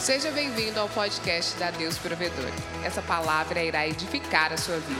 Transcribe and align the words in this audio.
Seja 0.00 0.30
bem-vindo 0.30 0.80
ao 0.80 0.88
podcast 0.88 1.58
da 1.58 1.70
Deus 1.70 1.98
Provedor. 1.98 2.50
Essa 2.82 3.02
palavra 3.02 3.62
irá 3.62 3.86
edificar 3.86 4.50
a 4.50 4.56
sua 4.56 4.78
vida. 4.78 4.98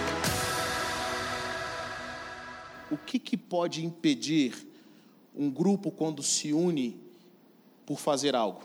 O 2.90 2.98
que, 2.98 3.18
que 3.18 3.34
pode 3.34 3.82
impedir 3.82 4.54
um 5.34 5.50
grupo 5.50 5.90
quando 5.90 6.22
se 6.22 6.52
une 6.52 7.00
por 7.86 7.98
fazer 7.98 8.36
algo? 8.36 8.62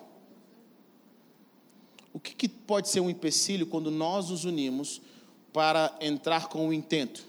O 2.11 2.19
que, 2.19 2.35
que 2.35 2.49
pode 2.49 2.89
ser 2.89 2.99
um 2.99 3.09
empecilho 3.09 3.65
quando 3.65 3.89
nós 3.89 4.29
nos 4.29 4.43
unimos 4.43 5.01
para 5.53 5.97
entrar 6.01 6.49
com 6.49 6.67
o 6.67 6.73
intento? 6.73 7.25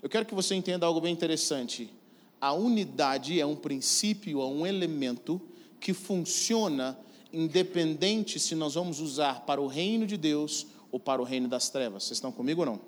Eu 0.00 0.08
quero 0.08 0.24
que 0.24 0.34
você 0.34 0.54
entenda 0.54 0.86
algo 0.86 1.00
bem 1.00 1.12
interessante. 1.12 1.92
A 2.40 2.52
unidade 2.52 3.40
é 3.40 3.44
um 3.44 3.56
princípio, 3.56 4.40
é 4.40 4.46
um 4.46 4.64
elemento 4.64 5.42
que 5.80 5.92
funciona 5.92 6.96
independente 7.32 8.38
se 8.38 8.54
nós 8.54 8.74
vamos 8.74 9.00
usar 9.00 9.40
para 9.40 9.60
o 9.60 9.66
reino 9.66 10.06
de 10.06 10.16
Deus 10.16 10.66
ou 10.90 11.00
para 11.00 11.20
o 11.22 11.24
reino 11.24 11.48
das 11.48 11.70
trevas. 11.70 12.04
Vocês 12.04 12.18
estão 12.18 12.30
comigo 12.30 12.60
ou 12.60 12.66
não? 12.66 12.80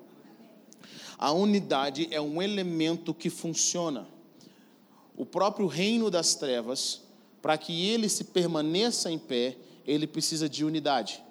A 1.17 1.31
unidade 1.31 2.07
é 2.11 2.19
um 2.21 2.41
elemento 2.41 3.13
que 3.13 3.29
funciona. 3.29 4.07
O 5.15 5.25
próprio 5.25 5.65
reino 5.65 6.11
das 6.11 6.35
trevas, 6.35 7.01
para 7.41 7.57
que 7.57 7.87
ele 7.87 8.09
se 8.09 8.25
permaneça 8.25 9.09
em 9.09 9.17
pé, 9.17 9.57
ele 9.87 10.05
precisa 10.05 10.49
de 10.49 10.65
unidade. 10.65 11.23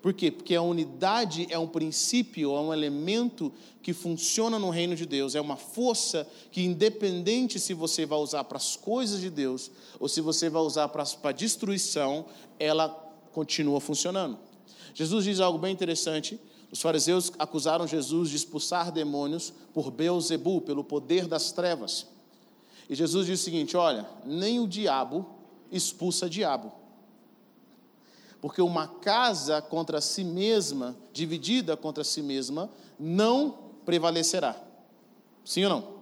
Por 0.00 0.14
quê? 0.14 0.30
Porque 0.30 0.54
a 0.54 0.62
unidade 0.62 1.46
é 1.50 1.58
um 1.58 1.66
princípio, 1.66 2.56
é 2.56 2.60
um 2.60 2.72
elemento 2.72 3.52
que 3.82 3.92
funciona 3.92 4.58
no 4.58 4.70
reino 4.70 4.96
de 4.96 5.04
Deus, 5.04 5.34
é 5.34 5.40
uma 5.40 5.56
força 5.56 6.26
que, 6.50 6.62
independente 6.62 7.60
se 7.60 7.74
você 7.74 8.06
vai 8.06 8.18
usar 8.18 8.44
para 8.44 8.56
as 8.56 8.76
coisas 8.76 9.20
de 9.20 9.28
Deus 9.28 9.70
ou 9.98 10.08
se 10.08 10.20
você 10.20 10.48
vai 10.48 10.62
usar 10.62 10.88
para 10.88 11.04
a 11.24 11.32
destruição, 11.32 12.24
ela 12.58 12.88
continua 13.32 13.80
funcionando. 13.80 14.38
Jesus 14.94 15.24
diz 15.24 15.38
algo 15.38 15.58
bem 15.58 15.72
interessante. 15.72 16.40
Os 16.72 16.80
fariseus 16.80 17.30
acusaram 17.38 17.86
Jesus 17.86 18.30
de 18.30 18.36
expulsar 18.36 18.90
demônios 18.90 19.52
por 19.74 19.90
Beuzebu, 19.90 20.62
pelo 20.62 20.82
poder 20.82 21.26
das 21.26 21.52
trevas. 21.52 22.06
E 22.88 22.94
Jesus 22.94 23.26
diz 23.26 23.40
o 23.40 23.44
seguinte: 23.44 23.76
olha, 23.76 24.08
nem 24.24 24.60
o 24.60 24.66
diabo 24.66 25.26
expulsa 25.70 26.28
diabo 26.28 26.79
porque 28.40 28.62
uma 28.62 28.88
casa 28.88 29.60
contra 29.60 30.00
si 30.00 30.24
mesma, 30.24 30.96
dividida 31.12 31.76
contra 31.76 32.02
si 32.02 32.22
mesma, 32.22 32.70
não 32.98 33.58
prevalecerá. 33.84 34.56
Sim 35.44 35.64
ou 35.64 35.70
não? 35.70 36.00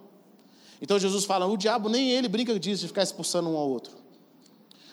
Então 0.81 0.99
Jesus 0.99 1.25
fala: 1.25 1.47
o 1.47 1.57
diabo 1.57 1.89
nem 1.89 2.11
ele 2.11 2.29
brinca 2.29 2.59
disso, 2.59 2.83
de 2.83 2.89
ficar 2.89 3.03
expulsando 3.03 3.49
um 3.49 3.57
ao 3.57 3.69
outro. 3.69 3.97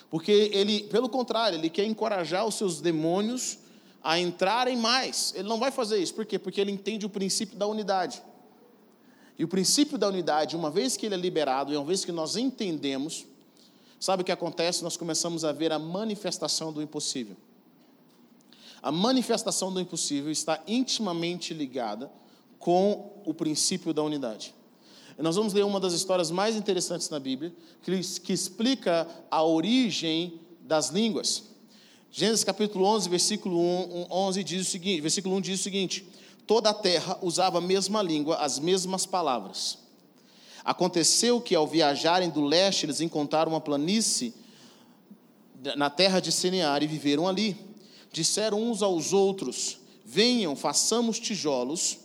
Porque 0.10 0.32
ele, 0.54 0.84
pelo 0.84 1.10
contrário, 1.10 1.58
ele 1.58 1.70
quer 1.70 1.86
encorajar 1.86 2.46
os 2.46 2.56
seus 2.56 2.80
demônios 2.82 3.60
a 4.04 4.20
entrarem 4.20 4.78
mais. 4.78 5.34
Ele 5.36 5.48
não 5.48 5.60
vai 5.60 5.72
fazer 5.72 5.98
isso. 5.98 6.14
Por 6.14 6.26
quê? 6.26 6.38
Porque 6.38 6.62
ele 6.62 6.72
entende 6.72 7.06
o 7.06 7.10
princípio 7.10 7.58
da 7.58 7.68
unidade. 7.68 8.22
E 9.38 9.44
o 9.44 9.48
princípio 9.48 9.98
da 9.98 10.08
unidade, 10.08 10.56
uma 10.56 10.72
vez 10.72 10.96
que 10.96 11.06
ele 11.06 11.16
é 11.16 11.18
liberado, 11.18 11.74
e 11.74 11.76
uma 11.76 11.86
vez 11.86 12.06
que 12.06 12.12
nós 12.12 12.38
entendemos, 12.38 13.26
Sabe 14.00 14.22
o 14.22 14.26
que 14.26 14.32
acontece? 14.32 14.84
Nós 14.84 14.98
começamos 14.98 15.44
a 15.44 15.52
ver 15.52 15.72
a 15.72 15.80
manifestação 15.80 16.72
do 16.72 16.82
impossível. 16.82 17.36
A 18.82 18.92
manifestação 18.92 19.74
do 19.74 19.80
impossível 19.80 20.32
está 20.32 20.62
intimamente 20.68 21.54
ligada 21.54 22.12
com 22.60 23.14
o 23.26 23.34
princípio 23.34 23.94
da 23.94 24.04
unidade. 24.04 24.54
Nós 25.18 25.36
vamos 25.36 25.54
ler 25.54 25.64
uma 25.64 25.80
das 25.80 25.94
histórias 25.94 26.30
mais 26.30 26.56
interessantes 26.56 27.10
na 27.10 27.20
Bíblia, 27.20 27.54
que, 27.82 28.00
que 28.20 28.34
explica 28.34 29.08
a 29.32 29.44
origem 29.44 30.40
das 30.62 30.90
línguas. 30.90 31.44
Gênesis 32.12 32.44
capítulo 32.44 32.86
11, 32.86 33.10
versículo 33.10 33.60
1, 33.60 34.08
11 34.10 34.44
diz 34.44 34.68
o 34.68 34.70
seguinte, 34.70 35.02
versículo 35.02 35.36
1 35.36 35.42
diz 35.42 35.60
o 35.60 35.64
seguinte: 35.64 36.08
Toda 36.46 36.70
a 36.70 36.74
terra 36.74 37.18
usava 37.22 37.58
a 37.58 37.62
mesma 37.62 38.02
língua, 38.02 38.38
as 38.38 38.60
mesmas 38.60 39.06
palavras. 39.06 39.85
Aconteceu 40.66 41.40
que, 41.40 41.54
ao 41.54 41.68
viajarem 41.68 42.32
do 42.32 42.42
leste, 42.42 42.88
eles 42.88 43.00
encontraram 43.00 43.52
uma 43.52 43.62
planície 43.62 44.34
na 45.78 45.92
terra 45.92 46.20
de 46.20 46.32
Senear 46.32 46.82
e 46.82 46.88
viveram 46.88 47.28
ali. 47.28 47.56
Disseram 48.12 48.62
uns 48.64 48.82
aos 48.82 49.14
outros: 49.14 49.78
Venham, 50.04 50.56
façamos 50.56 51.20
tijolos 51.20 52.00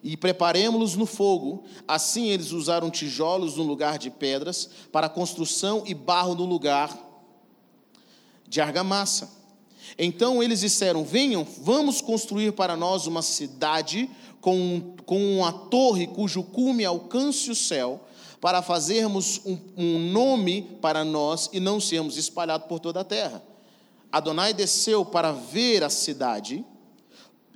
e 0.00 0.16
preparemos-los 0.16 0.94
no 0.94 1.06
fogo. 1.06 1.64
Assim 1.88 2.28
eles 2.28 2.52
usaram 2.52 2.88
tijolos 2.88 3.56
no 3.56 3.64
lugar 3.64 3.98
de 3.98 4.10
pedras 4.10 4.70
para 4.92 5.08
construção 5.08 5.82
e 5.84 5.92
barro 5.92 6.36
no 6.36 6.44
lugar 6.44 6.96
de 8.46 8.60
argamassa. 8.60 9.28
Então 9.98 10.40
eles 10.40 10.60
disseram: 10.60 11.04
Venham, 11.04 11.44
vamos 11.58 12.00
construir 12.00 12.52
para 12.52 12.76
nós 12.76 13.06
uma 13.08 13.22
cidade 13.22 14.08
com, 14.40 14.93
com 15.06 15.38
uma 15.38 15.52
torre 15.52 16.06
cujo 16.06 16.42
cume 16.42 16.84
alcance 16.84 17.50
o 17.50 17.54
céu, 17.54 18.00
para 18.40 18.60
fazermos 18.60 19.40
um, 19.46 19.58
um 19.74 19.98
nome 20.12 20.76
para 20.82 21.02
nós 21.02 21.48
e 21.50 21.58
não 21.58 21.80
sermos 21.80 22.18
espalhados 22.18 22.66
por 22.68 22.78
toda 22.78 23.00
a 23.00 23.04
terra. 23.04 23.42
Adonai 24.12 24.52
desceu 24.52 25.02
para 25.02 25.32
ver 25.32 25.82
a 25.82 25.88
cidade 25.88 26.62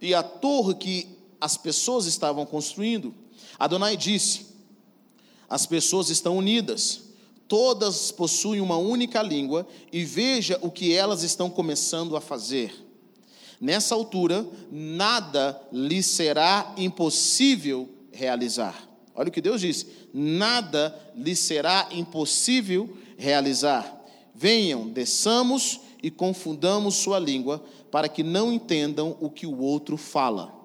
e 0.01 0.15
a 0.15 0.23
torre 0.23 0.75
que 0.75 1.09
as 1.39 1.59
pessoas 1.59 2.07
estavam 2.07 2.47
construindo. 2.47 3.15
Adonai 3.59 3.99
disse: 3.99 4.47
As 5.49 5.67
pessoas 5.67 6.09
estão 6.09 6.39
unidas, 6.39 7.03
todas 7.47 8.11
possuem 8.11 8.63
uma 8.63 8.79
única 8.79 9.23
língua, 9.23 9.69
e 9.93 10.05
veja 10.05 10.59
o 10.63 10.71
que 10.71 10.95
elas 10.95 11.23
estão 11.23 11.51
começando 11.51 12.17
a 12.17 12.21
fazer. 12.21 12.88
Nessa 13.61 13.95
altura, 13.95 14.47
nada 14.71 15.61
lhe 15.73 16.03
será 16.03 16.75
impossível 16.77 17.89
realizar. 18.13 18.89
Olha 19.15 19.29
o 19.29 19.33
que 19.33 19.41
Deus 19.41 19.61
diz: 19.61 19.87
nada 20.15 20.97
lhe 21.15 21.35
será 21.35 21.89
impossível 21.91 22.97
realizar. 23.17 23.97
Venham, 24.33 24.89
desçamos 24.89 25.81
e 26.01 26.11
confundamos 26.11 26.95
sua 26.95 27.19
língua, 27.19 27.63
para 27.91 28.09
que 28.09 28.23
não 28.23 28.53
entendam 28.53 29.17
o 29.21 29.29
que 29.29 29.47
o 29.47 29.59
outro 29.59 29.97
fala. 29.97 30.57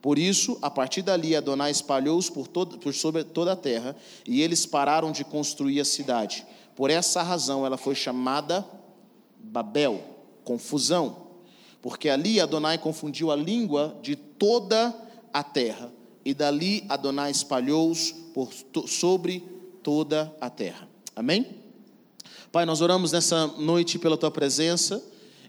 Por 0.00 0.18
isso, 0.18 0.58
a 0.62 0.70
partir 0.70 1.02
dali, 1.02 1.36
Adonai 1.36 1.70
espalhou-os 1.70 2.30
por, 2.30 2.48
por 2.48 2.94
sobre 2.94 3.24
toda 3.24 3.52
a 3.52 3.56
terra, 3.56 3.94
e 4.26 4.40
eles 4.40 4.64
pararam 4.64 5.12
de 5.12 5.24
construir 5.24 5.80
a 5.80 5.84
cidade. 5.84 6.46
Por 6.74 6.90
essa 6.90 7.22
razão, 7.22 7.66
ela 7.66 7.76
foi 7.76 7.94
chamada 7.94 8.64
Babel, 9.38 10.00
confusão 10.44 11.25
porque 11.80 12.08
ali 12.08 12.40
Adonai 12.40 12.78
confundiu 12.78 13.30
a 13.30 13.36
língua 13.36 13.98
de 14.02 14.16
toda 14.16 14.94
a 15.32 15.42
terra, 15.42 15.92
e 16.24 16.34
dali 16.34 16.84
Adonai 16.88 17.30
espalhou-os 17.30 18.14
sobre 18.86 19.44
toda 19.82 20.34
a 20.40 20.50
terra. 20.50 20.88
Amém? 21.14 21.46
Pai, 22.50 22.64
nós 22.66 22.80
oramos 22.80 23.12
nessa 23.12 23.46
noite 23.46 23.98
pela 23.98 24.16
tua 24.16 24.30
presença 24.30 25.02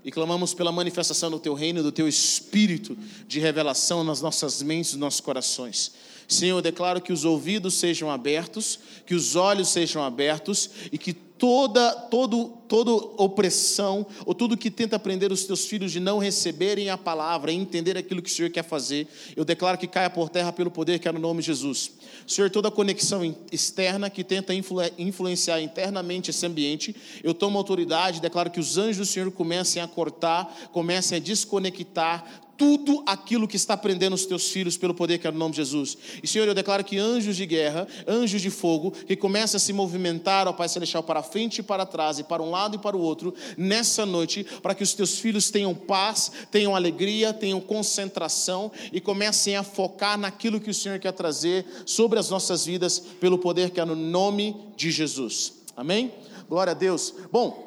e 0.03 0.11
clamamos 0.11 0.53
pela 0.53 0.71
manifestação 0.71 1.31
do 1.31 1.39
teu 1.39 1.53
reino, 1.53 1.81
do 1.83 1.91
teu 1.91 2.07
espírito 2.07 2.97
de 3.27 3.39
revelação 3.39 4.03
nas 4.03 4.21
nossas 4.21 4.61
mentes 4.61 4.93
e 4.93 4.97
nossos 4.97 5.19
corações. 5.19 5.93
Senhor, 6.27 6.57
eu 6.57 6.61
declaro 6.61 7.01
que 7.01 7.13
os 7.13 7.23
ouvidos 7.23 7.75
sejam 7.75 8.11
abertos, 8.11 8.79
que 9.05 9.15
os 9.15 9.35
olhos 9.35 9.69
sejam 9.69 10.03
abertos 10.03 10.69
e 10.91 10.97
que 10.97 11.13
toda, 11.37 11.91
todo, 11.91 12.49
toda 12.67 12.91
opressão, 12.91 14.05
ou 14.25 14.33
tudo 14.33 14.57
que 14.57 14.71
tenta 14.71 14.99
prender 14.99 15.31
os 15.31 15.45
teus 15.45 15.65
filhos 15.65 15.91
de 15.91 15.99
não 15.99 16.17
receberem 16.17 16.89
a 16.89 16.97
palavra 16.97 17.51
entender 17.51 17.97
aquilo 17.97 18.21
que 18.21 18.29
o 18.29 18.33
Senhor 18.33 18.49
quer 18.49 18.63
fazer, 18.63 19.07
eu 19.35 19.45
declaro 19.45 19.77
que 19.77 19.87
caia 19.87 20.09
por 20.09 20.29
terra 20.29 20.51
pelo 20.51 20.71
poder 20.71 20.99
que 20.99 21.07
é 21.07 21.11
no 21.11 21.19
nome 21.19 21.41
de 21.41 21.47
Jesus. 21.47 21.91
Senhor, 22.25 22.49
toda 22.49 22.69
conexão 22.69 23.35
externa 23.51 24.09
que 24.09 24.23
tenta 24.23 24.53
influenciar 24.97 25.61
internamente 25.61 26.31
esse 26.31 26.45
ambiente, 26.45 26.95
eu 27.23 27.33
tomo 27.33 27.57
autoridade, 27.57 28.19
declaro 28.19 28.51
que 28.51 28.59
os 28.59 28.77
anjos 28.77 28.97
do 28.97 29.05
Senhor 29.05 29.31
comecem 29.31 29.81
a 29.81 29.87
cortar, 29.87 30.69
comecem 30.71 31.17
a 31.17 31.21
desconectar 31.21 32.46
tudo 32.57 33.03
aquilo 33.05 33.47
que 33.47 33.55
está 33.55 33.77
prendendo 33.77 34.13
os 34.13 34.25
teus 34.25 34.49
filhos 34.49 34.75
pelo 34.75 34.93
poder 34.93 35.19
que 35.19 35.27
é 35.27 35.31
no 35.31 35.37
nome 35.37 35.51
de 35.51 35.57
Jesus. 35.57 35.97
E 36.21 36.27
Senhor, 36.27 36.47
eu 36.47 36.55
declaro 36.55 36.83
que 36.83 36.97
anjos 36.97 37.35
de 37.35 37.45
guerra, 37.45 37.87
anjos 38.07 38.41
de 38.41 38.49
fogo, 38.49 38.91
que 38.91 39.15
começam 39.15 39.57
a 39.57 39.59
se 39.59 39.71
movimentar, 39.71 40.47
ó 40.47 40.53
Pai 40.53 40.67
Celestial, 40.67 41.03
para 41.03 41.21
frente 41.21 41.59
e 41.59 41.63
para 41.63 41.85
trás, 41.85 42.19
e 42.19 42.23
para 42.23 42.41
um 42.41 42.49
lado 42.49 42.75
e 42.75 42.79
para 42.79 42.97
o 42.97 43.01
outro, 43.01 43.33
nessa 43.57 44.05
noite, 44.05 44.45
para 44.61 44.73
que 44.73 44.83
os 44.83 44.93
teus 44.93 45.19
filhos 45.19 45.51
tenham 45.51 45.75
paz, 45.75 46.31
tenham 46.49 46.75
alegria, 46.75 47.33
tenham 47.33 47.61
concentração 47.61 48.71
e 48.91 48.99
comecem 48.99 49.55
a 49.55 49.63
focar 49.63 50.17
naquilo 50.17 50.59
que 50.59 50.71
o 50.71 50.73
Senhor 50.73 50.99
quer 50.99 51.11
trazer 51.11 51.65
sobre 51.85 52.17
as 52.17 52.29
nossas 52.29 52.65
vidas, 52.65 52.99
pelo 52.99 53.37
poder 53.37 53.69
que 53.69 53.79
é 53.79 53.85
no 53.85 53.95
nome 53.95 54.55
de 54.75 54.89
Jesus. 54.89 55.53
Amém? 55.75 56.11
Glória 56.49 56.71
a 56.71 56.73
Deus. 56.73 57.13
Bom, 57.31 57.66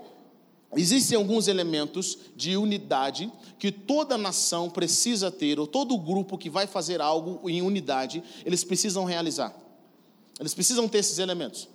Existem 0.76 1.16
alguns 1.16 1.48
elementos 1.48 2.16
de 2.36 2.56
unidade 2.56 3.30
que 3.58 3.72
toda 3.72 4.16
nação 4.16 4.70
precisa 4.70 5.30
ter, 5.30 5.58
ou 5.58 5.66
todo 5.66 5.98
grupo 5.98 6.38
que 6.38 6.48
vai 6.48 6.66
fazer 6.66 7.00
algo 7.00 7.48
em 7.50 7.60
unidade, 7.60 8.22
eles 8.44 8.62
precisam 8.62 9.04
realizar. 9.04 9.54
Eles 10.38 10.54
precisam 10.54 10.88
ter 10.88 10.98
esses 10.98 11.18
elementos. 11.18 11.68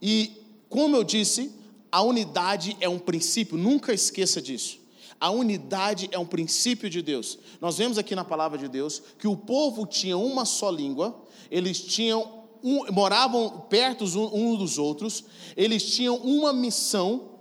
E, 0.00 0.32
como 0.68 0.96
eu 0.96 1.04
disse, 1.04 1.52
A 1.94 2.00
unidade 2.00 2.74
é 2.80 2.88
um 2.88 2.98
princípio, 2.98 3.58
nunca 3.58 3.92
esqueça 3.92 4.40
disso. 4.40 4.80
A 5.20 5.30
unidade 5.30 6.08
é 6.10 6.18
um 6.18 6.24
princípio 6.24 6.88
de 6.88 7.02
Deus. 7.02 7.38
Nós 7.60 7.76
vemos 7.76 7.98
aqui 7.98 8.14
na 8.16 8.24
palavra 8.24 8.56
de 8.56 8.66
Deus 8.66 9.02
que 9.18 9.28
o 9.28 9.36
povo 9.36 9.86
tinha 9.86 10.16
uma 10.16 10.46
só 10.46 10.70
língua, 10.70 11.22
eles 11.50 11.78
tinham 11.82 12.42
um, 12.64 12.90
moravam 12.90 13.66
perto 13.68 14.04
uns 14.04 14.58
dos 14.58 14.78
outros, 14.78 15.22
eles 15.54 15.94
tinham 15.94 16.16
uma 16.16 16.50
missão, 16.50 17.31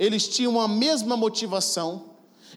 eles 0.00 0.26
tinham 0.26 0.58
a 0.58 0.66
mesma 0.66 1.14
motivação, 1.14 2.06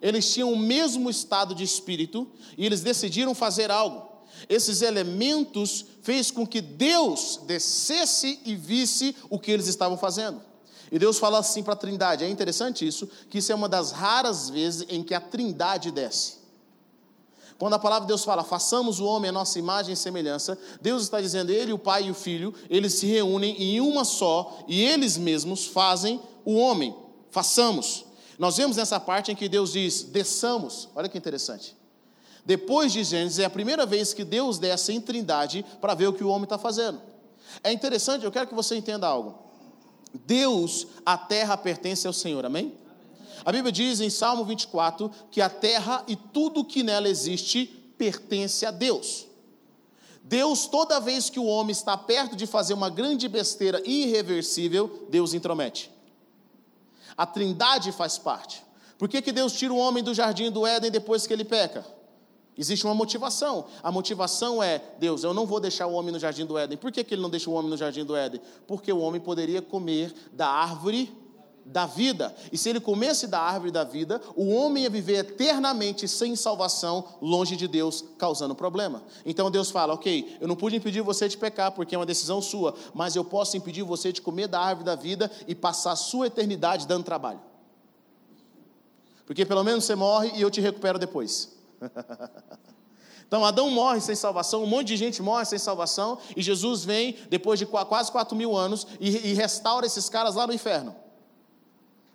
eles 0.02 0.34
tinham 0.34 0.54
o 0.54 0.58
mesmo 0.58 1.10
estado 1.10 1.54
de 1.54 1.62
espírito 1.62 2.26
e 2.58 2.66
eles 2.66 2.82
decidiram 2.82 3.36
fazer 3.36 3.70
algo. 3.70 4.08
Esses 4.48 4.82
elementos 4.82 5.86
fez 6.02 6.32
com 6.32 6.48
que 6.48 6.62
Deus 6.62 7.42
descesse 7.46 8.40
e 8.46 8.56
visse 8.56 9.14
o 9.30 9.38
que 9.38 9.52
eles 9.52 9.68
estavam 9.68 9.98
fazendo. 9.98 10.42
E 10.90 10.98
Deus 10.98 11.18
fala 11.18 11.40
assim 11.40 11.62
para 11.62 11.74
a 11.74 11.78
Trindade. 11.78 12.24
É 12.24 12.30
interessante 12.30 12.88
isso, 12.88 13.10
que 13.30 13.40
isso 13.40 13.52
é 13.52 13.56
uma 13.56 13.68
das 13.68 13.92
raras 13.92 14.50
vezes 14.50 14.86
em 14.90 15.04
que 15.04 15.14
a 15.14 15.20
Trindade 15.20 15.92
desce. 15.92 16.44
Quando 17.58 17.74
a 17.74 17.80
palavra 17.80 18.06
de 18.06 18.08
Deus 18.08 18.24
fala, 18.24 18.44
façamos 18.44 19.00
o 19.00 19.06
homem 19.06 19.30
a 19.30 19.34
nossa 19.34 19.60
imagem 19.60 19.94
e 19.94 19.98
semelhança, 19.98 20.58
Deus 20.82 21.04
está 21.04 21.20
dizendo, 21.20 21.52
ele, 21.52 21.74
o 21.74 21.80
Pai 21.80 22.06
e 22.06 22.12
o 22.12 22.14
Filho, 22.14 22.54
eles 22.70 22.94
se 22.94 23.06
reúnem 23.06 23.62
em 23.62 23.82
uma 23.82 24.06
só 24.06 24.60
e 24.68 24.82
eles 24.84 25.18
mesmos 25.18 25.66
fazem 25.66 26.22
o 26.46 26.56
homem. 26.56 27.03
Façamos. 27.34 28.06
Nós 28.38 28.58
vemos 28.58 28.78
nessa 28.78 29.00
parte 29.00 29.32
em 29.32 29.36
que 29.36 29.50
Deus 29.50 29.74
diz, 29.74 30.04
desçamos. 30.04 30.88
Olha 30.96 31.10
que 31.10 31.18
interessante. 31.18 31.76
Depois 32.46 32.94
de 32.94 33.04
Gênesis, 33.04 33.40
é 33.40 33.46
a 33.46 33.50
primeira 33.50 33.88
vez 33.88 34.14
que 34.14 34.24
Deus 34.24 34.60
desce 34.60 34.94
em 34.94 35.02
trindade 35.02 35.66
para 35.82 35.96
ver 35.96 36.08
o 36.08 36.14
que 36.14 36.24
o 36.24 36.28
homem 36.28 36.44
está 36.44 36.60
fazendo. 36.60 37.02
É 37.64 37.74
interessante, 37.74 38.24
eu 38.24 38.32
quero 38.32 38.48
que 38.48 38.54
você 38.54 38.76
entenda 38.76 39.08
algo. 39.08 39.40
Deus, 40.28 40.86
a 41.04 41.18
terra 41.18 41.58
pertence 41.58 42.06
ao 42.06 42.14
Senhor, 42.14 42.46
amém? 42.46 42.72
A 43.44 43.52
Bíblia 43.52 43.72
diz 43.72 44.00
em 44.00 44.12
Salmo 44.12 44.46
24 44.46 45.10
que 45.32 45.42
a 45.42 45.50
terra 45.50 46.04
e 46.08 46.16
tudo 46.16 46.64
que 46.64 46.84
nela 46.84 47.10
existe 47.10 47.66
pertence 47.98 48.64
a 48.64 48.70
Deus. 48.70 49.26
Deus, 50.24 50.68
toda 50.68 51.00
vez 51.00 51.32
que 51.32 51.40
o 51.40 51.46
homem 51.46 51.72
está 51.72 51.98
perto 51.98 52.36
de 52.36 52.46
fazer 52.46 52.76
uma 52.76 52.92
grande 52.92 53.28
besteira 53.28 53.82
irreversível, 53.86 55.08
Deus 55.10 55.34
intromete. 55.34 55.92
A 57.18 57.26
trindade 57.26 57.92
faz 57.92 58.18
parte. 58.18 58.64
Por 58.98 59.08
que, 59.08 59.22
que 59.22 59.32
Deus 59.32 59.54
tira 59.54 59.74
o 59.74 59.78
homem 59.78 60.04
do 60.04 60.14
jardim 60.14 60.50
do 60.50 60.66
Éden 60.66 60.92
depois 60.92 61.28
que 61.28 61.34
ele 61.34 61.44
peca? 61.44 61.86
Existe 62.58 62.86
uma 62.86 62.94
motivação. 62.94 63.66
A 63.82 63.92
motivação 63.92 64.62
é: 64.62 64.82
Deus, 65.00 65.24
eu 65.24 65.34
não 65.34 65.46
vou 65.46 65.60
deixar 65.60 65.88
o 65.88 65.94
homem 65.94 66.12
no 66.12 66.20
jardim 66.20 66.46
do 66.46 66.58
Éden. 66.58 66.78
Por 66.78 66.92
que, 66.92 67.04
que 67.04 67.16
ele 67.16 67.22
não 67.22 67.30
deixa 67.30 67.50
o 67.50 67.54
homem 67.54 67.70
no 67.70 67.78
jardim 67.78 68.06
do 68.06 68.16
Éden? 68.16 68.40
Porque 68.68 68.92
o 68.94 69.00
homem 69.00 69.20
poderia 69.20 69.62
comer 69.62 70.14
da 70.32 70.48
árvore 70.48 71.12
da 71.66 71.86
vida. 71.86 72.36
E 72.52 72.58
se 72.58 72.70
ele 72.70 72.80
comesse 72.80 73.28
da 73.28 73.40
árvore 73.40 73.72
da 73.72 73.84
vida, 73.84 74.22
o 74.36 74.54
homem 74.54 74.84
ia 74.84 74.90
viver 74.90 75.20
eternamente 75.20 76.08
sem 76.08 76.36
salvação, 76.36 77.06
longe 77.22 77.56
de 77.56 77.68
Deus, 77.68 78.04
causando 78.18 78.56
problema. 78.56 79.04
Então 79.26 79.50
Deus 79.50 79.72
fala: 79.72 79.94
Ok, 79.94 80.38
eu 80.40 80.48
não 80.48 80.56
pude 80.56 80.76
impedir 80.76 81.02
você 81.02 81.28
de 81.28 81.38
pecar, 81.38 81.72
porque 81.72 81.96
é 81.96 81.98
uma 81.98 82.06
decisão 82.06 82.42
sua, 82.42 82.76
mas 82.94 83.16
eu 83.16 83.24
posso 83.24 83.56
impedir 83.58 83.84
você 83.84 84.12
de 84.12 84.22
comer 84.22 84.48
da 84.48 84.60
árvore 84.60 84.86
da 84.86 84.96
vida 84.96 85.32
e 85.48 85.56
passar 85.56 85.94
a 85.94 85.96
sua 85.96 86.28
eternidade 86.28 86.88
dando 86.88 87.04
trabalho. 87.04 87.42
Porque 89.26 89.46
pelo 89.46 89.64
menos 89.64 89.86
você 89.86 89.96
morre 89.96 90.32
e 90.36 90.42
eu 90.42 90.52
te 90.52 90.62
recupero 90.62 91.00
depois. 91.00 91.56
Então 93.26 93.44
Adão 93.44 93.68
morre 93.72 94.00
sem 94.00 94.14
salvação, 94.14 94.62
um 94.62 94.68
monte 94.68 94.90
de 94.90 94.96
gente 94.96 95.20
morre 95.20 95.44
sem 95.46 95.58
salvação, 95.58 96.20
e 96.38 96.42
Jesus 96.44 96.86
vem 96.86 97.18
depois 97.32 97.58
de 97.58 97.66
quase 97.66 98.12
4 98.12 98.38
mil 98.38 98.56
anos 98.56 98.86
e, 99.00 99.34
restaura 99.34 99.88
esses 99.88 100.08
caras 100.08 100.36
lá 100.36 100.46
no 100.46 100.54
inferno. 100.54 100.96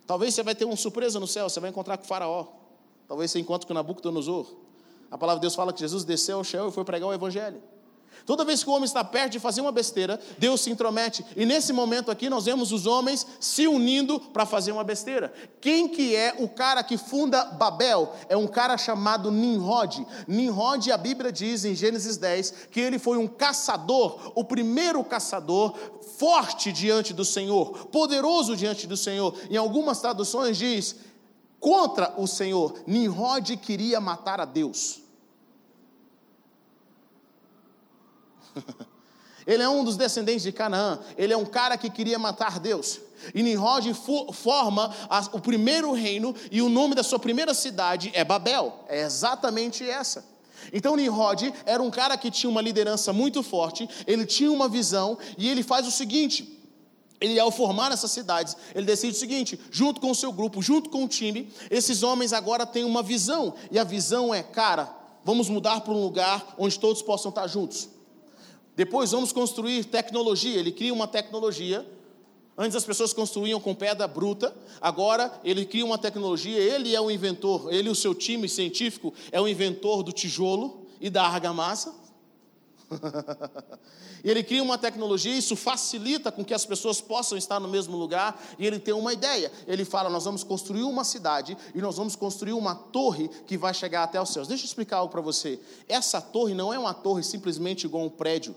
Talvez 0.09 0.33
você 0.33 0.41
vai 0.41 0.55
ter 0.55 0.65
uma 0.65 0.75
surpresa 0.75 1.19
no 1.19 1.27
céu, 1.27 1.47
você 1.47 1.59
vai 1.59 1.69
encontrar 1.69 1.95
com 1.95 2.03
o 2.03 2.07
faraó. 2.07 2.47
Talvez 3.07 3.29
você 3.29 3.37
encontre 3.37 3.67
com 3.67 3.75
Nabucodonosor. 3.75 4.55
A 5.11 5.19
palavra 5.19 5.37
de 5.39 5.41
Deus 5.41 5.53
fala 5.53 5.71
que 5.71 5.79
Jesus 5.81 6.03
desceu 6.03 6.37
ao 6.37 6.43
céu 6.43 6.67
e 6.67 6.71
foi 6.71 6.83
pregar 6.83 7.07
o 7.07 7.13
evangelho. 7.13 7.61
Toda 8.25 8.43
vez 8.43 8.63
que 8.63 8.69
o 8.69 8.73
homem 8.73 8.85
está 8.85 9.03
perto 9.03 9.33
de 9.33 9.39
fazer 9.39 9.61
uma 9.61 9.71
besteira, 9.71 10.19
Deus 10.37 10.61
se 10.61 10.69
intromete. 10.69 11.25
E 11.35 11.45
nesse 11.45 11.71
momento 11.71 12.11
aqui 12.11 12.29
nós 12.29 12.45
vemos 12.45 12.71
os 12.71 12.85
homens 12.85 13.25
se 13.39 13.67
unindo 13.67 14.19
para 14.19 14.45
fazer 14.45 14.71
uma 14.71 14.83
besteira. 14.83 15.33
Quem 15.61 15.87
que 15.87 16.15
é 16.15 16.35
o 16.39 16.47
cara 16.47 16.83
que 16.83 16.97
funda 16.97 17.45
Babel? 17.45 18.13
É 18.27 18.35
um 18.35 18.47
cara 18.47 18.77
chamado 18.77 19.31
Nimrod. 19.31 20.05
Nimrod, 20.27 20.91
a 20.91 20.97
Bíblia 20.97 21.31
diz 21.31 21.65
em 21.65 21.75
Gênesis 21.75 22.17
10 22.17 22.67
que 22.71 22.79
ele 22.79 22.99
foi 22.99 23.17
um 23.17 23.27
caçador, 23.27 24.31
o 24.35 24.43
primeiro 24.43 25.03
caçador 25.03 25.75
forte 26.19 26.71
diante 26.73 27.13
do 27.13 27.23
Senhor, 27.23 27.87
poderoso 27.87 28.53
diante 28.53 28.85
do 28.85 28.97
Senhor. 28.97 29.33
Em 29.49 29.55
algumas 29.55 30.01
traduções 30.01 30.57
diz 30.57 30.97
contra 31.61 32.13
o 32.17 32.27
Senhor. 32.27 32.83
Nimrod 32.85 33.55
queria 33.55 34.01
matar 34.01 34.41
a 34.41 34.45
Deus. 34.45 34.99
Ele 39.47 39.63
é 39.63 39.69
um 39.69 39.85
dos 39.85 39.95
descendentes 39.95 40.43
de 40.43 40.51
Canaã. 40.51 40.99
Ele 41.17 41.31
é 41.31 41.37
um 41.37 41.45
cara 41.45 41.77
que 41.77 41.89
queria 41.89 42.19
matar 42.19 42.59
Deus. 42.59 42.99
E 43.33 43.41
Nimrod 43.41 43.93
forma 44.33 44.93
o 45.31 45.39
primeiro 45.39 45.93
reino 45.93 46.35
e 46.51 46.61
o 46.61 46.67
nome 46.67 46.95
da 46.95 47.03
sua 47.03 47.17
primeira 47.17 47.53
cidade 47.53 48.11
é 48.13 48.25
Babel. 48.25 48.83
É 48.89 49.03
exatamente 49.03 49.89
essa. 49.89 50.25
Então 50.73 50.95
Nimrod 50.95 51.53
era 51.65 51.81
um 51.81 51.89
cara 51.89 52.17
que 52.17 52.31
tinha 52.31 52.49
uma 52.49 52.61
liderança 52.61 53.11
muito 53.13 53.41
forte, 53.43 53.87
ele 54.05 54.25
tinha 54.25 54.51
uma 54.51 54.67
visão 54.67 55.17
e 55.37 55.49
ele 55.49 55.63
faz 55.63 55.87
o 55.87 55.91
seguinte: 55.91 56.59
ele, 57.21 57.37
ao 57.39 57.51
formar 57.51 57.91
essas 57.91 58.11
cidades, 58.11 58.55
ele 58.73 58.85
decide 58.85 59.13
o 59.13 59.19
seguinte: 59.19 59.59
junto 59.69 59.99
com 59.99 60.11
o 60.11 60.15
seu 60.15 60.31
grupo, 60.31 60.61
junto 60.61 60.89
com 60.89 61.03
o 61.03 61.07
time, 61.07 61.51
esses 61.69 62.01
homens 62.03 62.31
agora 62.31 62.65
têm 62.65 62.83
uma 62.83 63.03
visão, 63.03 63.53
e 63.69 63.77
a 63.77 63.83
visão 63.83 64.33
é, 64.33 64.41
cara, 64.41 64.89
vamos 65.23 65.49
mudar 65.49 65.81
para 65.81 65.93
um 65.93 66.01
lugar 66.01 66.55
onde 66.57 66.79
todos 66.79 67.01
possam 67.01 67.29
estar 67.29 67.47
juntos. 67.47 67.89
Depois 68.75 69.11
vamos 69.11 69.33
construir 69.33 69.83
tecnologia. 69.83 70.57
Ele 70.57 70.71
cria 70.71 70.93
uma 70.93 71.05
tecnologia. 71.05 71.85
Antes 72.61 72.75
as 72.75 72.83
pessoas 72.83 73.13
construíam 73.13 73.57
com 73.57 73.73
pedra 73.73 74.05
bruta, 74.05 74.53
agora 74.81 75.31
ele 75.45 75.65
cria 75.65 75.85
uma 75.85 75.97
tecnologia, 75.97 76.59
ele 76.59 76.93
é 76.93 76.99
o 76.99 77.09
inventor, 77.09 77.73
ele 77.73 77.87
e 77.87 77.91
o 77.91 77.95
seu 77.95 78.13
time 78.13 78.49
científico 78.49 79.13
é 79.31 79.39
o 79.39 79.47
inventor 79.47 80.03
do 80.03 80.11
tijolo 80.11 80.85
e 80.99 81.09
da 81.09 81.23
argamassa. 81.23 81.95
ele 84.21 84.43
cria 84.43 84.61
uma 84.61 84.77
tecnologia, 84.77 85.33
isso 85.33 85.55
facilita 85.55 86.33
com 86.33 86.43
que 86.43 86.53
as 86.53 86.65
pessoas 86.65 86.99
possam 86.99 87.37
estar 87.37 87.61
no 87.61 87.69
mesmo 87.69 87.95
lugar, 87.95 88.37
e 88.59 88.67
ele 88.67 88.77
tem 88.77 88.93
uma 88.93 89.13
ideia. 89.13 89.49
Ele 89.65 89.85
fala: 89.85 90.09
Nós 90.09 90.25
vamos 90.25 90.43
construir 90.43 90.83
uma 90.83 91.05
cidade 91.05 91.57
e 91.73 91.79
nós 91.79 91.95
vamos 91.95 92.17
construir 92.17 92.51
uma 92.51 92.75
torre 92.75 93.29
que 93.47 93.57
vai 93.57 93.73
chegar 93.73 94.03
até 94.03 94.21
os 94.21 94.33
céus. 94.33 94.49
Deixa 94.49 94.65
eu 94.65 94.67
explicar 94.67 94.97
algo 94.97 95.09
para 95.09 95.21
você. 95.21 95.61
Essa 95.87 96.19
torre 96.19 96.53
não 96.53 96.73
é 96.73 96.77
uma 96.77 96.93
torre 96.93 97.23
simplesmente 97.23 97.85
igual 97.85 98.03
um 98.03 98.09
prédio. 98.09 98.53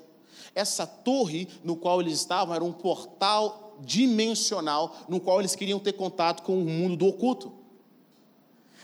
Essa 0.57 0.88
torre 0.88 1.49
no 1.62 1.76
qual 1.76 2.00
eles 2.00 2.15
estavam 2.15 2.53
era 2.53 2.65
um 2.65 2.73
portal 2.73 3.62
dimensional 3.85 4.97
no 5.09 5.21
qual 5.21 5.41
eles 5.41 5.55
queriam 5.55 5.79
ter 5.79 5.93
contato 5.93 6.43
com 6.43 6.59
o 6.59 6.65
mundo 6.65 6.97
do 6.97 7.07
oculto. 7.07 7.53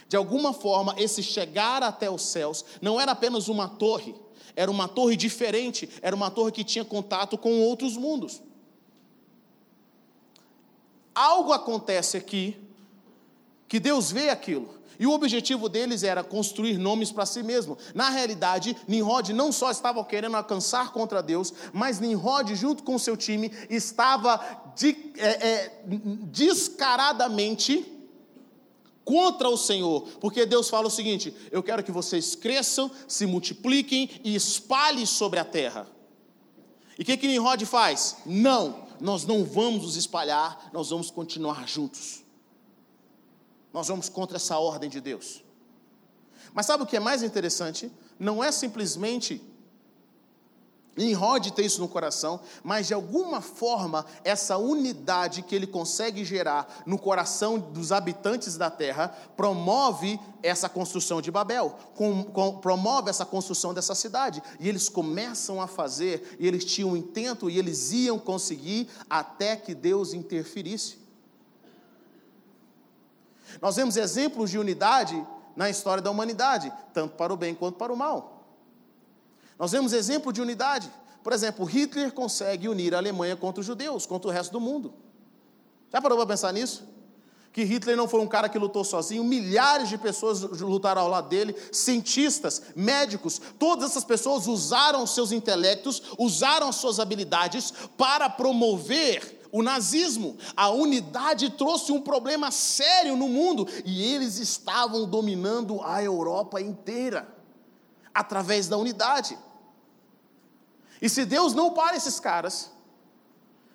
De 0.08 0.16
alguma 0.16 0.52
forma, 0.52 0.94
esse 0.96 1.22
chegar 1.22 1.82
até 1.82 2.10
os 2.10 2.22
céus 2.22 2.64
não 2.80 3.00
era 3.00 3.12
apenas 3.12 3.48
uma 3.48 3.68
torre, 3.68 4.14
era 4.56 4.70
uma 4.70 4.88
torre 4.88 5.16
diferente, 5.16 5.88
era 6.00 6.16
uma 6.16 6.30
torre 6.30 6.52
que 6.52 6.64
tinha 6.64 6.84
contato 6.84 7.36
com 7.36 7.60
outros 7.60 7.96
mundos. 7.96 8.42
Algo 11.14 11.52
acontece 11.52 12.16
aqui 12.16 12.56
que 13.66 13.78
Deus 13.78 14.10
vê 14.10 14.30
aquilo. 14.30 14.77
E 14.98 15.06
o 15.06 15.12
objetivo 15.12 15.68
deles 15.68 16.02
era 16.02 16.24
construir 16.24 16.76
nomes 16.76 17.12
para 17.12 17.24
si 17.24 17.42
mesmo. 17.42 17.78
Na 17.94 18.10
realidade, 18.10 18.76
Nimrod 18.88 19.32
não 19.32 19.52
só 19.52 19.70
estava 19.70 20.04
querendo 20.04 20.36
alcançar 20.36 20.92
contra 20.92 21.22
Deus, 21.22 21.54
mas 21.72 22.00
Nimrod, 22.00 22.54
junto 22.56 22.82
com 22.82 22.98
seu 22.98 23.16
time, 23.16 23.52
estava 23.70 24.40
de, 24.74 24.96
é, 25.16 25.48
é, 25.48 25.82
descaradamente 25.86 27.94
contra 29.04 29.48
o 29.48 29.56
Senhor, 29.56 30.02
porque 30.20 30.44
Deus 30.44 30.68
fala 30.68 30.88
o 30.88 30.90
seguinte: 30.90 31.34
eu 31.50 31.62
quero 31.62 31.84
que 31.84 31.92
vocês 31.92 32.34
cresçam, 32.34 32.90
se 33.06 33.24
multipliquem 33.24 34.10
e 34.24 34.34
espalhem 34.34 35.06
sobre 35.06 35.38
a 35.38 35.44
terra. 35.44 35.86
E 36.98 37.02
o 37.02 37.04
que, 37.04 37.16
que 37.16 37.28
Nimrod 37.28 37.64
faz? 37.64 38.16
Não, 38.26 38.88
nós 39.00 39.24
não 39.24 39.44
vamos 39.44 39.84
nos 39.84 39.96
espalhar, 39.96 40.70
nós 40.72 40.90
vamos 40.90 41.10
continuar 41.10 41.66
juntos. 41.68 42.27
Nós 43.72 43.88
vamos 43.88 44.08
contra 44.08 44.36
essa 44.36 44.58
ordem 44.58 44.88
de 44.88 45.00
Deus. 45.00 45.44
Mas 46.52 46.66
sabe 46.66 46.82
o 46.82 46.86
que 46.86 46.96
é 46.96 47.00
mais 47.00 47.22
interessante? 47.22 47.90
Não 48.18 48.42
é 48.42 48.50
simplesmente 48.50 49.42
Nimrod 50.98 51.52
ter 51.52 51.64
isso 51.64 51.80
no 51.80 51.88
coração, 51.88 52.40
mas 52.62 52.88
de 52.88 52.94
alguma 52.94 53.40
forma 53.40 54.04
essa 54.24 54.58
unidade 54.58 55.42
que 55.42 55.54
ele 55.54 55.66
consegue 55.66 56.24
gerar 56.24 56.82
no 56.84 56.98
coração 56.98 57.58
dos 57.58 57.92
habitantes 57.92 58.56
da 58.56 58.68
terra 58.68 59.08
promove 59.36 60.18
essa 60.42 60.68
construção 60.68 61.22
de 61.22 61.30
Babel, 61.30 61.76
com, 61.94 62.24
com, 62.24 62.58
promove 62.58 63.10
essa 63.10 63.24
construção 63.24 63.72
dessa 63.72 63.94
cidade. 63.94 64.42
E 64.58 64.68
eles 64.68 64.88
começam 64.88 65.62
a 65.62 65.68
fazer, 65.68 66.36
e 66.40 66.46
eles 66.46 66.64
tinham 66.64 66.90
um 66.90 66.96
intento, 66.96 67.48
e 67.48 67.58
eles 67.58 67.92
iam 67.92 68.18
conseguir 68.18 68.88
até 69.08 69.56
que 69.56 69.74
Deus 69.74 70.12
interferisse. 70.12 71.07
Nós 73.60 73.76
vemos 73.76 73.96
exemplos 73.96 74.50
de 74.50 74.58
unidade 74.58 75.26
na 75.56 75.68
história 75.68 76.02
da 76.02 76.10
humanidade, 76.10 76.72
tanto 76.94 77.16
para 77.16 77.32
o 77.32 77.36
bem 77.36 77.54
quanto 77.54 77.76
para 77.76 77.92
o 77.92 77.96
mal. 77.96 78.44
Nós 79.58 79.72
vemos 79.72 79.92
exemplo 79.92 80.32
de 80.32 80.40
unidade. 80.40 80.90
Por 81.22 81.32
exemplo, 81.32 81.64
Hitler 81.64 82.12
consegue 82.12 82.68
unir 82.68 82.94
a 82.94 82.98
Alemanha 82.98 83.36
contra 83.36 83.60
os 83.60 83.66
judeus, 83.66 84.06
contra 84.06 84.30
o 84.30 84.32
resto 84.32 84.52
do 84.52 84.60
mundo. 84.60 84.94
Já 85.92 86.00
parou 86.00 86.16
para 86.16 86.26
pensar 86.26 86.52
nisso? 86.52 86.86
Que 87.52 87.64
Hitler 87.64 87.96
não 87.96 88.06
foi 88.06 88.20
um 88.20 88.26
cara 88.26 88.48
que 88.48 88.58
lutou 88.58 88.84
sozinho, 88.84 89.24
milhares 89.24 89.88
de 89.88 89.98
pessoas 89.98 90.42
lutaram 90.42 91.02
ao 91.02 91.08
lado 91.08 91.28
dele, 91.28 91.56
cientistas, 91.72 92.62
médicos, 92.76 93.40
todas 93.58 93.90
essas 93.90 94.04
pessoas 94.04 94.46
usaram 94.46 95.06
seus 95.06 95.32
intelectos, 95.32 96.02
usaram 96.18 96.70
suas 96.72 97.00
habilidades 97.00 97.72
para 97.96 98.28
promover 98.28 99.37
o 99.50 99.62
nazismo. 99.62 100.36
A 100.56 100.68
unidade 100.70 101.50
trouxe 101.50 101.92
um 101.92 102.00
problema 102.00 102.50
sério 102.50 103.16
no 103.16 103.28
mundo 103.28 103.66
e 103.84 104.02
eles 104.02 104.38
estavam 104.38 105.06
dominando 105.06 105.82
a 105.82 106.02
Europa 106.02 106.60
inteira 106.60 107.28
através 108.14 108.68
da 108.68 108.76
unidade. 108.76 109.38
E 111.00 111.08
se 111.08 111.24
Deus 111.24 111.54
não 111.54 111.72
para 111.72 111.96
esses 111.96 112.18
caras, 112.18 112.70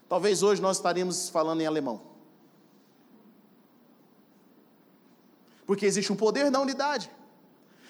talvez 0.10 0.44
hoje 0.44 0.62
nós 0.62 0.78
estaríamos 0.78 1.30
falando 1.30 1.62
em 1.62 1.66
alemão. 1.66 2.02
Porque 5.66 5.86
existe 5.86 6.12
um 6.12 6.16
poder 6.16 6.52
da 6.52 6.60
unidade. 6.60 7.10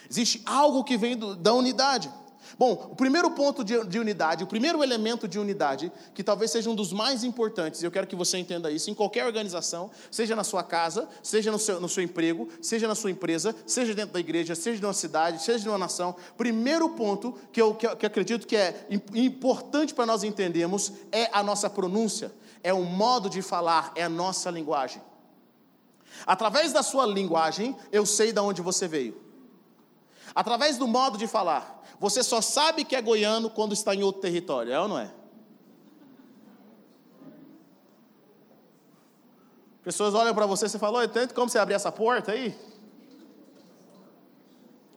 Existe 0.10 0.44
algo 0.46 0.84
que 0.84 0.96
vem 0.96 1.18
do, 1.18 1.36
da 1.36 1.54
unidade. 1.54 2.12
Bom, 2.58 2.90
o 2.92 2.96
primeiro 2.96 3.32
ponto 3.32 3.64
de, 3.64 3.84
de, 3.86 4.00
unidade, 4.00 4.44
o 4.44 4.48
primeiro 4.48 4.84
elemento 4.84 5.28
de 5.28 5.40
unidade, 5.40 5.92
que 6.14 6.24
talvez 6.24 6.52
seja 6.52 6.70
um 6.70 6.76
dos 6.76 6.94
mais 6.94 7.24
importantes, 7.24 7.82
e 7.82 7.86
eu 7.86 7.92
quero 7.92 8.06
que 8.06 8.16
você 8.16 8.38
entenda 8.38 8.70
isso, 8.70 8.92
em 8.92 8.94
qualquer 8.94 9.26
organização, 9.26 9.90
seja 10.12 10.36
na 10.36 10.44
sua 10.44 10.64
casa, 10.64 11.08
seja 11.24 11.52
no 11.52 11.58
seu, 11.58 11.80
no 11.80 11.90
seu 11.90 12.04
emprego, 12.04 12.48
seja 12.62 12.88
na 12.88 12.96
sua 12.96 13.10
empresa, 13.10 13.56
seja 13.66 13.94
dentro 13.96 14.14
da 14.14 14.20
igreja, 14.20 14.54
seja 14.54 14.80
de 14.80 14.86
uma 14.86 14.94
cidade, 14.94 15.42
seja 15.42 15.60
de 15.60 15.70
uma 15.70 15.78
nação, 15.78 16.16
primeiro 16.38 16.90
ponto 16.90 17.38
que 17.52 17.62
eu 17.62 17.74
que, 17.74 17.88
que 17.96 18.06
acredito 18.06 18.46
que 18.46 18.56
é 18.56 18.88
importante 19.14 19.94
para 19.94 20.06
nós 20.06 20.24
entendermos 20.24 20.94
é 21.12 21.30
a 21.34 21.42
nossa 21.42 21.70
pronúncia, 21.70 22.32
é 22.62 22.74
o 22.74 22.84
modo 22.84 23.30
de 23.30 23.42
falar, 23.42 23.92
é 23.96 24.04
a 24.04 24.10
nossa 24.10 24.50
linguagem. 24.52 25.02
Através 26.26 26.72
da 26.72 26.84
sua 26.84 27.06
linguagem, 27.06 27.76
eu 27.92 28.06
sei 28.06 28.32
de 28.32 28.40
onde 28.40 28.62
você 28.62 28.88
veio. 28.88 29.22
Através 30.36 30.78
do 30.78 30.88
modo 30.88 31.18
de 31.18 31.28
falar, 31.28 31.83
você 32.04 32.22
só 32.22 32.42
sabe 32.42 32.84
que 32.84 32.98
é 32.98 33.02
goiano 33.02 33.50
quando 33.50 33.72
está 33.72 33.96
em 33.96 34.04
outro 34.04 34.22
território, 34.22 34.74
é 34.74 34.78
ou 34.78 34.90
não 34.90 35.00
é? 35.00 35.10
Pessoas 39.82 40.14
olham 40.14 40.36
para 40.36 40.46
você 40.46 40.66
e 40.66 40.70
você 40.70 40.78
fala, 40.78 41.08
tanto 41.08 41.34
como 41.34 41.48
você 41.48 41.58
abrir 41.58 41.76
essa 41.76 41.94
porta 41.94 42.34
aí? 42.34 42.54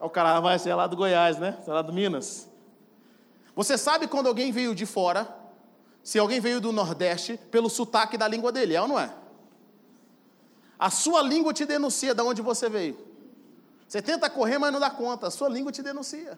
O 0.00 0.10
cara 0.10 0.40
vai 0.40 0.58
ser 0.58 0.74
lá 0.74 0.88
do 0.88 0.96
Goiás, 0.96 1.38
né? 1.38 1.56
Você 1.62 1.70
é 1.70 1.74
lá 1.74 1.80
do 1.80 1.92
Minas. 1.92 2.48
Você 3.54 3.78
sabe 3.78 4.08
quando 4.08 4.26
alguém 4.26 4.50
veio 4.50 4.74
de 4.74 4.84
fora, 4.84 5.32
se 6.02 6.18
alguém 6.18 6.40
veio 6.40 6.60
do 6.60 6.72
Nordeste, 6.72 7.36
pelo 7.52 7.70
sotaque 7.70 8.18
da 8.18 8.26
língua 8.26 8.50
dele, 8.50 8.74
é 8.74 8.82
ou 8.82 8.88
não 8.88 8.98
é? 8.98 9.14
A 10.76 10.90
sua 10.90 11.22
língua 11.22 11.54
te 11.54 11.64
denuncia 11.64 12.12
de 12.12 12.22
onde 12.22 12.42
você 12.42 12.68
veio. 12.68 12.98
Você 13.86 14.02
tenta 14.02 14.28
correr, 14.28 14.58
mas 14.58 14.72
não 14.72 14.80
dá 14.80 14.90
conta. 14.90 15.28
A 15.28 15.30
sua 15.30 15.48
língua 15.48 15.70
te 15.70 15.84
denuncia. 15.84 16.36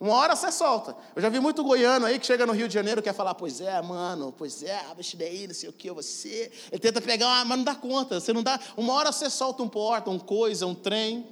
Uma 0.00 0.14
hora 0.14 0.34
você 0.34 0.50
solta. 0.50 0.96
Eu 1.14 1.20
já 1.20 1.28
vi 1.28 1.38
muito 1.38 1.62
goiano 1.62 2.06
aí 2.06 2.18
que 2.18 2.24
chega 2.24 2.46
no 2.46 2.54
Rio 2.54 2.66
de 2.66 2.72
Janeiro 2.72 3.00
e 3.00 3.02
quer 3.02 3.12
falar, 3.12 3.34
pois 3.34 3.60
é, 3.60 3.82
mano, 3.82 4.34
pois 4.36 4.62
é, 4.62 4.80
abaixo 4.90 5.14
daí, 5.14 5.46
não 5.46 5.52
sei 5.52 5.68
o 5.68 5.72
que, 5.74 5.90
você. 5.90 6.50
Ele 6.72 6.80
tenta 6.80 7.02
pegar, 7.02 7.26
uma, 7.26 7.44
mas 7.44 7.58
não 7.58 7.64
dá 7.64 7.74
conta. 7.74 8.18
Você 8.18 8.32
não 8.32 8.42
dá. 8.42 8.58
Uma 8.78 8.94
hora 8.94 9.12
você 9.12 9.28
solta 9.28 9.62
um 9.62 9.68
porta, 9.68 10.08
um 10.08 10.18
coisa, 10.18 10.66
um 10.66 10.74
trem. 10.74 11.28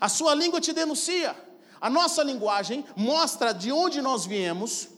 A 0.00 0.08
sua 0.08 0.34
língua 0.34 0.62
te 0.62 0.72
denuncia. 0.72 1.36
A 1.78 1.90
nossa 1.90 2.22
linguagem 2.22 2.82
mostra 2.96 3.52
de 3.52 3.70
onde 3.70 4.00
nós 4.00 4.24
viemos 4.24 4.88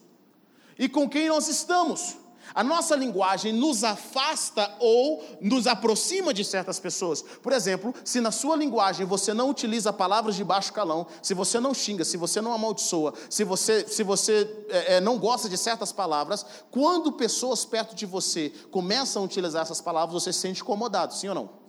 e 0.78 0.88
com 0.88 1.10
quem 1.10 1.28
nós 1.28 1.48
estamos. 1.48 2.19
A 2.54 2.64
nossa 2.64 2.96
linguagem 2.96 3.52
nos 3.52 3.84
afasta 3.84 4.74
ou 4.78 5.24
nos 5.40 5.66
aproxima 5.66 6.34
de 6.34 6.44
certas 6.44 6.78
pessoas. 6.78 7.22
Por 7.22 7.52
exemplo, 7.52 7.94
se 8.04 8.20
na 8.20 8.30
sua 8.30 8.56
linguagem 8.56 9.06
você 9.06 9.32
não 9.32 9.48
utiliza 9.48 9.92
palavras 9.92 10.34
de 10.34 10.44
baixo 10.44 10.72
calão, 10.72 11.06
se 11.22 11.34
você 11.34 11.60
não 11.60 11.74
xinga, 11.74 12.04
se 12.04 12.16
você 12.16 12.40
não 12.40 12.52
amaldiçoa, 12.52 13.14
se 13.28 13.44
você, 13.44 13.86
se 13.86 14.02
você 14.02 14.48
é, 14.68 14.96
é, 14.96 15.00
não 15.00 15.18
gosta 15.18 15.48
de 15.48 15.56
certas 15.56 15.92
palavras, 15.92 16.44
quando 16.70 17.12
pessoas 17.12 17.64
perto 17.64 17.94
de 17.94 18.06
você 18.06 18.52
começam 18.70 19.22
a 19.22 19.24
utilizar 19.24 19.62
essas 19.62 19.80
palavras, 19.80 20.22
você 20.22 20.32
se 20.32 20.40
sente 20.40 20.62
incomodado, 20.62 21.14
sim 21.14 21.28
ou 21.28 21.34
não? 21.34 21.59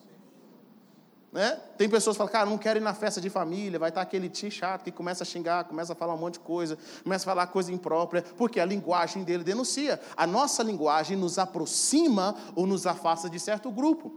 Né? 1.32 1.58
Tem 1.78 1.88
pessoas 1.88 2.16
que 2.16 2.18
falam, 2.18 2.32
cara, 2.32 2.50
não 2.50 2.58
quero 2.58 2.78
ir 2.78 2.82
na 2.82 2.94
festa 2.94 3.22
de 3.22 3.30
família, 3.30 3.80
vai 3.80 3.88
estar 3.90 4.02
aquele 4.02 4.28
tio 4.28 4.52
chato 4.52 4.84
que 4.84 4.92
começa 4.92 5.24
a 5.24 5.26
xingar, 5.26 5.64
começa 5.64 5.94
a 5.94 5.96
falar 5.96 6.14
um 6.14 6.18
monte 6.18 6.34
de 6.34 6.42
coisa, 6.42 6.78
começa 7.04 7.24
a 7.24 7.30
falar 7.32 7.48
coisa 7.48 7.72
imprópria, 7.72 8.22
porque 8.36 8.60
a 8.60 8.66
linguagem 8.66 9.24
dele 9.24 9.44
denuncia. 9.44 10.00
A 10.18 10.28
nossa 10.28 10.62
linguagem 10.62 11.16
nos 11.16 11.40
aproxima 11.40 12.36
ou 12.54 12.68
nos 12.68 12.86
afasta 12.86 13.30
de 13.30 13.40
certo 13.40 13.72
grupo. 13.72 14.12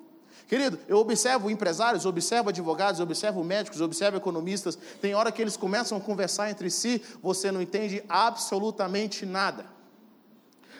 Querido, 0.49 0.79
eu 0.89 0.99
observo 0.99 1.49
empresários, 1.51 2.05
observo 2.05 2.49
advogados, 2.49 3.01
observo 3.01 3.45
médicos, 3.45 3.81
observo 3.81 4.17
economistas, 4.17 4.77
tem 5.01 5.15
hora 5.15 5.31
que 5.31 5.41
eles 5.41 5.57
começam 5.57 5.97
a 5.97 6.01
conversar 6.01 6.51
entre 6.51 6.69
si, 6.69 7.01
você 7.23 7.53
não 7.53 7.63
entende 7.63 8.05
absolutamente 8.09 9.25
nada. 9.25 9.67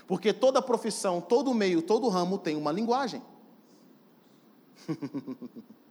Porque 0.07 0.33
toda 0.33 0.61
profissão, 0.61 1.21
todo 1.21 1.55
meio, 1.55 1.81
todo 1.81 2.09
ramo 2.09 2.39
tem 2.39 2.57
uma 2.57 2.73
linguagem. 2.73 3.23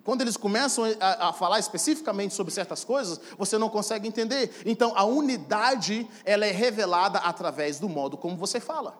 E 0.00 0.02
quando 0.02 0.22
eles 0.22 0.34
começam 0.34 0.84
a, 0.98 1.28
a, 1.28 1.32
falar 1.34 1.58
especificamente 1.58 2.32
sobre 2.32 2.54
certas 2.54 2.82
coisas, 2.82 3.20
você 3.36 3.58
não 3.58 3.68
consegue 3.68 4.08
entender. 4.08 4.50
Então, 4.64 4.94
a 4.96 5.04
unidade, 5.04 6.08
ela 6.24 6.46
é 6.46 6.50
revelada 6.50 7.18
através 7.18 7.78
do 7.78 7.86
modo 7.86 8.16
como 8.16 8.34
você 8.34 8.58
fala. 8.58 8.98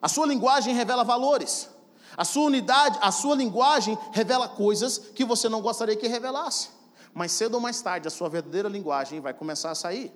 A 0.00 0.08
sua 0.08 0.24
linguagem 0.24 0.74
revela 0.74 1.04
valores. 1.04 1.68
A 2.16 2.24
sua 2.24 2.44
unidade, 2.44 2.98
a 3.02 3.12
sua 3.12 3.34
linguagem 3.34 3.98
revela 4.10 4.48
coisas 4.48 4.96
que 4.96 5.22
você 5.22 5.50
não 5.50 5.60
gostaria 5.60 5.94
que 5.94 6.08
revelasse. 6.08 6.70
Mas 7.12 7.30
cedo 7.32 7.56
ou 7.56 7.60
mais 7.60 7.82
tarde, 7.82 8.08
a 8.08 8.10
sua 8.10 8.30
verdadeira 8.30 8.70
linguagem 8.70 9.20
vai 9.20 9.34
começar 9.34 9.70
a 9.70 9.74
sair. 9.74 10.10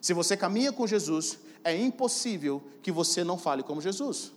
Se 0.00 0.12
você 0.12 0.36
caminha 0.36 0.72
com 0.72 0.88
Jesus, 0.88 1.38
é 1.62 1.72
impossível 1.76 2.60
que 2.82 2.90
você 2.90 3.22
não 3.22 3.38
fale 3.38 3.62
como 3.62 3.80
Jesus. 3.80 4.32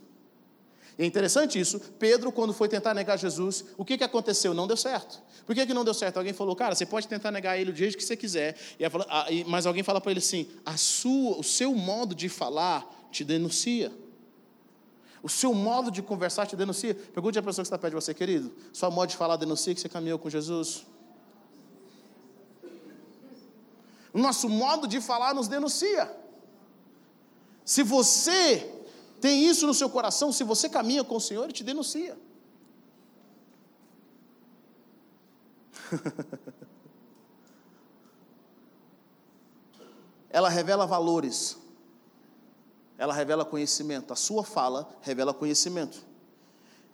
É 0.99 1.05
interessante 1.05 1.57
isso. 1.57 1.79
Pedro, 1.97 2.29
quando 2.29 2.51
foi 2.51 2.67
tentar 2.67 2.93
negar 2.93 3.17
Jesus, 3.17 3.63
o 3.77 3.85
que, 3.85 3.97
que 3.97 4.03
aconteceu? 4.03 4.53
Não 4.53 4.67
deu 4.67 4.75
certo. 4.75 5.23
Por 5.45 5.55
que, 5.55 5.65
que 5.65 5.73
não 5.73 5.85
deu 5.85 5.93
certo? 5.93 6.17
Alguém 6.17 6.33
falou, 6.33 6.53
cara, 6.57 6.75
você 6.75 6.85
pode 6.85 7.07
tentar 7.07 7.31
negar 7.31 7.57
ele 7.57 7.71
do 7.71 7.77
jeito 7.77 7.97
que 7.97 8.03
você 8.03 8.17
quiser. 8.17 8.57
Mas 9.47 9.65
alguém 9.65 9.81
fala 9.81 10.01
para 10.01 10.11
ele 10.11 10.19
assim: 10.19 10.49
a 10.65 10.75
sua, 10.75 11.37
o 11.37 11.43
seu 11.43 11.73
modo 11.73 12.13
de 12.13 12.27
falar 12.27 12.85
te 13.13 13.23
denuncia. 13.23 13.93
O 15.23 15.29
seu 15.29 15.53
modo 15.53 15.89
de 15.89 16.01
conversar 16.01 16.45
te 16.45 16.57
denuncia. 16.57 16.93
Pergunte 16.93 17.39
à 17.39 17.41
pessoa 17.41 17.63
que 17.63 17.67
está 17.67 17.77
perto 17.77 17.93
de 17.93 18.01
você, 18.01 18.13
querido. 18.13 18.51
Sua 18.73 18.91
modo 18.91 19.09
de 19.09 19.15
falar 19.15 19.37
denuncia 19.37 19.73
que 19.73 19.79
você 19.79 19.87
caminhou 19.87 20.19
com 20.19 20.29
Jesus. 20.29 20.85
O 24.11 24.19
nosso 24.19 24.49
modo 24.49 24.85
de 24.85 24.99
falar 24.99 25.33
nos 25.33 25.47
denuncia. 25.47 26.13
Se 27.63 27.83
você 27.83 28.78
tem 29.21 29.45
isso 29.45 29.67
no 29.67 29.73
seu 29.73 29.89
coração, 29.89 30.31
se 30.31 30.43
você 30.43 30.69
caminha 30.69 31.03
com 31.03 31.15
o 31.15 31.21
Senhor, 31.21 31.43
Ele 31.43 31.53
te 31.53 31.63
denuncia. 31.63 32.17
Ela 40.29 40.47
revela 40.47 40.85
valores, 40.85 41.57
ela 42.97 43.13
revela 43.13 43.43
conhecimento. 43.43 44.13
A 44.13 44.15
sua 44.15 44.43
fala 44.43 44.87
revela 45.01 45.33
conhecimento. 45.33 46.05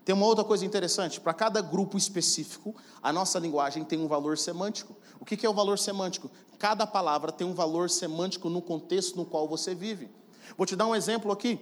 Tem 0.05 0.13
uma 0.13 0.25
outra 0.25 0.43
coisa 0.43 0.63
interessante: 0.65 1.19
para 1.19 1.33
cada 1.33 1.61
grupo 1.61 1.97
específico, 1.97 2.75
a 3.01 3.11
nossa 3.11 3.39
linguagem 3.39 3.83
tem 3.83 3.99
um 3.99 4.07
valor 4.07 4.37
semântico. 4.37 4.95
O 5.19 5.25
que 5.25 5.45
é 5.45 5.49
o 5.49 5.53
valor 5.53 5.79
semântico? 5.79 6.29
Cada 6.59 6.87
palavra 6.87 7.31
tem 7.31 7.45
um 7.45 7.53
valor 7.53 7.89
semântico 7.89 8.49
no 8.49 8.61
contexto 8.61 9.17
no 9.17 9.25
qual 9.25 9.47
você 9.47 9.75
vive. 9.75 10.09
Vou 10.55 10.65
te 10.65 10.75
dar 10.75 10.85
um 10.85 10.95
exemplo 10.95 11.31
aqui. 11.31 11.59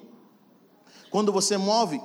Quando 1.09 1.31
você 1.31 1.57
move, 1.57 2.01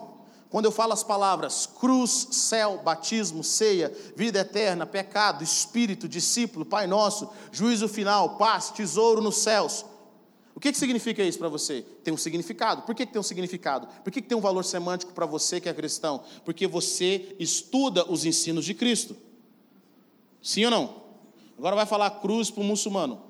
quando 0.50 0.64
eu 0.64 0.72
falo 0.72 0.92
as 0.92 1.02
palavras 1.02 1.66
cruz, 1.66 2.28
céu, 2.30 2.80
batismo, 2.82 3.44
ceia, 3.44 3.94
vida 4.16 4.40
eterna, 4.40 4.86
pecado, 4.86 5.44
espírito, 5.44 6.08
discípulo, 6.08 6.64
Pai 6.64 6.86
nosso, 6.86 7.28
juízo 7.52 7.88
final, 7.88 8.36
paz, 8.36 8.70
tesouro 8.70 9.20
nos 9.20 9.38
céus. 9.38 9.84
O 10.54 10.60
que, 10.60 10.72
que 10.72 10.78
significa 10.78 11.22
isso 11.22 11.38
para 11.38 11.48
você? 11.48 11.82
Tem 12.02 12.12
um 12.12 12.16
significado. 12.16 12.82
Por 12.82 12.92
que, 12.92 13.06
que 13.06 13.12
tem 13.12 13.20
um 13.20 13.22
significado? 13.22 13.86
Por 14.02 14.10
que, 14.10 14.20
que 14.20 14.28
tem 14.28 14.36
um 14.36 14.40
valor 14.40 14.64
semântico 14.64 15.12
para 15.12 15.24
você 15.24 15.60
que 15.60 15.68
é 15.68 15.72
cristão? 15.72 16.24
Porque 16.44 16.66
você 16.66 17.36
estuda 17.38 18.10
os 18.10 18.24
ensinos 18.24 18.64
de 18.64 18.74
Cristo. 18.74 19.16
Sim 20.42 20.64
ou 20.64 20.70
não? 20.72 21.02
Agora 21.56 21.76
vai 21.76 21.86
falar 21.86 22.10
cruz 22.10 22.50
para 22.50 22.62
um 22.62 22.66
muçulmano. 22.66 23.22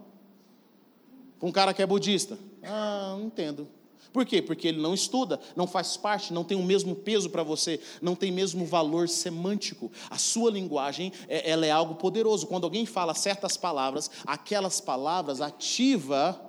Para 1.39 1.49
um 1.49 1.53
cara 1.53 1.75
que 1.75 1.83
é 1.83 1.87
budista. 1.87 2.39
Ah, 2.63 3.17
não 3.19 3.27
entendo. 3.27 3.69
Por 4.13 4.25
quê? 4.25 4.41
Porque 4.41 4.69
ele 4.69 4.81
não 4.81 4.95
estuda, 4.95 5.39
não 5.55 5.67
faz 5.67 5.97
parte, 5.97 6.33
não 6.33 6.45
tem 6.45 6.57
o 6.57 6.63
mesmo 6.63 6.95
peso 6.95 7.29
para 7.31 7.43
você, 7.43 7.81
não 8.01 8.15
tem 8.15 8.33
mesmo 8.33 8.65
valor 8.65 9.09
semântico. 9.09 9.91
A 10.11 10.19
sua 10.19 10.51
linguagem, 10.51 11.13
é, 11.29 11.51
ela 11.51 11.67
é 11.67 11.71
algo 11.71 11.95
poderoso. 11.97 12.47
Quando 12.47 12.65
alguém 12.65 12.87
fala 12.87 13.15
certas 13.15 13.57
palavras, 13.57 14.11
aquelas 14.27 14.81
palavras 14.81 15.41
ativa 15.41 16.41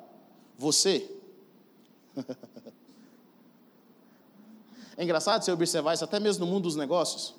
você. 0.57 1.09
É 4.97 5.03
engraçado 5.03 5.41
você 5.41 5.49
observar 5.53 5.93
isso 5.93 6.03
até 6.03 6.19
mesmo 6.19 6.45
no 6.45 6.51
mundo 6.51 6.63
dos 6.63 6.75
negócios. 6.75 7.33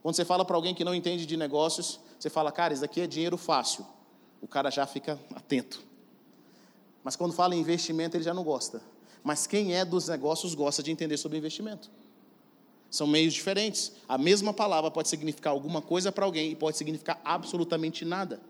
Quando 0.00 0.14
você 0.14 0.24
fala 0.24 0.44
para 0.44 0.54
alguém 0.54 0.76
que 0.76 0.84
não 0.84 0.94
entende 0.94 1.26
de 1.26 1.36
negócios, 1.36 1.98
você 2.16 2.30
fala, 2.30 2.52
cara, 2.52 2.72
isso 2.72 2.82
daqui 2.82 3.00
é 3.00 3.06
dinheiro 3.08 3.36
fácil. 3.36 3.84
O 4.40 4.46
cara 4.46 4.70
já 4.70 4.86
fica 4.86 5.18
atento. 5.34 5.82
Mas 7.02 7.16
quando 7.16 7.32
fala 7.32 7.54
em 7.54 7.60
investimento, 7.60 8.16
ele 8.16 8.24
já 8.24 8.34
não 8.34 8.44
gosta. 8.44 8.82
Mas 9.22 9.46
quem 9.46 9.74
é 9.74 9.84
dos 9.84 10.08
negócios 10.08 10.54
gosta 10.54 10.82
de 10.82 10.90
entender 10.90 11.16
sobre 11.16 11.38
investimento. 11.38 11.90
São 12.90 13.06
meios 13.06 13.32
diferentes. 13.32 13.92
A 14.08 14.18
mesma 14.18 14.52
palavra 14.52 14.90
pode 14.90 15.08
significar 15.08 15.52
alguma 15.52 15.80
coisa 15.80 16.12
para 16.12 16.24
alguém 16.24 16.50
e 16.50 16.54
pode 16.54 16.76
significar 16.76 17.20
absolutamente 17.24 18.04
nada. 18.04 18.40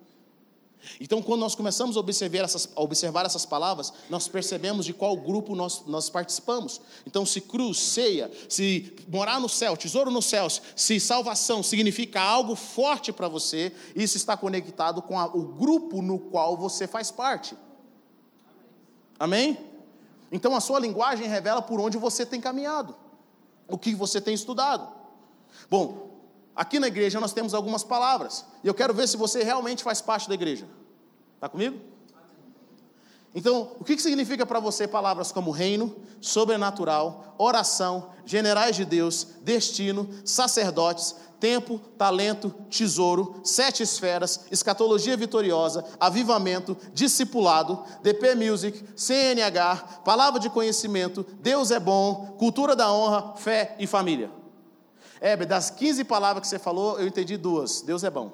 Então, 1.00 1.22
quando 1.22 1.40
nós 1.40 1.54
começamos 1.54 1.96
a 1.96 2.00
observar 2.00 2.38
essas, 2.38 2.68
a 2.74 2.80
observar 2.80 3.24
essas 3.24 3.46
palavras, 3.46 3.92
nós 4.10 4.26
percebemos 4.26 4.84
de 4.84 4.92
qual 4.92 5.16
grupo 5.16 5.54
nós, 5.54 5.84
nós 5.86 6.10
participamos. 6.10 6.80
Então, 7.06 7.24
se 7.24 7.40
cruz, 7.40 7.78
ceia, 7.78 8.30
se 8.48 8.92
morar 9.08 9.40
no 9.40 9.48
céu, 9.48 9.76
tesouro 9.76 10.10
nos 10.10 10.26
céus, 10.26 10.60
se 10.74 10.98
salvação 10.98 11.62
significa 11.62 12.20
algo 12.20 12.56
forte 12.56 13.12
para 13.12 13.28
você, 13.28 13.72
isso 13.94 14.16
está 14.16 14.36
conectado 14.36 15.00
com 15.02 15.18
a, 15.18 15.26
o 15.26 15.42
grupo 15.42 16.02
no 16.02 16.18
qual 16.18 16.56
você 16.56 16.86
faz 16.86 17.10
parte. 17.10 17.56
Amém? 19.22 19.56
Então 20.32 20.52
a 20.56 20.60
sua 20.60 20.80
linguagem 20.80 21.28
revela 21.28 21.62
por 21.62 21.78
onde 21.78 21.96
você 21.96 22.26
tem 22.26 22.40
caminhado, 22.40 22.92
o 23.68 23.78
que 23.78 23.94
você 23.94 24.20
tem 24.20 24.34
estudado. 24.34 24.92
Bom, 25.70 26.10
aqui 26.56 26.80
na 26.80 26.88
igreja 26.88 27.20
nós 27.20 27.32
temos 27.32 27.54
algumas 27.54 27.84
palavras, 27.84 28.44
e 28.64 28.66
eu 28.66 28.74
quero 28.74 28.92
ver 28.92 29.06
se 29.06 29.16
você 29.16 29.44
realmente 29.44 29.84
faz 29.84 30.00
parte 30.00 30.28
da 30.28 30.34
igreja. 30.34 30.66
Está 31.36 31.48
comigo? 31.48 31.78
Então, 33.32 33.76
o 33.78 33.84
que 33.84 33.96
significa 33.96 34.44
para 34.44 34.58
você 34.58 34.88
palavras 34.88 35.30
como 35.30 35.52
reino, 35.52 35.94
sobrenatural, 36.20 37.36
oração, 37.38 38.10
generais 38.26 38.74
de 38.74 38.84
Deus, 38.84 39.28
destino, 39.42 40.10
sacerdotes, 40.24 41.14
tempo, 41.42 41.80
talento, 41.98 42.54
tesouro, 42.70 43.40
sete 43.42 43.82
esferas, 43.82 44.46
escatologia 44.48 45.16
vitoriosa, 45.16 45.84
avivamento, 45.98 46.76
discipulado, 46.94 47.82
DP 48.00 48.36
Music, 48.36 48.84
CNH, 48.94 50.02
palavra 50.04 50.38
de 50.38 50.48
conhecimento, 50.48 51.26
Deus 51.40 51.72
é 51.72 51.80
bom, 51.80 52.36
cultura 52.38 52.76
da 52.76 52.92
honra, 52.92 53.34
fé 53.38 53.74
e 53.80 53.88
família. 53.88 54.30
É, 55.20 55.36
das 55.36 55.68
15 55.68 56.04
palavras 56.04 56.42
que 56.42 56.48
você 56.48 56.60
falou, 56.60 57.00
eu 57.00 57.08
entendi 57.08 57.36
duas. 57.36 57.82
Deus 57.82 58.04
é 58.04 58.10
bom. 58.10 58.26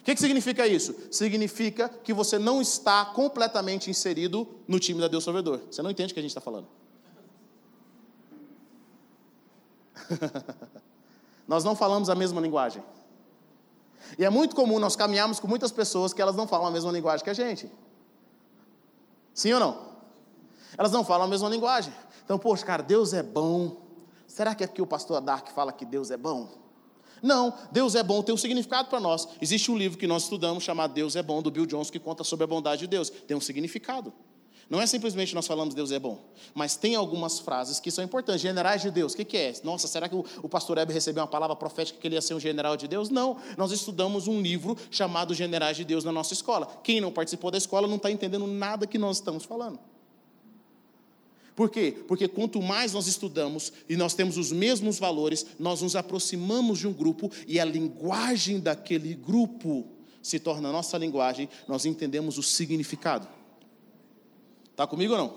O 0.00 0.04
que, 0.04 0.14
que 0.14 0.20
significa 0.20 0.66
isso? 0.66 0.94
Significa 1.10 1.88
que 1.88 2.12
você 2.12 2.38
não 2.38 2.60
está 2.60 3.06
completamente 3.06 3.88
inserido 3.88 4.46
no 4.68 4.78
time 4.78 5.00
da 5.00 5.08
Deus 5.08 5.24
Salvador. 5.24 5.62
Você 5.70 5.80
não 5.80 5.90
entende 5.90 6.12
o 6.12 6.14
que 6.14 6.20
a 6.20 6.22
gente 6.22 6.30
está 6.30 6.42
falando. 6.42 6.68
Nós 11.50 11.64
não 11.64 11.74
falamos 11.74 12.08
a 12.08 12.14
mesma 12.14 12.40
linguagem. 12.40 12.80
E 14.16 14.24
é 14.24 14.30
muito 14.30 14.54
comum 14.54 14.78
nós 14.78 14.94
caminharmos 14.94 15.40
com 15.40 15.48
muitas 15.48 15.72
pessoas 15.72 16.12
que 16.12 16.22
elas 16.22 16.36
não 16.36 16.46
falam 16.46 16.68
a 16.68 16.70
mesma 16.70 16.92
linguagem 16.92 17.24
que 17.24 17.30
a 17.30 17.34
gente. 17.34 17.68
Sim 19.34 19.54
ou 19.54 19.58
não? 19.58 19.90
Elas 20.78 20.92
não 20.92 21.04
falam 21.04 21.26
a 21.26 21.28
mesma 21.28 21.48
linguagem. 21.48 21.92
Então, 22.24 22.38
poxa, 22.38 22.64
cara, 22.64 22.84
Deus 22.84 23.12
é 23.12 23.20
bom. 23.20 23.78
Será 24.28 24.54
que 24.54 24.62
é 24.62 24.66
que 24.68 24.80
o 24.80 24.86
pastor 24.86 25.20
Dark 25.20 25.48
fala 25.48 25.72
que 25.72 25.84
Deus 25.84 26.12
é 26.12 26.16
bom? 26.16 26.48
Não, 27.20 27.52
Deus 27.72 27.96
é 27.96 28.02
bom 28.04 28.22
tem 28.22 28.32
um 28.32 28.38
significado 28.38 28.88
para 28.88 29.00
nós. 29.00 29.26
Existe 29.42 29.72
um 29.72 29.76
livro 29.76 29.98
que 29.98 30.06
nós 30.06 30.22
estudamos 30.22 30.62
chamado 30.62 30.94
Deus 30.94 31.16
é 31.16 31.22
bom, 31.22 31.42
do 31.42 31.50
Bill 31.50 31.66
Jones, 31.66 31.90
que 31.90 31.98
conta 31.98 32.22
sobre 32.22 32.44
a 32.44 32.46
bondade 32.46 32.82
de 32.82 32.86
Deus. 32.86 33.10
Tem 33.10 33.36
um 33.36 33.40
significado. 33.40 34.12
Não 34.70 34.80
é 34.80 34.86
simplesmente 34.86 35.34
nós 35.34 35.48
falamos 35.48 35.74
Deus 35.74 35.90
é 35.90 35.98
bom, 35.98 36.22
mas 36.54 36.76
tem 36.76 36.94
algumas 36.94 37.40
frases 37.40 37.80
que 37.80 37.90
são 37.90 38.04
importantes. 38.04 38.40
Generais 38.40 38.80
de 38.80 38.88
Deus, 38.88 39.12
o 39.12 39.16
que, 39.16 39.24
que, 39.24 39.36
é? 39.36 39.52
Nossa, 39.64 39.88
será 39.88 40.08
que 40.08 40.14
o, 40.14 40.48
pastor 40.48 40.78
Hebe 40.78 40.92
recebeu 40.92 41.24
uma 41.24 41.28
palavra 41.28 41.56
profética 41.56 41.98
que 41.98 42.06
ele 42.06 42.14
ia 42.14 42.22
ser 42.22 42.34
um 42.34 42.40
general 42.40 42.76
de 42.76 42.86
Deus? 42.86 43.08
Não, 43.10 43.36
nós 43.56 43.72
estudamos 43.72 44.28
um 44.28 44.40
livro 44.40 44.78
chamado 44.88 45.34
Generais 45.34 45.76
de 45.76 45.84
Deus 45.84 46.04
na 46.04 46.12
nossa 46.12 46.34
escola. 46.34 46.68
Quem 46.84 47.00
não 47.00 47.10
participou 47.10 47.50
da 47.50 47.58
escola 47.58 47.88
não 47.88 47.96
está 47.96 48.12
entendendo 48.12 48.46
nada 48.46 48.86
que 48.86 48.96
nós 48.96 49.16
estamos 49.16 49.44
falando. 49.44 49.80
Por 51.56 51.68
quê? 51.68 52.04
Porque 52.06 52.28
quanto 52.28 52.62
mais 52.62 52.92
nós 52.92 53.08
estudamos 53.08 53.72
e 53.88 53.96
nós 53.96 54.14
temos 54.14 54.38
os 54.38 54.52
mesmos 54.52 55.00
valores, 55.00 55.44
nós 55.58 55.82
nos 55.82 55.96
aproximamos 55.96 56.78
de 56.78 56.86
um 56.86 56.92
grupo 56.92 57.28
e 57.44 57.58
a 57.58 57.64
linguagem 57.64 58.60
daquele 58.60 59.14
grupo 59.14 59.84
se 60.22 60.38
torna 60.38 60.70
nossa 60.70 60.96
linguagem, 60.96 61.48
nós 61.66 61.84
entendemos 61.84 62.38
o 62.38 62.42
significado. 62.42 63.39
Está 64.80 64.86
comigo 64.86 65.12
ou 65.12 65.18
não? 65.18 65.34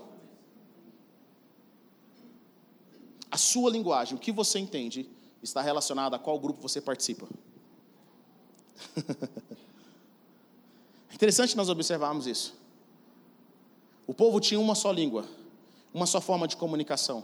A 3.29 3.37
sua 3.37 3.69
linguagem, 3.69 4.15
o 4.15 4.17
que 4.17 4.31
você 4.31 4.57
entende, 4.57 5.09
está 5.41 5.61
relacionado 5.61 6.13
a 6.13 6.19
qual 6.19 6.39
grupo 6.39 6.61
você 6.61 6.79
participa. 6.79 7.27
é 11.11 11.13
interessante 11.13 11.57
nós 11.57 11.67
observarmos 11.67 12.25
isso. 12.25 12.55
O 14.07 14.13
povo 14.13 14.39
tinha 14.39 14.57
uma 14.57 14.75
só 14.75 14.93
língua, 14.93 15.25
uma 15.93 16.05
só 16.05 16.21
forma 16.21 16.47
de 16.47 16.55
comunicação. 16.55 17.21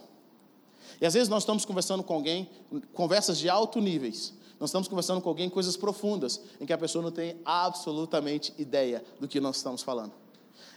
E 0.99 1.05
às 1.05 1.13
vezes 1.13 1.29
nós 1.29 1.43
estamos 1.43 1.63
conversando 1.63 2.03
com 2.03 2.15
alguém, 2.15 2.49
conversas 2.93 3.37
de 3.37 3.47
alto 3.47 3.79
níveis. 3.79 4.33
Nós 4.59 4.71
estamos 4.71 4.89
conversando 4.89 5.21
com 5.21 5.29
alguém 5.29 5.49
coisas 5.49 5.77
profundas, 5.77 6.41
em 6.59 6.65
que 6.65 6.73
a 6.73 6.77
pessoa 6.77 7.01
não 7.01 7.11
tem 7.11 7.39
absolutamente 7.45 8.53
ideia 8.57 9.05
do 9.21 9.25
que 9.25 9.39
nós 9.39 9.55
estamos 9.55 9.81
falando. 9.81 10.11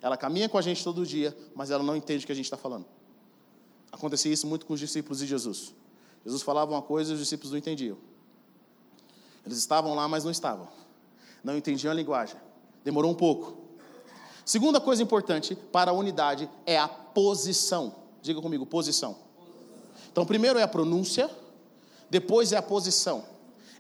Ela 0.03 0.17
caminha 0.17 0.49
com 0.49 0.59
a 0.59 0.63
gente 0.63 0.83
todo 0.83 1.07
dia, 1.07 1.35
mas 1.55 1.71
ela 1.71 1.83
não 1.83 1.95
entende 1.95 2.25
o 2.25 2.27
que 2.27 2.33
a 2.33 2.35
gente 2.35 2.47
está 2.47 2.57
falando. 2.57 2.85
Acontecia 3.93 4.33
isso 4.33 4.47
muito 4.49 4.67
com 4.67 4.73
os 4.73 4.81
discípulos 4.81 5.21
de 5.21 5.27
Jesus. 5.27 5.73
Jesus 6.25 6.43
falava 6.43 6.73
uma 6.73 6.83
coisa 6.83 7.13
e 7.13 7.15
os 7.15 7.21
discípulos 7.21 7.53
não 7.53 7.59
entendiam. 7.59 7.97
Eles 9.47 9.59
estavam 9.59 9.95
lá, 9.95 10.09
mas 10.09 10.25
não 10.25 10.31
estavam. 10.31 10.69
Não 11.45 11.57
entendiam 11.57 11.93
a 11.93 11.95
linguagem. 11.95 12.37
Demorou 12.85 13.11
um 13.11 13.15
pouco. 13.15 13.57
Segunda 14.45 14.81
coisa 14.81 15.03
importante 15.03 15.55
para 15.55 15.93
a 15.93 15.95
unidade 15.95 16.51
é 16.67 16.77
a 16.79 16.89
posição. 16.89 17.95
Diga 18.21 18.41
comigo, 18.41 18.67
posição. 18.67 19.17
Então, 20.11 20.27
primeiro 20.27 20.59
é 20.59 20.63
a 20.63 20.69
pronúncia, 20.69 21.31
depois 22.11 22.53
é 22.53 22.57
a 22.57 22.63
posição. 22.63 23.25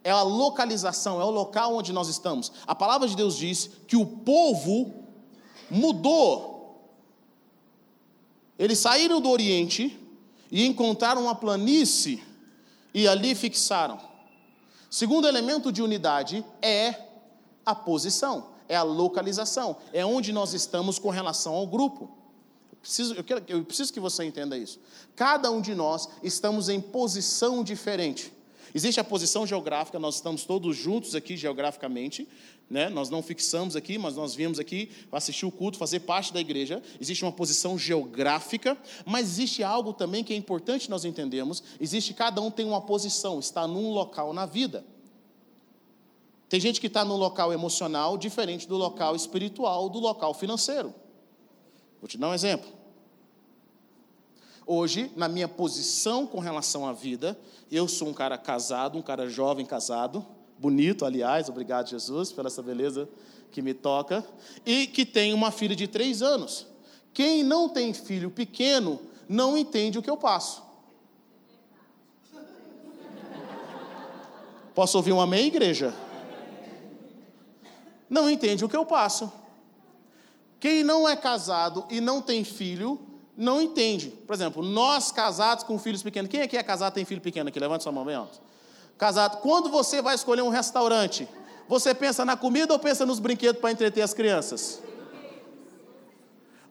É 0.05 0.11
a 0.11 0.23
localização, 0.23 1.21
é 1.21 1.25
o 1.25 1.31
local 1.31 1.75
onde 1.75 1.93
nós 1.93 2.09
estamos. 2.09 2.53
A 2.67 2.75
palavra 2.75 3.09
de 3.09 3.17
Deus 3.17 3.37
diz 3.37 3.71
que 3.87 3.97
o 3.97 4.05
povo 4.07 5.02
mudou. 5.73 6.53
Eles 8.59 8.79
saíram 8.79 9.21
do 9.21 9.31
Oriente 9.31 9.99
e 10.51 10.67
encontraram 10.67 11.23
uma 11.23 11.35
planície 11.35 12.23
e 12.93 13.09
ali 13.09 13.35
fixaram. 13.35 13.99
Segundo 14.91 15.27
elemento 15.27 15.73
de 15.73 15.83
unidade 15.83 16.45
é 16.61 16.95
a 17.65 17.75
posição, 17.75 18.51
é 18.69 18.77
a 18.77 18.83
localização, 18.83 19.79
é 19.93 20.05
onde 20.05 20.33
nós 20.33 20.53
estamos 20.53 20.99
com 20.99 21.09
relação 21.09 21.55
ao 21.55 21.67
grupo. 21.67 22.11
Eu 22.71 22.77
preciso, 22.77 23.15
eu, 23.15 23.25
quero, 23.25 23.43
eu 23.49 23.65
preciso 23.65 23.93
que 23.93 24.01
você 24.01 24.25
entenda 24.25 24.57
isso. 24.57 24.79
Cada 25.17 25.51
um 25.51 25.63
de 25.63 25.75
nós 25.75 26.09
estamos 26.23 26.69
em 26.69 26.81
posição 26.81 27.65
diferente. 27.65 28.33
Existe 28.75 28.99
a 28.99 29.05
posição 29.05 29.47
geográfica, 29.47 29.99
nós 29.99 30.17
estamos 30.17 30.45
todos 30.45 30.77
juntos 30.77 31.15
aqui 31.15 31.37
geograficamente, 31.37 32.27
né? 32.71 32.89
nós 32.89 33.11
não 33.11 33.23
fixamos 33.23 33.77
aqui, 33.77 33.99
mas 33.99 34.17
nós 34.17 34.35
viemos 34.35 34.59
aqui 34.59 34.91
assistir 35.11 35.45
o 35.45 35.51
culto, 35.51 35.77
fazer 35.77 36.01
parte 36.01 36.33
da 36.33 36.41
igreja. 36.41 36.83
Existe 36.99 37.23
uma 37.23 37.33
posição 37.33 37.79
geográfica, 37.79 38.77
mas 39.05 39.29
existe 39.29 39.63
algo 39.63 39.93
também 39.93 40.25
que 40.25 40.33
é 40.33 40.37
importante 40.37 40.89
nós 40.89 41.05
entendermos: 41.05 41.63
existe, 41.79 42.15
cada 42.15 42.41
um 42.41 42.51
tem 42.51 42.65
uma 42.65 42.81
posição, 42.81 43.39
está 43.39 43.67
num 43.67 43.91
local 43.91 44.33
na 44.33 44.47
vida. 44.47 44.85
Tem 46.49 46.61
gente 46.61 46.81
que 46.81 46.87
está 46.87 47.05
no 47.05 47.17
local 47.17 47.53
emocional 47.53 48.17
diferente 48.17 48.69
do 48.69 48.77
local 48.77 49.17
espiritual, 49.17 49.89
do 49.89 49.99
local 49.99 50.35
financeiro. 50.35 50.95
Vou 52.01 52.09
te 52.09 52.19
dar 52.19 52.29
um 52.29 52.35
exemplo. 52.35 52.82
Hoje, 54.66 55.11
na 55.16 55.29
minha 55.29 55.48
posição 55.48 56.27
com 56.27 56.38
relação 56.38 56.87
à 56.87 56.92
vida, 56.92 57.38
eu 57.70 57.88
sou 57.88 58.09
um 58.09 58.14
cara 58.14 58.38
casado, 58.38 58.96
um 58.96 59.03
cara 59.03 59.29
jovem 59.29 59.66
casado, 59.66 60.25
bonito, 60.59 61.05
aliás, 61.05 61.48
obrigado, 61.48 61.88
Jesus, 61.88 62.31
pela 62.31 62.46
essa 62.46 62.62
beleza 62.62 63.09
que 63.51 63.61
me 63.61 63.75
toca, 63.75 64.25
e 64.64 64.87
que 64.87 65.05
tem 65.05 65.35
uma 65.35 65.51
filha 65.51 65.75
de 65.75 65.88
três 65.88 66.22
anos. 66.22 66.66
Quem 67.12 67.42
não 67.42 67.68
tem 67.68 67.92
filho 67.92 68.31
pequeno 68.31 69.01
não 69.29 69.57
entende 69.57 69.98
o 69.98 70.03
que 70.03 70.09
eu 70.09 70.16
passo. 70.16 70.62
Posso 74.75 74.96
ouvir 74.96 75.12
um 75.12 75.20
amém, 75.20 75.48
igreja? 75.48 75.94
Não 78.09 78.31
entende 78.31 78.64
o 78.64 78.68
que 78.68 78.77
eu 78.77 78.87
passo. 78.87 79.31
Quem 80.59 80.83
não 80.85 81.09
é 81.09 81.16
casado 81.16 81.85
e 81.90 82.01
não 82.01 82.22
tem 82.22 82.44
filho, 82.44 83.01
não 83.37 83.61
entende. 83.61 84.11
Por 84.27 84.35
exemplo, 84.35 84.62
nós 84.62 85.11
casados 85.11 85.64
com 85.64 85.79
filhos 85.79 86.03
pequenos. 86.03 86.31
Quem 86.31 86.42
aqui 86.42 86.57
é 86.57 86.62
casado 86.62 86.92
tem 86.95 87.05
filho 87.05 87.21
pequeno 87.21 87.49
aqui? 87.49 87.59
Levanta 87.59 87.83
sua 87.83 87.92
mão 87.92 88.05
bem 88.05 88.14
alto. 88.14 88.40
Casado. 88.99 89.38
Quando 89.38 89.68
você 89.68 90.03
vai 90.03 90.14
escolher 90.14 90.42
um 90.42 90.51
restaurante, 90.51 91.29
você 91.68 91.95
pensa 91.95 92.25
na 92.25 92.37
comida 92.37 92.73
ou 92.73 92.79
pensa 92.79 93.07
nos 93.07 93.18
brinquedos 93.18 93.61
para 93.61 93.73
entreter 93.73 94.03
as 94.03 94.12
crianças? 94.12 94.83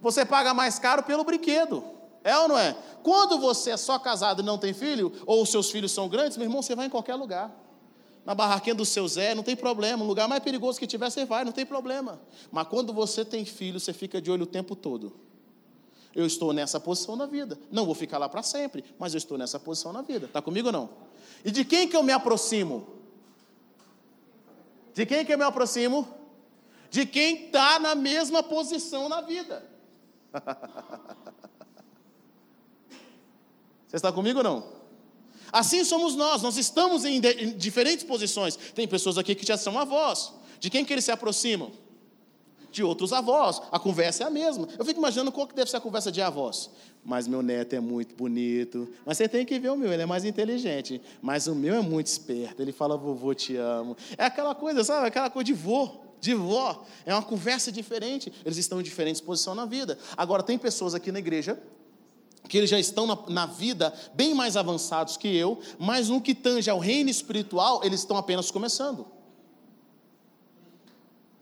Você 0.02 0.26
paga 0.26 0.54
mais 0.54 0.80
caro 0.80 1.04
pelo 1.04 1.24
brinquedo. 1.24 1.84
É 2.24 2.38
ou 2.38 2.47
não 2.47 2.58
é? 2.58 2.76
Quando 3.02 3.39
você 3.39 3.71
é 3.71 3.78
só 3.78 3.97
casado 3.97 4.41
e 4.41 4.45
não 4.45 4.58
tem 4.58 4.74
filho, 4.74 5.12
ou 5.26 5.41
os 5.41 5.50
seus 5.50 5.71
filhos 5.71 5.91
são 5.91 6.08
grandes, 6.08 6.38
meu 6.38 6.45
irmão, 6.45 6.62
você 6.62 6.76
vai 6.76 6.86
em 6.86 6.89
qualquer 6.89 7.15
lugar. 7.15 7.52
Na 8.24 8.36
barraquinha 8.36 8.76
do 8.76 8.86
seu 8.86 9.08
Zé, 9.08 9.34
não 9.34 9.41
tem 9.41 9.56
problema. 9.56 10.04
Um 10.04 10.08
lugar 10.08 10.28
mais 10.28 10.43
perigoso 10.43 10.80
que 10.80 10.86
tiver, 10.86 11.10
você 11.10 11.26
vai, 11.26 11.43
não 11.43 11.52
tem 11.52 11.65
problema. 11.65 12.21
Mas 12.52 12.67
quando 12.67 12.93
você 12.93 13.26
tem 13.26 13.43
filho, 13.45 13.80
você 13.80 13.93
fica 13.93 14.21
de 14.21 14.30
olho 14.30 14.43
o 14.43 14.47
tempo 14.47 14.76
todo. 14.76 15.13
Eu 16.13 16.26
estou 16.26 16.52
nessa 16.52 16.80
posição 16.80 17.15
na 17.15 17.26
vida. 17.26 17.58
Não 17.71 17.86
vou 17.86 17.95
ficar 17.95 18.17
lá 18.17 18.28
para 18.28 18.43
sempre, 18.43 18.84
mas 19.00 19.13
eu 19.13 19.17
estou 19.17 19.38
nessa 19.38 19.60
posição 19.60 19.93
na 19.93 20.02
vida. 20.02 20.26
Está 20.26 20.41
comigo 20.41 20.67
ou 20.67 20.74
não? 20.74 20.89
E 21.43 21.52
de 21.52 21.63
quem 21.63 21.88
que 21.88 21.95
eu 21.95 22.04
me 22.04 22.12
aproximo? 22.12 22.88
De 24.93 25.06
quem 25.06 25.26
que 25.26 25.34
eu 25.34 25.38
me 25.38 25.43
aproximo? 25.43 26.08
De 26.89 27.06
quem 27.06 27.45
está 27.45 27.80
na 27.80 27.95
mesma 27.95 28.43
posição 28.43 29.08
na 29.08 29.21
vida. 29.21 29.65
Você 33.88 33.95
está 33.95 34.12
comigo 34.12 34.39
ou 34.39 34.43
não? 34.43 34.82
Assim 35.52 35.84
somos 35.84 36.15
nós, 36.15 36.41
nós 36.41 36.58
estamos 36.58 37.04
em, 37.04 37.19
diferentes 37.58 38.06
posições. 38.06 38.56
Tem 38.56 38.88
pessoas 38.88 39.17
aqui 39.17 39.36
que 39.36 39.45
já 39.45 39.58
são 39.58 39.78
avós. 39.78 40.34
De 40.60 40.69
quem 40.69 40.86
que 40.86 40.93
eles 40.93 41.04
se 41.04 41.12
aproximam? 41.12 41.71
De 42.72 42.84
outros 42.84 43.12
avós. 43.12 43.62
A 43.72 43.78
conversa 43.78 44.24
é 44.24 44.28
a 44.28 44.30
mesma. 44.30 44.68
Eu 44.80 44.86
fico 44.86 45.00
imaginando 45.00 45.32
qual 45.32 45.46
que 45.46 45.54
deve 45.54 45.70
ser 45.70 45.78
a 45.78 45.82
conversa 45.82 46.12
de 46.12 46.22
avós. 46.22 46.70
Mas 47.04 47.28
meu 47.28 47.42
neto 47.42 47.74
é 47.74 47.80
muito 47.80 48.16
bonito. 48.16 48.88
Mas 49.06 49.18
você 49.18 49.28
tem 49.28 49.46
que 49.46 49.60
ver 49.60 49.70
o 49.70 49.76
meu, 49.76 49.92
ele 49.92 50.04
é 50.04 50.06
mais 50.06 50.24
inteligente. 50.24 51.02
Mas 51.22 51.48
o 51.48 51.56
meu 51.56 51.76
é 51.76 51.82
muito 51.82 52.08
esperto. 52.08 52.62
Ele 52.62 52.72
fala, 52.72 52.96
vovô, 52.96 53.34
te 53.34 53.56
amo. 53.58 53.98
É 54.18 54.26
aquela 54.26 54.56
coisa, 54.56 54.84
sabe? 54.84 55.08
Aquela 55.08 55.30
coisa 55.30 55.46
de 55.46 55.54
vô 55.54 56.12
de 56.22 56.36
vó. 56.36 56.86
É 57.06 57.14
uma 57.14 57.24
conversa 57.24 57.72
diferente. 57.72 58.32
Eles 58.46 58.58
estão 58.58 58.80
em 58.80 58.84
diferentes 58.84 59.20
posições 59.20 59.58
na 59.58 59.66
vida. 59.66 59.98
Agora, 60.16 60.44
tem 60.44 60.58
pessoas 60.58 60.94
aqui 60.94 61.12
na 61.12 61.20
igreja 61.20 61.60
que 62.48 62.58
eles 62.58 62.70
já 62.70 62.80
estão 62.80 63.08
na, 63.08 63.18
na, 63.30 63.46
vida 63.46 63.94
bem 64.14 64.34
mais 64.34 64.58
avançados 64.58 65.16
que 65.16 65.34
eu, 65.34 65.60
mas 65.80 66.10
no 66.10 66.20
que 66.20 66.34
tange 66.36 66.70
ao 66.70 66.80
reino 66.80 67.10
espiritual, 67.10 67.82
eles 67.84 68.02
estão 68.02 68.18
apenas 68.18 68.52
começando. 68.52 69.06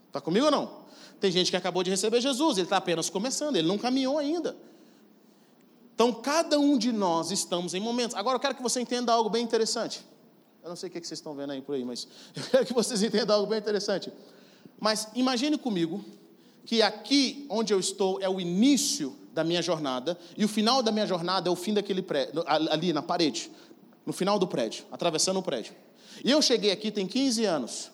Está 0.06 0.20
comigo 0.20 0.46
ou 0.46 0.52
não? 0.52 0.79
Tem 1.20 1.30
gente 1.30 1.50
que 1.50 1.56
acabou 1.56 1.82
de 1.82 1.90
receber 1.90 2.20
Jesus, 2.20 2.56
ele 2.56 2.66
está 2.66 2.78
apenas 2.78 3.10
começando, 3.10 3.56
ele 3.56 3.68
não 3.68 3.76
caminhou 3.76 4.18
ainda. 4.18 4.56
Então, 5.94 6.12
cada 6.14 6.58
um 6.58 6.78
de 6.78 6.92
nós 6.92 7.30
estamos 7.30 7.74
em 7.74 7.80
momentos. 7.80 8.16
Agora, 8.16 8.36
eu 8.36 8.40
quero 8.40 8.54
que 8.54 8.62
você 8.62 8.80
entenda 8.80 9.12
algo 9.12 9.28
bem 9.28 9.44
interessante. 9.44 10.02
Eu 10.62 10.70
não 10.70 10.76
sei 10.76 10.88
o 10.88 10.92
que 10.92 10.98
vocês 10.98 11.18
estão 11.18 11.34
vendo 11.34 11.50
aí 11.50 11.60
por 11.60 11.74
aí, 11.74 11.84
mas 11.84 12.08
eu 12.34 12.42
quero 12.42 12.66
que 12.66 12.72
vocês 12.72 13.02
entendam 13.02 13.36
algo 13.36 13.48
bem 13.48 13.58
interessante. 13.58 14.10
Mas 14.78 15.08
imagine 15.14 15.58
comigo 15.58 16.02
que 16.64 16.80
aqui 16.80 17.46
onde 17.50 17.74
eu 17.74 17.78
estou 17.78 18.18
é 18.20 18.28
o 18.28 18.40
início 18.40 19.14
da 19.34 19.44
minha 19.44 19.60
jornada 19.60 20.18
e 20.36 20.44
o 20.44 20.48
final 20.48 20.82
da 20.82 20.90
minha 20.90 21.06
jornada 21.06 21.48
é 21.48 21.52
o 21.52 21.56
fim 21.56 21.74
daquele 21.74 22.02
prédio, 22.02 22.44
ali 22.46 22.92
na 22.92 23.02
parede, 23.02 23.50
no 24.04 24.12
final 24.12 24.38
do 24.38 24.46
prédio, 24.46 24.84
atravessando 24.90 25.38
o 25.38 25.42
prédio. 25.42 25.74
E 26.24 26.30
eu 26.30 26.40
cheguei 26.40 26.70
aqui 26.70 26.90
tem 26.90 27.06
15 27.06 27.44
anos. 27.44 27.90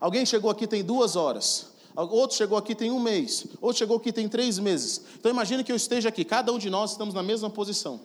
Alguém 0.00 0.26
chegou 0.26 0.50
aqui 0.50 0.66
tem 0.66 0.82
duas 0.82 1.14
horas. 1.14 1.71
Outro 1.94 2.36
chegou 2.36 2.56
aqui 2.56 2.74
tem 2.74 2.90
um 2.90 3.00
mês. 3.00 3.46
Outro 3.60 3.78
chegou 3.78 3.96
aqui 3.96 4.12
tem 4.12 4.28
três 4.28 4.58
meses. 4.58 5.02
Então 5.18 5.30
imagine 5.30 5.62
que 5.62 5.70
eu 5.70 5.76
esteja 5.76 6.08
aqui. 6.08 6.24
Cada 6.24 6.52
um 6.52 6.58
de 6.58 6.70
nós 6.70 6.92
estamos 6.92 7.14
na 7.14 7.22
mesma 7.22 7.50
posição. 7.50 8.00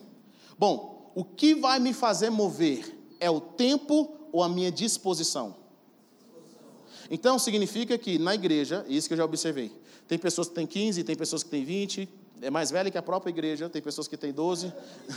Bom, 0.58 1.12
o 1.14 1.24
que 1.24 1.54
vai 1.54 1.78
me 1.78 1.92
fazer 1.92 2.30
mover 2.30 2.96
é 3.18 3.30
o 3.30 3.40
tempo 3.40 4.14
ou 4.30 4.42
a 4.42 4.48
minha 4.48 4.70
disposição? 4.70 5.56
Então 7.10 7.38
significa 7.38 7.96
que 7.96 8.18
na 8.18 8.34
igreja, 8.34 8.84
isso 8.88 9.08
que 9.08 9.14
eu 9.14 9.18
já 9.18 9.24
observei, 9.24 9.72
tem 10.06 10.18
pessoas 10.18 10.48
que 10.48 10.54
têm 10.54 10.66
15, 10.66 11.04
tem 11.04 11.16
pessoas 11.16 11.42
que 11.42 11.50
têm 11.50 11.64
20, 11.64 12.08
é 12.40 12.50
mais 12.50 12.70
velha 12.70 12.90
que 12.90 12.98
a 12.98 13.02
própria 13.02 13.30
igreja, 13.30 13.68
tem 13.68 13.82
pessoas 13.82 14.06
que 14.06 14.16
têm 14.16 14.32
12, 14.32 14.72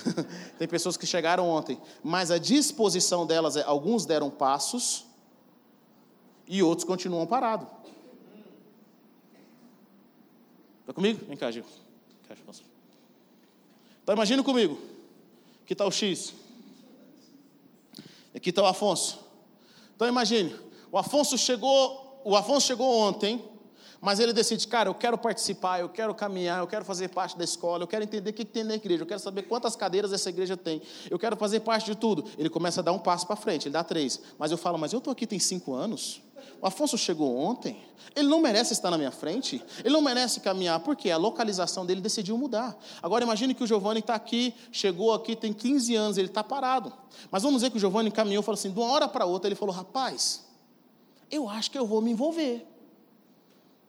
tem 0.57 0.67
pessoas 0.67 0.97
que 0.97 1.05
chegaram 1.05 1.47
ontem, 1.47 1.79
mas 2.03 2.31
a 2.31 2.37
disposição 2.37 3.25
delas 3.25 3.55
é, 3.55 3.63
alguns 3.63 4.05
deram 4.05 4.29
passos 4.29 5.05
e 6.47 6.63
outros 6.63 6.85
continuam 6.85 7.25
parados. 7.27 7.67
Está 10.91 10.93
comigo? 10.93 11.25
Vem 11.25 11.37
cá, 11.37 11.49
Gil. 11.49 11.63
Então 14.03 14.13
imagine 14.13 14.43
comigo. 14.43 14.77
Aqui 15.63 15.71
está 15.71 15.85
o 15.85 15.91
X. 15.91 16.33
Aqui 18.35 18.49
está 18.49 18.61
o 18.61 18.65
Afonso. 18.65 19.19
Então 19.95 20.05
imagine, 20.05 20.53
o 20.91 20.97
Afonso 20.97 21.37
chegou, 21.37 22.21
o 22.25 22.35
Afonso 22.35 22.67
chegou 22.67 22.93
ontem, 22.93 23.41
mas 24.01 24.19
ele 24.19 24.33
decide, 24.33 24.67
cara, 24.67 24.89
eu 24.89 24.95
quero 24.95 25.17
participar, 25.17 25.79
eu 25.79 25.87
quero 25.87 26.13
caminhar, 26.13 26.59
eu 26.59 26.67
quero 26.67 26.83
fazer 26.83 27.07
parte 27.07 27.37
da 27.37 27.43
escola, 27.45 27.83
eu 27.83 27.87
quero 27.87 28.03
entender 28.03 28.31
o 28.31 28.33
que 28.33 28.43
tem 28.43 28.63
na 28.63 28.75
igreja, 28.75 29.03
eu 29.03 29.07
quero 29.07 29.19
saber 29.19 29.43
quantas 29.43 29.77
cadeiras 29.77 30.11
essa 30.11 30.29
igreja 30.29 30.57
tem, 30.57 30.81
eu 31.09 31.17
quero 31.17 31.37
fazer 31.37 31.61
parte 31.61 31.85
de 31.85 31.95
tudo. 31.95 32.25
Ele 32.37 32.49
começa 32.49 32.81
a 32.81 32.83
dar 32.83 32.91
um 32.91 32.99
passo 32.99 33.25
para 33.25 33.37
frente, 33.37 33.67
ele 33.67 33.73
dá 33.73 33.83
três. 33.83 34.19
Mas 34.37 34.51
eu 34.51 34.57
falo, 34.57 34.77
mas 34.77 34.91
eu 34.91 34.97
estou 34.97 35.13
aqui 35.13 35.25
tem 35.25 35.39
cinco 35.39 35.73
anos. 35.73 36.21
O 36.61 36.67
Afonso 36.67 36.95
chegou 36.95 37.35
ontem, 37.35 37.83
ele 38.15 38.27
não 38.27 38.39
merece 38.39 38.73
estar 38.73 38.91
na 38.91 38.97
minha 38.97 39.09
frente, 39.09 39.63
ele 39.79 39.93
não 39.93 40.01
merece 40.01 40.39
caminhar, 40.39 40.79
porque 40.81 41.09
a 41.09 41.17
localização 41.17 41.85
dele 41.85 42.01
decidiu 42.01 42.37
mudar. 42.37 42.77
Agora 43.01 43.23
imagine 43.23 43.55
que 43.55 43.63
o 43.63 43.67
Giovanni 43.67 43.99
está 43.99 44.13
aqui, 44.13 44.53
chegou 44.71 45.11
aqui, 45.11 45.35
tem 45.35 45.51
15 45.51 45.95
anos, 45.95 46.17
ele 46.19 46.27
está 46.27 46.43
parado. 46.43 46.93
Mas 47.31 47.41
vamos 47.41 47.61
dizer 47.61 47.71
que 47.71 47.77
o 47.77 47.79
Giovanni 47.79 48.11
caminhou 48.11 48.43
e 48.43 48.45
falou 48.45 48.59
assim, 48.59 48.71
de 48.71 48.79
uma 48.79 48.91
hora 48.91 49.07
para 49.07 49.25
outra, 49.25 49.47
ele 49.47 49.55
falou, 49.55 49.73
rapaz, 49.73 50.45
eu 51.31 51.49
acho 51.49 51.71
que 51.71 51.79
eu 51.79 51.85
vou 51.87 51.99
me 51.99 52.11
envolver. 52.11 52.67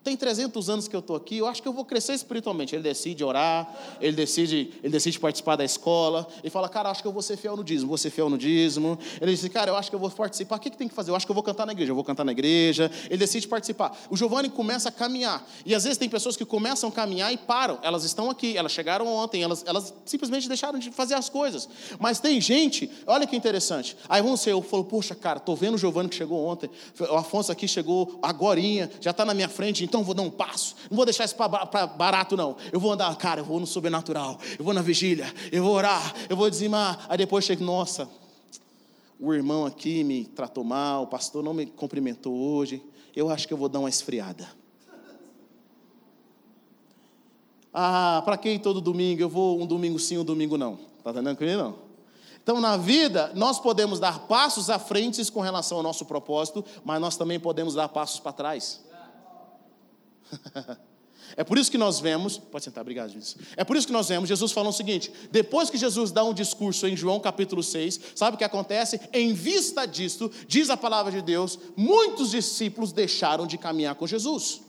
Tem 0.05 0.17
300 0.17 0.69
anos 0.69 0.89
que 0.89 0.97
eu 0.97 1.01
estou 1.01 1.15
aqui, 1.15 1.39
eu 1.39 1.47
acho 1.47 1.63
que 1.63 1.69
eu 1.69 1.73
vou 1.73 1.85
crescer 1.85 2.13
espiritualmente. 2.15 2.75
Ele 2.75 2.83
decide 2.83 3.23
orar, 3.23 3.73
ele 4.01 4.17
decide, 4.17 4.73
ele 4.83 4.93
decide 4.93 5.19
participar 5.21 5.57
da 5.57 5.65
escola. 5.65 6.27
Ele 6.43 6.51
fala, 6.51 6.69
cara, 6.69 6.91
acho 6.91 7.03
que 7.03 7.09
eu 7.09 7.13
vou 7.13 7.23
ser 7.23 7.37
fiel 7.37 7.57
no 7.57 7.63
dízimo, 7.63 7.89
vou 7.89 7.99
ser 7.99 8.11
fiel 8.11 8.29
no 8.29 8.37
dízimo. 8.37 8.99
Ele 9.21 9.33
diz, 9.33 9.47
cara, 9.49 9.71
eu 9.71 9.77
acho 9.77 9.91
que 9.91 9.95
eu 9.95 10.01
vou 10.01 10.11
participar. 10.11 10.57
O 10.57 10.61
que, 10.61 10.71
que 10.71 10.77
tem 10.77 10.89
que 10.89 10.95
fazer? 10.95 11.11
Eu 11.11 11.17
acho 11.17 11.27
que 11.27 11.31
eu 11.31 11.35
vou 11.35 11.43
cantar 11.43 11.67
na 11.67 11.73
igreja, 11.73 11.93
eu 11.93 11.95
vou 11.95 12.05
cantar 12.05 12.25
na 12.25 12.33
igreja. 12.33 12.91
Ele 13.07 13.19
decide 13.19 13.47
participar. 13.47 13.97
O 14.11 14.17
Giovanni 14.17 14.49
começa 14.49 14.89
a 14.89 14.93
caminhar. 14.93 15.47
E 15.65 15.75
às 15.75 15.85
vezes 15.85 15.99
tem 15.99 16.09
pessoas 16.09 16.37
que 16.37 16.45
começam 16.45 16.89
a 16.89 16.93
caminhar 16.93 17.33
e 17.33 17.37
param. 17.37 17.79
Elas 17.83 18.03
estão 18.05 18.29
aqui, 18.29 18.57
elas 18.57 18.73
chegaram 18.73 19.07
ontem, 19.07 19.43
elas, 19.43 19.65
elas 19.67 19.95
simplesmente 20.05 20.49
deixaram 20.49 20.79
de 20.79 20.91
fazer 20.91 21.15
as 21.15 21.29
coisas. 21.29 21.69
Mas 21.99 22.19
tem 22.19 22.41
gente, 22.41 22.91
olha 23.07 23.27
que 23.27 23.37
interessante. 23.37 23.97
Aí 24.09 24.21
vamos 24.21 24.41
ser, 24.41 24.51
eu 24.51 24.63
falo, 24.63 24.85
poxa, 24.85 25.15
cara, 25.15 25.39
estou 25.39 25.55
vendo 25.55 25.75
o 25.75 25.79
Giovanni 25.79 26.09
que 26.09 26.17
chegou 26.17 26.45
ontem. 26.45 26.69
O 26.99 27.15
Afonso 27.15 27.53
aqui 27.53 27.69
chegou 27.69 28.19
agora, 28.21 28.53
já 29.01 29.13
está 29.13 29.25
na 29.25 29.33
minha 29.33 29.49
frente, 29.49 29.83
então 29.93 30.03
vou 30.03 30.15
dar 30.15 30.23
um 30.23 30.31
passo. 30.31 30.75
Não 30.91 30.97
vou 30.97 31.05
deixar 31.05 31.27
isso 31.27 31.37
para 31.37 31.87
barato, 31.87 32.35
não. 32.35 32.57
Eu 32.73 32.81
vou 32.81 32.93
andar, 32.93 33.15
cara, 33.17 33.43
eu 33.43 33.45
vou 33.45 33.61
no 33.61 33.67
sobrenatural, 33.67 34.39
eu 34.59 34.65
vou 34.65 34.73
na 34.73 34.81
vigília, 34.81 35.31
eu 35.53 35.63
vou 35.63 35.75
orar, 35.75 36.15
eu 36.31 36.37
vou 36.37 36.49
dizimar. 36.49 37.05
Aí 37.11 37.19
depois 37.19 37.45
chega, 37.45 37.63
nossa, 37.63 38.09
o 39.21 39.35
irmão 39.35 39.67
aqui 39.67 40.03
me 40.03 40.25
tratou 40.25 40.65
mal, 40.65 41.03
o 41.03 41.07
pastor 41.07 41.45
não 41.45 41.53
me 41.53 41.67
cumprimentou 41.67 42.35
hoje. 42.35 42.83
Eu 43.15 43.29
acho 43.29 43.47
que 43.47 43.53
eu 43.53 43.59
vou 43.59 43.69
dar 43.69 43.81
uma 43.81 43.91
esfriada. 43.91 44.49
Ah, 47.75 48.23
para 48.25 48.39
quem 48.39 48.59
todo 48.59 48.81
domingo? 48.81 49.21
Eu 49.21 49.29
vou 49.29 49.61
um 49.61 49.67
domingo 49.67 49.99
sim, 49.99 50.17
um 50.17 50.25
domingo 50.25 50.57
não. 50.57 50.79
Está 50.99 51.11
entendendo 51.11 51.37
comigo? 51.37 51.59
Não. 51.59 51.75
Então, 52.43 52.61
na 52.61 52.77
vida, 52.77 53.31
nós 53.35 53.61
podemos 53.61 54.01
dar 54.01 54.21
passos 54.21 54.71
à 54.71 54.79
frente 54.79 55.31
com 55.31 55.41
relação 55.41 55.77
ao 55.77 55.83
nosso 55.83 56.05
propósito, 56.07 56.65
mas 56.83 57.01
nós 57.01 57.17
também 57.17 57.39
podemos 57.39 57.75
dar 57.75 57.89
passos 57.89 58.19
para 58.19 58.33
trás. 58.33 58.81
É 61.37 61.43
por 61.43 61.57
isso 61.57 61.71
que 61.71 61.79
nós 61.79 61.99
vemos, 61.99 62.37
pode 62.37 62.65
sentar, 62.65 62.83
obrigado, 62.83 63.11
Jesus. 63.11 63.37
É 63.57 63.65
por 63.65 63.77
isso 63.77 63.87
que 63.87 63.93
nós 63.93 64.09
vemos 64.09 64.29
Jesus 64.29 64.53
falando 64.53 64.71
o 64.71 64.77
seguinte: 64.77 65.13
depois 65.31 65.71
que 65.71 65.79
Jesus 65.79 66.11
dá 66.11 66.23
um 66.25 66.35
discurso 66.35 66.87
em 66.87 66.97
João 66.97 67.21
capítulo 67.21 67.63
6, 67.63 68.01
sabe 68.15 68.35
o 68.35 68.39
que 68.39 68.45
acontece? 68.45 69.01
Em 69.13 69.33
vista 69.33 69.87
disto, 69.87 70.31
diz 70.47 70.69
a 70.69 70.77
palavra 70.77 71.11
de 71.11 71.23
Deus, 71.23 71.59
muitos 71.77 72.31
discípulos 72.31 72.93
deixaram 72.93 73.47
de 73.47 73.57
caminhar 73.57 73.95
com 73.95 74.07
Jesus. 74.07 74.61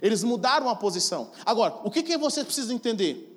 Eles 0.00 0.22
mudaram 0.22 0.68
a 0.68 0.76
posição. 0.76 1.32
Agora, 1.44 1.80
o 1.82 1.90
que, 1.90 2.02
que 2.02 2.16
você 2.16 2.44
precisa 2.44 2.72
entender? 2.72 3.27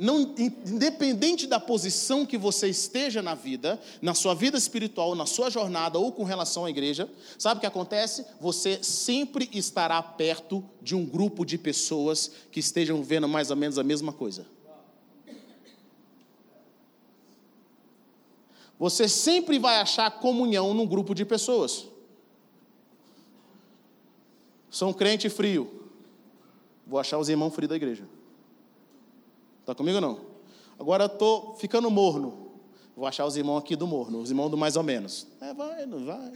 Não, 0.00 0.34
independente 0.38 1.46
da 1.46 1.60
posição 1.60 2.24
que 2.24 2.38
você 2.38 2.68
esteja 2.68 3.20
na 3.20 3.34
vida, 3.34 3.78
na 4.00 4.14
sua 4.14 4.34
vida 4.34 4.56
espiritual, 4.56 5.14
na 5.14 5.26
sua 5.26 5.50
jornada 5.50 5.98
ou 5.98 6.10
com 6.10 6.24
relação 6.24 6.64
à 6.64 6.70
igreja, 6.70 7.06
sabe 7.38 7.58
o 7.58 7.60
que 7.60 7.66
acontece? 7.66 8.24
Você 8.40 8.82
sempre 8.82 9.50
estará 9.52 10.02
perto 10.02 10.64
de 10.80 10.96
um 10.96 11.04
grupo 11.04 11.44
de 11.44 11.58
pessoas 11.58 12.30
que 12.50 12.60
estejam 12.60 13.02
vendo 13.02 13.28
mais 13.28 13.50
ou 13.50 13.56
menos 13.56 13.76
a 13.76 13.84
mesma 13.84 14.10
coisa. 14.10 14.46
Você 18.78 19.06
sempre 19.06 19.58
vai 19.58 19.76
achar 19.76 20.10
comunhão 20.10 20.72
num 20.72 20.86
grupo 20.86 21.14
de 21.14 21.26
pessoas. 21.26 21.86
Sou 24.70 24.88
um 24.88 24.94
crente 24.94 25.28
frio. 25.28 25.90
vou 26.86 26.98
achar 26.98 27.18
os 27.18 27.28
irmãos 27.28 27.54
frios 27.54 27.68
da 27.68 27.76
igreja. 27.76 28.08
Está 29.70 29.74
comigo 29.74 30.00
não? 30.00 30.18
Agora 30.78 31.04
estou 31.04 31.54
ficando 31.56 31.90
morno. 31.90 32.50
Vou 32.96 33.06
achar 33.06 33.24
os 33.24 33.36
irmãos 33.36 33.58
aqui 33.58 33.76
do 33.76 33.86
morno, 33.86 34.20
os 34.20 34.30
irmãos 34.30 34.50
do 34.50 34.56
mais 34.56 34.76
ou 34.76 34.82
menos. 34.82 35.26
É, 35.40 35.54
vai, 35.54 35.86
não 35.86 36.04
vai. 36.04 36.32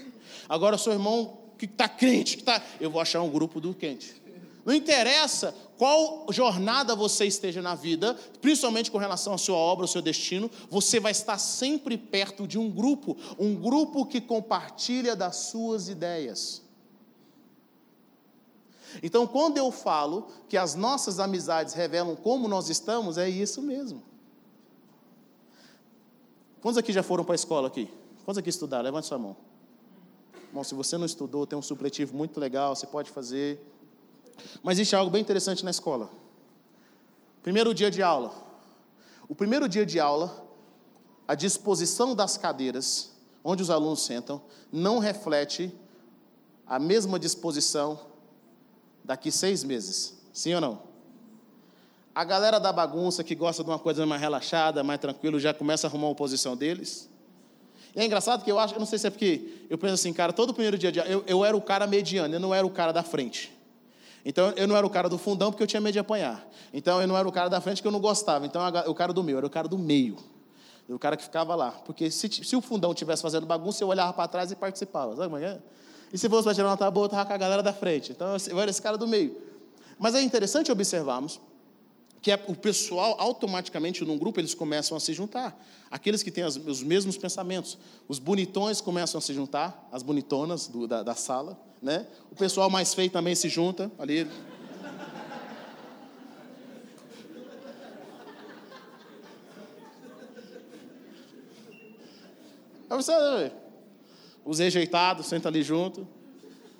Agora 0.49 0.75
eu 0.75 0.79
sou 0.79 0.93
irmão 0.93 1.39
que 1.59 1.65
está 1.67 1.89
crente, 1.89 2.37
que 2.37 2.43
tá, 2.43 2.63
eu 2.81 2.91
vou 2.91 3.01
achar 3.01 3.21
um 3.23 3.31
grupo 3.31 3.61
do 3.61 3.75
quente. 3.75 4.23
Não 4.65 4.73
interessa 4.73 5.55
qual 5.77 6.27
jornada 6.31 6.97
você 6.97 7.27
esteja 7.27 7.61
na 7.61 7.75
vida, 7.75 8.15
principalmente 8.41 8.91
com 8.91 8.97
relação 8.97 9.35
à 9.35 9.39
sua 9.39 9.57
obra, 9.57 9.85
ao 9.85 9.89
seu 9.89 10.01
destino, 10.01 10.51
você 10.71 10.99
vai 10.99 11.13
estar 11.13 11.37
sempre 11.37 11.99
perto 11.99 12.47
de 12.47 12.59
um 12.59 12.71
grupo, 12.71 13.17
um 13.39 13.55
grupo 13.55 14.07
que 14.07 14.21
compartilha 14.21 15.15
das 15.15 15.37
suas 15.37 15.89
ideias. 15.89 16.64
Então, 19.03 19.27
quando 19.27 19.59
eu 19.59 19.71
falo 19.71 20.29
que 20.49 20.57
as 20.57 20.75
nossas 20.75 21.19
amizades 21.19 21.75
revelam 21.75 22.15
como 22.17 22.49
nós 22.49 22.69
estamos, 22.69 23.19
é 23.19 23.29
isso 23.29 23.61
mesmo. 23.63 24.03
Quantos 26.61 26.79
aqui 26.79 26.93
já 26.93 27.03
foram 27.03 27.25
para 27.25 27.35
a 27.35 27.37
escola 27.37 27.69
aqui? 27.69 27.91
Quantos 28.25 28.39
aqui 28.39 28.49
estudaram? 28.49 28.85
Levante 28.85 29.07
sua 29.07 29.19
mão. 29.19 29.37
Bom, 30.53 30.63
se 30.63 30.75
você 30.75 30.97
não 30.97 31.05
estudou, 31.05 31.47
tem 31.47 31.59
um 31.59 31.63
supletivo 31.63 32.17
muito 32.17 32.39
legal, 32.39 32.75
você 32.75 32.87
pode 32.87 33.11
fazer. 33.11 33.61
Mas 34.63 34.79
existe 34.79 34.95
algo 34.97 35.11
bem 35.11 35.21
interessante 35.21 35.65
na 35.65 35.71
escola. 35.71 36.09
Primeiro 37.43 37.75
dia 37.75 37.91
de 37.91 38.03
aula. 38.03 38.33
O 39.29 39.35
primeiro 39.35 39.69
dia 39.69 39.85
de 39.85 39.99
aula, 39.99 40.47
a 41.27 41.35
disposição 41.35 42.15
das 42.15 42.37
cadeiras, 42.37 43.13
onde 43.43 43.63
os 43.63 43.69
alunos 43.69 44.03
sentam, 44.03 44.41
não 44.73 44.99
reflete 44.99 45.75
a 46.67 46.79
mesma 46.79 47.19
disposição 47.19 47.99
daqui 49.05 49.31
seis 49.31 49.63
meses. 49.63 50.19
Sim 50.33 50.55
ou 50.55 50.61
não? 50.61 50.83
A 52.15 52.25
galera 52.25 52.59
da 52.59 52.73
bagunça 52.73 53.23
que 53.23 53.35
gosta 53.35 53.63
de 53.63 53.71
uma 53.71 53.79
coisa 53.79 54.07
mais 54.07 54.21
relaxada, 54.21 54.83
mais 54.83 55.01
tranquilo, 55.01 55.39
já 55.39 55.53
começa 55.53 55.87
a 55.87 55.91
arrumar 55.91 56.11
a 56.11 56.15
posição 56.15 56.57
deles. 56.57 57.11
E 57.95 58.01
é 58.01 58.05
engraçado 58.05 58.43
que 58.45 58.51
eu 58.51 58.59
acho, 58.59 58.75
eu 58.75 58.79
não 58.79 58.87
sei 58.87 58.99
se 58.99 59.07
é 59.07 59.11
porque 59.11 59.67
eu 59.69 59.77
penso 59.77 59.95
assim, 59.95 60.13
cara, 60.13 60.33
todo 60.33 60.53
primeiro 60.53 60.79
dia 60.79 60.91
eu, 61.07 61.25
eu 61.27 61.45
era 61.45 61.57
o 61.57 61.61
cara 61.61 61.87
mediano, 61.87 62.35
eu 62.35 62.41
não 62.41 62.55
era 62.55 62.67
o 62.67 62.71
cara 62.71 62.93
da 62.93 63.03
frente. 63.03 63.53
Então 64.25 64.53
eu 64.57 64.67
não 64.67 64.77
era 64.77 64.87
o 64.87 64.91
cara 64.91 65.09
do 65.09 65.19
fundão 65.19 65.51
porque 65.51 65.63
eu 65.63 65.67
tinha 65.67 65.81
medo 65.81 65.93
de 65.93 65.99
apanhar. 65.99 66.49
Então 66.73 67.01
eu 67.01 67.07
não 67.07 67.17
era 67.17 67.29
o 67.29 67.33
cara 67.33 67.49
da 67.49 67.61
frente 67.61 67.83
que 67.83 67.87
eu 67.87 67.93
não 67.93 68.01
gostava. 68.01 68.47
Então 68.47 68.63
o 68.87 68.95
cara 68.95 69.13
do 69.13 69.23
meio, 69.23 69.39
era 69.39 69.47
o 69.47 69.51
cara 69.51 69.69
do 69.69 69.77
meio. 69.77 70.17
O 70.89 70.99
cara 70.99 71.17
que 71.17 71.23
ficava 71.23 71.55
lá. 71.55 71.71
Porque 71.71 72.11
se, 72.11 72.29
se 72.29 72.57
o 72.57 72.61
fundão 72.61 72.93
estivesse 72.93 73.23
fazendo 73.23 73.47
bagunça, 73.47 73.83
eu 73.83 73.89
olhava 73.89 74.13
para 74.13 74.29
trás 74.29 74.51
e 74.51 74.57
participava. 74.57 75.17
Sabe 75.17 75.31
como 75.31 75.43
é? 75.43 75.59
É? 76.15 76.17
E 76.17 76.19
se 76.19 76.29
fosse 76.29 76.45
para 76.45 76.55
tirar 76.55 76.69
uma 76.69 76.77
tábua, 76.77 77.03
eu 77.03 77.07
estava 77.07 77.27
com 77.27 77.33
a 77.33 77.37
galera 77.37 77.63
da 77.63 77.73
frente. 77.73 78.13
Então 78.13 78.37
eu 78.49 78.61
era 78.61 78.71
esse 78.71 78.81
cara 78.81 78.97
do 78.97 79.07
meio. 79.07 79.37
Mas 79.99 80.15
é 80.15 80.23
interessante 80.23 80.71
observarmos 80.71 81.41
que 82.23 82.33
é, 82.33 82.43
o 82.49 82.55
pessoal, 82.55 83.17
automaticamente, 83.19 84.03
num 84.03 84.17
grupo, 84.17 84.41
eles 84.41 84.55
começam 84.55 84.97
a 84.97 85.01
se 85.01 85.13
juntar. 85.13 85.63
Aqueles 85.91 86.23
que 86.23 86.31
têm 86.31 86.43
os 86.45 86.83
mesmos 86.83 87.19
pensamentos. 87.19 87.77
Os 88.09 88.19
bonitões 88.19 88.81
começam 88.81 89.19
a 89.19 89.21
se 89.21 89.35
juntar, 89.35 89.87
as 89.93 90.03
bonitonas 90.03 90.67
do, 90.67 90.87
da, 90.87 91.03
da 91.03 91.15
sala. 91.15 91.61
Né? 91.83 92.07
O 92.31 92.35
pessoal 92.35 92.71
mais 92.71 92.95
feio 92.95 93.11
também 93.11 93.35
se 93.35 93.51
junta 93.51 93.93
ali. 93.99 94.27
Você, 102.89 103.53
os 104.45 104.59
rejeitados 104.59 105.27
sentam 105.27 105.49
ali 105.49 105.63
junto. 105.63 106.07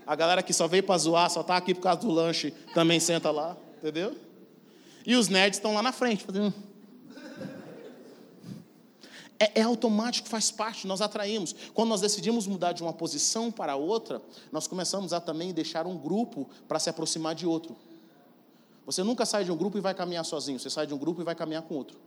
A 0.07 0.15
galera 0.15 0.43
que 0.43 0.53
só 0.53 0.69
veio 0.69 0.83
para 0.83 0.99
zoar, 0.99 1.31
só 1.31 1.41
está 1.41 1.57
aqui 1.57 1.75
por 1.75 1.81
causa 1.81 2.01
do 2.01 2.11
lanche, 2.11 2.51
também 2.75 3.01
senta 3.01 3.31
lá, 3.31 3.57
entendeu? 3.79 4.15
E 5.07 5.17
os 5.17 5.29
nerds 5.29 5.59
estão 5.59 5.75
lá 5.75 5.83
na 5.83 5.93
frente, 5.93 6.25
fazendo. 6.25 6.53
É, 9.39 9.61
é, 9.61 9.63
automático, 9.63 10.29
faz 10.29 10.51
parte, 10.51 10.87
nós 10.87 11.01
atraímos. 11.01 11.55
Quando 11.75 11.89
nós 11.89 12.01
decidimos 12.01 12.47
mudar 12.47 12.73
de 12.73 12.83
uma 12.83 12.93
posição 12.93 13.51
para 13.51 13.77
outra, 13.77 14.23
nós 14.53 14.67
começamos 14.67 15.13
a 15.13 15.21
também 15.21 15.53
deixar 15.53 15.87
um 15.87 15.99
grupo 15.99 16.49
para 16.69 16.79
se 16.79 16.89
aproximar 16.89 17.35
de 17.35 17.47
outro. 17.47 17.77
Você 18.87 19.03
nunca 19.03 19.25
sai 19.25 19.45
de 19.45 19.51
um 19.51 19.57
grupo 19.57 19.79
e 19.79 19.81
vai 19.81 19.95
caminhar 19.95 20.25
sozinho, 20.25 20.59
você 20.59 20.71
sai 20.71 20.87
de 20.87 20.95
um 20.95 20.99
grupo 20.99 21.21
e 21.21 21.25
vai 21.25 21.35
caminhar 21.35 21.63
com 21.63 21.75
outro. 21.75 21.99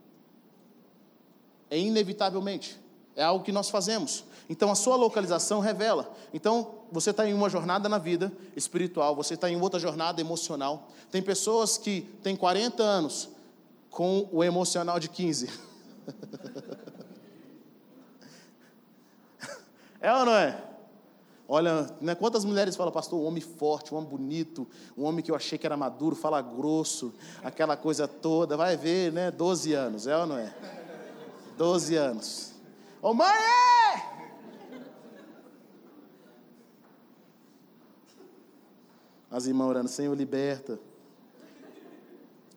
É 1.70 1.78
inevitavelmente. 1.78 2.80
É 3.18 3.24
algo 3.24 3.44
que 3.44 3.52
nós 3.52 3.70
fazemos. 3.72 4.24
Então 4.48 4.72
a 4.72 4.76
sua 4.76 4.96
localização 4.96 5.60
revela. 5.60 6.14
Então 6.32 6.76
você 6.92 7.10
está 7.10 7.28
em 7.28 7.34
uma 7.34 7.50
jornada 7.50 7.90
na 7.90 7.98
vida 7.98 8.32
espiritual, 8.56 9.16
você 9.16 9.34
está 9.34 9.50
em 9.50 9.60
outra 9.60 9.80
jornada 9.80 10.22
emocional. 10.22 10.88
Tem 11.10 11.20
pessoas 11.22 11.80
que 11.80 12.02
têm 12.22 12.36
40 12.36 12.84
anos 12.84 13.30
com 13.90 14.30
o 14.32 14.44
emocional 14.44 15.00
de 15.00 15.10
15. 15.10 15.50
é 20.00 20.14
ou 20.14 20.26
não 20.26 20.34
é? 20.34 20.64
Olha, 21.50 21.90
né, 22.00 22.14
quantas 22.14 22.46
mulheres 22.46 22.76
falam, 22.76 22.92
pastor, 22.92 23.20
um 23.20 23.26
homem 23.26 23.42
forte, 23.42 23.96
um 23.96 23.98
homem 23.98 24.10
bonito, 24.10 24.68
um 24.96 25.06
homem 25.06 25.24
que 25.24 25.32
eu 25.32 25.36
achei 25.36 25.58
que 25.58 25.66
era 25.66 25.78
maduro, 25.78 26.16
fala 26.16 26.40
grosso, 26.40 27.12
aquela 27.44 27.76
coisa 27.76 28.08
toda, 28.08 28.56
vai 28.56 28.78
ver, 28.78 29.12
né? 29.12 29.32
12 29.32 29.74
anos, 29.74 30.06
é 30.06 30.16
ou 30.16 30.28
não 30.28 30.38
é? 30.38 30.54
12 31.58 31.96
anos. 31.96 32.57
Ô 33.02 33.14
mãe! 33.14 33.28
É! 33.28 33.78
As 39.30 39.46
irmãs 39.46 39.68
orando, 39.68 39.90
Senhor, 39.90 40.16
liberta. 40.16 40.80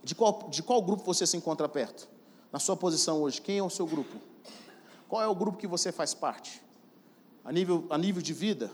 De 0.02 0.14
qual, 0.14 0.48
de 0.48 0.62
qual 0.62 0.80
grupo 0.82 1.04
você 1.04 1.26
se 1.26 1.36
encontra 1.36 1.68
perto? 1.68 2.08
Na 2.50 2.58
sua 2.58 2.76
posição 2.76 3.22
hoje, 3.22 3.40
quem 3.40 3.58
é 3.58 3.62
o 3.62 3.68
seu 3.68 3.86
grupo? 3.86 4.16
Qual 5.08 5.20
é 5.20 5.26
o 5.26 5.34
grupo 5.34 5.58
que 5.58 5.66
você 5.66 5.92
faz 5.92 6.14
parte? 6.14 6.62
A 7.44 7.52
nível, 7.52 7.86
a 7.90 7.98
nível 7.98 8.22
de 8.22 8.32
vida? 8.32 8.70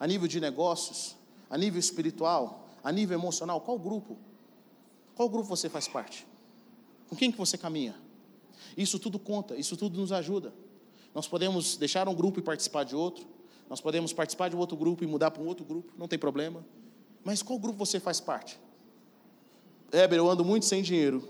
A 0.00 0.06
nível 0.06 0.26
de 0.26 0.40
negócios? 0.40 1.16
A 1.48 1.56
nível 1.56 1.78
espiritual? 1.78 2.66
A 2.82 2.90
nível 2.90 3.16
emocional? 3.16 3.60
Qual 3.60 3.78
grupo? 3.78 4.16
Qual 5.14 5.28
grupo 5.28 5.48
você 5.48 5.68
faz 5.68 5.86
parte? 5.86 6.26
Com 7.08 7.14
quem 7.14 7.30
que 7.30 7.38
você 7.38 7.56
caminha? 7.56 7.94
Isso 8.76 8.98
tudo 8.98 9.18
conta, 9.18 9.54
isso 9.56 9.76
tudo 9.76 10.00
nos 10.00 10.10
ajuda. 10.12 10.52
Nós 11.16 11.26
podemos 11.26 11.76
deixar 11.78 12.06
um 12.10 12.14
grupo 12.14 12.38
e 12.40 12.42
participar 12.42 12.84
de 12.84 12.94
outro. 12.94 13.24
Nós 13.70 13.80
podemos 13.80 14.12
participar 14.12 14.50
de 14.50 14.56
outro 14.56 14.76
grupo 14.76 15.02
e 15.02 15.06
mudar 15.06 15.30
para 15.30 15.42
um 15.42 15.46
outro 15.46 15.64
grupo, 15.64 15.94
não 15.96 16.06
tem 16.06 16.18
problema. 16.18 16.62
Mas 17.24 17.42
qual 17.42 17.58
grupo 17.58 17.78
você 17.78 17.98
faz 17.98 18.20
parte? 18.20 18.60
Heber, 19.90 20.18
eu 20.18 20.30
ando 20.30 20.44
muito 20.44 20.66
sem 20.66 20.82
dinheiro. 20.82 21.26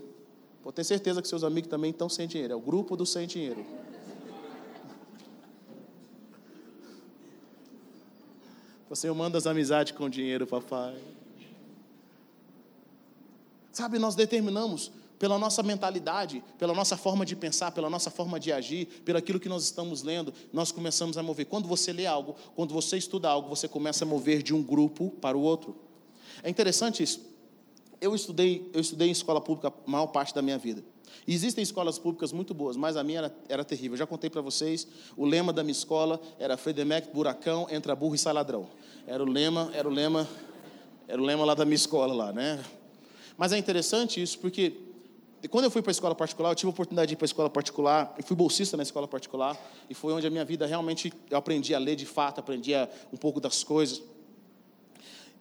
Pô, 0.61 0.73
tenho 0.73 0.85
certeza 0.85 1.23
que 1.23 1.29
seus 1.29 1.45
amigos 1.45 1.71
também 1.71 1.93
estão 1.93 2.09
sem 2.09 2.27
dinheiro. 2.27 2.53
É 2.53 2.57
o 2.57 2.61
grupo 2.61 2.97
do 2.97 3.07
sem 3.07 3.29
dinheiro. 3.29 3.65
Você 8.91 9.09
manda 9.13 9.39
as 9.39 9.47
amizades 9.47 9.93
com 9.93 10.11
dinheiro, 10.11 10.49
papai. 10.49 11.01
Sabe, 13.71 14.01
nós 14.01 14.17
determinamos 14.17 14.91
pela 15.19 15.39
nossa 15.39 15.63
mentalidade, 15.63 16.43
pela 16.59 16.75
nossa 16.75 16.97
forma 16.97 17.25
de 17.25 17.35
pensar, 17.35 17.71
pela 17.73 17.89
nossa 17.89 18.11
forma 18.11 18.39
de 18.39 18.53
agir, 18.53 18.87
pelo 19.05 19.19
aquilo 19.19 19.41
que 19.41 19.49
nós 19.49 19.65
estamos 19.65 20.03
lendo, 20.03 20.33
nós 20.53 20.71
começamos 20.71 21.17
a 21.17 21.23
mover. 21.23 21.47
Quando 21.47 21.69
você 21.69 21.93
lê 21.93 22.07
algo, 22.07 22.37
quando 22.55 22.75
você 22.75 22.97
estuda 22.97 23.29
algo, 23.29 23.49
você 23.49 23.67
começa 23.67 24.05
a 24.05 24.09
mover 24.09 24.43
de 24.43 24.55
um 24.55 24.63
grupo 24.63 25.11
para 25.21 25.37
o 25.37 25.41
outro. 25.41 25.77
É 26.43 26.51
interessante 26.51 27.03
isso. 27.03 27.21
Eu 28.01 28.15
estudei, 28.15 28.71
eu 28.75 28.81
estudei 28.81 29.09
em 29.09 29.13
escola 29.13 29.41
pública 29.41 29.69
a 29.69 29.91
maior 29.91 30.09
parte 30.09 30.35
da 30.35 30.43
minha 30.43 30.59
vida. 30.59 30.85
Existem 31.27 31.63
escolas 31.63 31.99
públicas 31.99 32.31
muito 32.31 32.55
boas, 32.55 32.77
mas 32.77 32.97
a 32.97 33.03
minha 33.03 33.19
era, 33.19 33.37
era 33.49 33.65
terrível. 33.65 33.95
Eu 33.95 33.99
já 33.99 34.07
contei 34.07 34.31
para 34.31 34.41
vocês, 34.41 34.87
o 35.17 35.25
lema 35.25 35.53
da 35.53 35.63
minha 35.63 35.73
escola 35.73 36.21
era 36.39 36.57
Fredemec, 36.57 37.09
buracão, 37.13 37.67
entra 37.71 37.97
burro 37.97 38.15
e 38.15 38.19
sai 38.19 38.33
ladrão. 38.33 38.69
Era 39.07 39.23
o 39.23 39.27
lema, 39.27 39.71
era 39.73 39.89
o 39.89 39.91
lema, 39.91 40.29
era 41.09 41.21
o 41.21 41.25
lema 41.25 41.45
lá 41.45 41.55
da 41.55 41.65
minha 41.65 41.77
escola 41.77 42.15
lá, 42.15 42.33
né? 42.33 42.63
Mas 43.37 43.53
é 43.53 43.59
interessante 43.59 44.23
isso 44.23 44.39
porque 44.39 44.86
quando 45.51 45.65
eu 45.65 45.71
fui 45.71 45.83
para 45.83 45.91
a 45.91 45.93
escola 45.93 46.15
particular, 46.15 46.51
eu 46.51 46.55
tive 46.55 46.69
a 46.69 46.71
oportunidade 46.71 47.09
de 47.09 47.15
ir 47.15 47.17
para 47.17 47.25
a 47.25 47.27
escola 47.27 47.51
particular, 47.51 48.15
eu 48.19 48.25
fui 48.25 48.37
bolsista 48.37 48.77
na 48.77 48.83
escola 48.83 49.07
particular, 49.07 49.57
e 49.89 49.95
foi 49.95 50.13
onde 50.13 50.27
a 50.27 50.31
minha 50.31 50.45
vida 50.45 50.67
realmente, 50.67 51.13
eu 51.31 51.37
aprendi 51.37 51.75
a 51.75 51.79
ler 51.79 51.97
de 51.97 52.07
fato, 52.07 52.39
aprendi 52.39 52.73
um 53.13 53.17
pouco 53.17 53.41
das 53.41 53.63
coisas. 53.63 54.03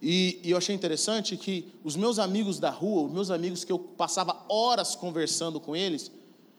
E, 0.01 0.39
e, 0.43 0.51
eu 0.51 0.57
achei 0.57 0.75
interessante 0.75 1.37
que 1.37 1.71
os 1.83 1.95
meus 1.95 2.19
amigos 2.19 2.59
da 2.59 2.69
rua, 2.69 3.03
os 3.03 3.11
meus 3.11 3.31
amigos 3.31 3.63
que 3.63 3.71
eu 3.71 3.79
passava 3.79 4.45
horas 4.49 4.95
conversando 4.95 5.59
com 5.59 5.75
eles, 5.75 6.11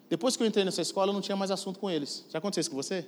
depois 0.09 0.37
que 0.37 0.43
eu 0.43 0.47
entrei 0.47 0.65
nessa 0.65 0.83
escola, 0.83 1.11
eu 1.11 1.15
não 1.15 1.21
tinha 1.21 1.37
mais 1.37 1.51
assunto 1.51 1.79
com 1.79 1.91
eles. 1.91 2.25
Já 2.31 2.39
aconteceu 2.39 2.63
isso 2.63 2.71
com 2.71 2.77
você? 2.77 3.07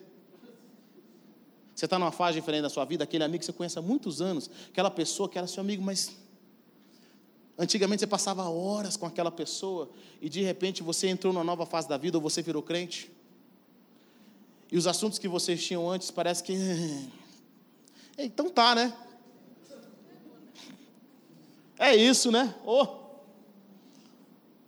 Você 1.74 1.84
está 1.84 1.98
numa 1.98 2.12
fase 2.12 2.38
diferente 2.38 2.62
da 2.62 2.68
sua 2.68 2.84
vida, 2.84 3.04
aquele 3.04 3.24
amigo 3.24 3.38
que 3.38 3.46
você 3.46 3.52
conhece 3.52 3.78
há 3.78 3.82
muitos 3.82 4.20
anos, 4.20 4.50
aquela 4.68 4.90
pessoa 4.90 5.28
que 5.28 5.38
era 5.38 5.46
seu 5.46 5.60
amigo, 5.60 5.82
mas 5.82 6.12
Antigamente 7.58 8.00
você 8.00 8.06
passava 8.06 8.48
horas 8.48 8.96
com 8.96 9.04
aquela 9.04 9.32
pessoa 9.32 9.90
e 10.22 10.28
de 10.28 10.42
repente 10.42 10.80
você 10.80 11.08
entrou 11.08 11.32
numa 11.32 11.42
nova 11.42 11.66
fase 11.66 11.88
da 11.88 11.96
vida 11.96 12.16
ou 12.16 12.22
você 12.22 12.40
virou 12.40 12.62
crente. 12.62 13.10
E 14.70 14.78
os 14.78 14.86
assuntos 14.86 15.18
que 15.18 15.26
vocês 15.26 15.64
tinham 15.64 15.90
antes 15.90 16.10
parece 16.10 16.42
que. 16.44 16.54
Então 18.16 18.48
tá, 18.48 18.74
né? 18.76 18.96
É 21.78 21.96
isso, 21.96 22.30
né? 22.30 22.54
Oh. 22.64 22.86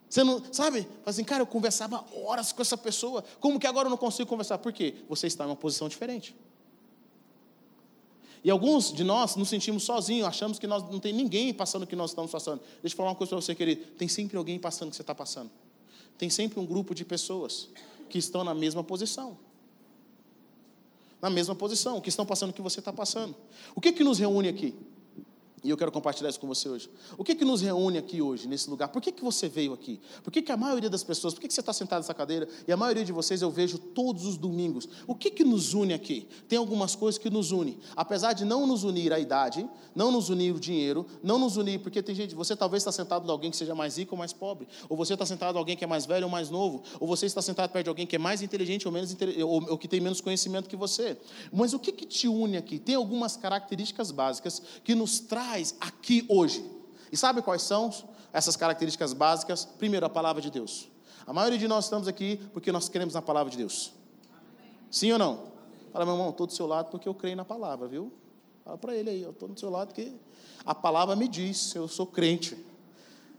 Você 0.09 0.25
não, 0.25 0.43
sabe? 0.53 0.89
Assim, 1.07 1.23
cara, 1.23 1.43
eu 1.43 1.47
conversava 1.47 2.05
horas 2.13 2.53
com 2.53 2.61
essa 2.61 2.77
pessoa. 2.77 3.23
Como 3.39 3.61
que 3.61 3.67
agora 3.67 3.87
eu 3.87 3.91
não 3.91 3.97
consigo 3.97 4.29
conversar? 4.29 4.59
Por 4.59 4.73
quê? 4.73 4.97
Você 5.09 5.29
está 5.29 5.45
em 5.45 5.49
uma 5.49 5.57
posição 5.57 5.89
diferente. 5.89 6.35
E 8.43 8.51
alguns 8.51 8.93
de 8.93 9.05
nós 9.05 9.37
nos 9.37 9.49
sentimos 9.49 9.83
sozinhos, 9.83 10.27
achamos 10.27 10.59
que 10.59 10.67
nós 10.67 10.83
não 10.91 10.99
tem 10.99 11.13
ninguém 11.13 11.53
passando 11.53 11.83
o 11.83 11.87
que 11.87 11.97
nós 11.97 12.11
estamos 12.11 12.31
passando. 12.31 12.61
Deixa 12.81 12.95
eu 12.95 12.97
falar 12.97 13.11
uma 13.11 13.15
coisa 13.15 13.31
para 13.31 13.41
você, 13.41 13.55
querido. 13.55 13.85
Tem 13.99 14.09
sempre 14.09 14.37
alguém 14.37 14.59
passando 14.59 14.89
o 14.89 14.91
que 14.91 14.97
você 14.97 15.03
está 15.03 15.15
passando. 15.15 15.51
Tem 16.17 16.31
sempre 16.31 16.59
um 16.59 16.67
grupo 16.67 16.95
de 16.95 17.05
pessoas 17.05 17.69
que 18.09 18.19
estão 18.19 18.43
na 18.43 18.55
mesma 18.55 18.83
posição. 18.83 19.37
Na 21.21 21.29
mesma 21.29 21.55
posição, 21.55 22.01
que 22.01 22.09
estão 22.09 22.25
passando 22.25 22.51
o 22.51 22.53
que 22.53 22.63
você 22.63 22.79
está 22.81 22.93
passando. 22.93 23.37
O 23.75 23.81
que, 23.81 23.93
que 23.93 24.03
nos 24.03 24.19
reúne 24.19 24.49
aqui? 24.49 24.75
E 25.63 25.69
eu 25.69 25.77
quero 25.77 25.93
compartilhar 25.93 26.31
isso 26.31 26.41
com 26.41 26.47
você 26.47 26.69
hoje. 26.69 26.91
O 27.19 27.25
que 27.25 27.35
que 27.35 27.45
nos 27.45 27.61
reúne 27.61 27.99
aqui 27.99 28.23
hoje, 28.23 28.49
nesse 28.49 28.69
lugar? 28.71 28.89
Por 28.89 29.03
que, 29.03 29.13
que 29.13 29.23
você 29.23 29.49
veio 29.49 29.73
aqui? 29.73 30.01
Por 30.23 30.31
que, 30.31 30.41
que 30.41 30.51
a 30.51 30.57
maioria 30.57 30.89
das 30.89 31.05
pessoas, 31.05 31.35
por 31.35 31.41
que, 31.41 31.49
que 31.49 31.55
você 31.55 31.61
está 31.61 31.73
sentado 31.73 32.01
nessa 32.01 32.15
cadeira 32.15 32.49
e 32.67 32.73
a 32.73 32.77
maioria 32.77 33.05
de 33.05 33.13
vocês 33.13 33.43
eu 33.43 33.51
vejo 33.51 33.79
todos 33.79 34.25
os 34.25 34.37
domingos? 34.37 34.89
O 35.07 35.15
que 35.15 35.31
que 35.31 35.45
nos 35.45 35.75
une 35.75 35.93
aqui? 35.93 36.27
Tem 36.49 36.59
algumas 36.59 36.97
coisas 36.97 37.19
que 37.19 37.29
nos 37.29 37.53
unem. 37.53 37.79
Apesar 37.95 38.33
de 38.33 38.45
não 38.45 38.67
nos 38.67 38.85
unir 38.85 39.13
a 39.13 39.19
idade, 39.19 39.69
não 39.95 40.11
nos 40.11 40.31
unir 40.31 40.55
o 40.55 40.61
dinheiro, 40.61 41.07
não 41.23 41.39
nos 41.39 41.57
unir, 41.57 41.81
porque 41.81 42.03
tem 42.03 42.15
gente, 42.15 42.35
você 42.35 42.57
talvez 42.57 42.83
está 42.83 42.93
sentado 42.93 43.25
de 43.25 43.31
alguém 43.31 43.51
que 43.51 43.57
seja 43.57 43.75
mais 43.75 43.99
rico 43.99 44.15
ou 44.15 44.19
mais 44.19 44.33
pobre, 44.33 44.67
ou 44.89 44.97
você 44.97 45.13
está 45.13 45.27
sentado 45.27 45.53
de 45.53 45.59
alguém 45.59 45.77
que 45.77 45.85
é 45.85 45.87
mais 45.87 46.07
velho 46.07 46.25
ou 46.25 46.31
mais 46.31 46.49
novo, 46.49 46.83
ou 46.99 47.07
você 47.07 47.27
está 47.27 47.43
sentado 47.43 47.71
perto 47.71 47.85
de 47.85 47.91
alguém 47.91 48.07
que 48.07 48.17
é 48.17 48.19
mais 48.19 48.41
inteligente 48.41 48.87
ou, 48.87 48.93
menos, 48.93 49.15
ou, 49.45 49.71
ou 49.73 49.79
que 49.79 49.89
tem 49.89 50.01
menos 50.01 50.21
conhecimento 50.21 50.69
que 50.69 50.77
você. 50.77 51.19
Mas 51.53 51.75
o 51.75 51.79
que, 51.79 51.93
que 51.93 52.07
te 52.07 52.29
une 52.29 52.57
aqui? 52.57 52.79
Tem 52.79 52.95
algumas 52.95 53.37
características 53.37 54.11
básicas 54.11 54.63
que 54.83 54.95
nos 54.95 55.21
traz 55.51 55.75
aqui 55.81 56.25
hoje. 56.29 56.65
E 57.11 57.17
sabe 57.17 57.43
quais 57.43 57.63
são 57.63 57.91
essas 58.33 58.57
características 58.57 59.13
básicas? 59.13 59.65
Primeiro, 59.65 60.07
a 60.07 60.09
palavra 60.09 60.41
de 60.41 60.51
Deus. 60.51 60.89
A 61.27 61.33
maioria 61.33 61.59
de 61.59 61.67
nós 61.67 61.85
estamos 61.85 62.07
aqui 62.07 62.41
porque 62.53 62.71
nós 62.71 62.89
cremos 62.89 63.15
na 63.15 63.23
palavra 63.23 63.51
de 63.51 63.57
Deus. 63.59 63.93
Sim 64.91 65.13
ou 65.13 65.19
não? 65.19 65.51
Fala, 65.93 66.05
meu 66.05 66.15
irmão, 66.15 66.31
estou 66.31 66.47
do 66.47 66.53
seu 66.53 66.67
lado 66.67 66.91
porque 66.91 67.09
eu 67.09 67.15
creio 67.15 67.37
na 67.37 67.45
palavra, 67.45 67.89
viu? 67.89 68.13
Fala 68.65 68.79
para 68.79 68.95
ele 68.95 69.11
aí, 69.11 69.23
eu 69.23 69.31
estou 69.31 69.49
do 69.49 69.59
seu 69.59 69.71
lado 69.71 69.89
porque 69.89 70.13
a 70.65 70.75
palavra 70.75 71.17
me 71.17 71.27
diz, 71.27 71.75
eu 71.75 71.89
sou 71.89 72.07
crente. 72.07 72.57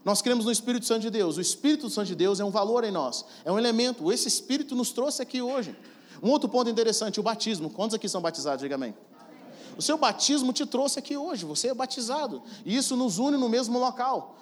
Nós 0.04 0.20
cremos 0.20 0.44
no 0.44 0.52
Espírito 0.52 0.84
Santo 0.84 1.00
de 1.00 1.10
Deus. 1.10 1.38
O 1.38 1.40
Espírito 1.40 1.88
Santo 1.88 2.08
de 2.08 2.14
Deus 2.14 2.40
é 2.40 2.44
um 2.44 2.50
valor 2.50 2.84
em 2.84 2.90
nós, 2.90 3.24
é 3.44 3.50
um 3.50 3.58
elemento. 3.58 4.12
Esse 4.12 4.28
Espírito 4.28 4.74
nos 4.74 4.92
trouxe 4.92 5.22
aqui 5.22 5.40
hoje. 5.40 5.74
Um 6.22 6.28
outro 6.28 6.48
ponto 6.48 6.68
interessante, 6.68 7.18
o 7.18 7.22
batismo. 7.22 7.70
Quantos 7.70 7.94
aqui 7.94 8.08
são 8.08 8.20
batizados? 8.20 8.60
Diga 8.60 8.74
amém. 8.74 8.94
O 9.76 9.82
seu 9.82 9.96
batismo 9.96 10.52
te 10.52 10.66
trouxe 10.66 10.98
aqui 10.98 11.16
hoje, 11.16 11.44
você 11.44 11.68
é 11.68 11.74
batizado. 11.74 12.42
E 12.64 12.76
isso 12.76 12.96
nos 12.96 13.18
une 13.18 13.36
no 13.36 13.48
mesmo 13.48 13.78
local. 13.78 14.36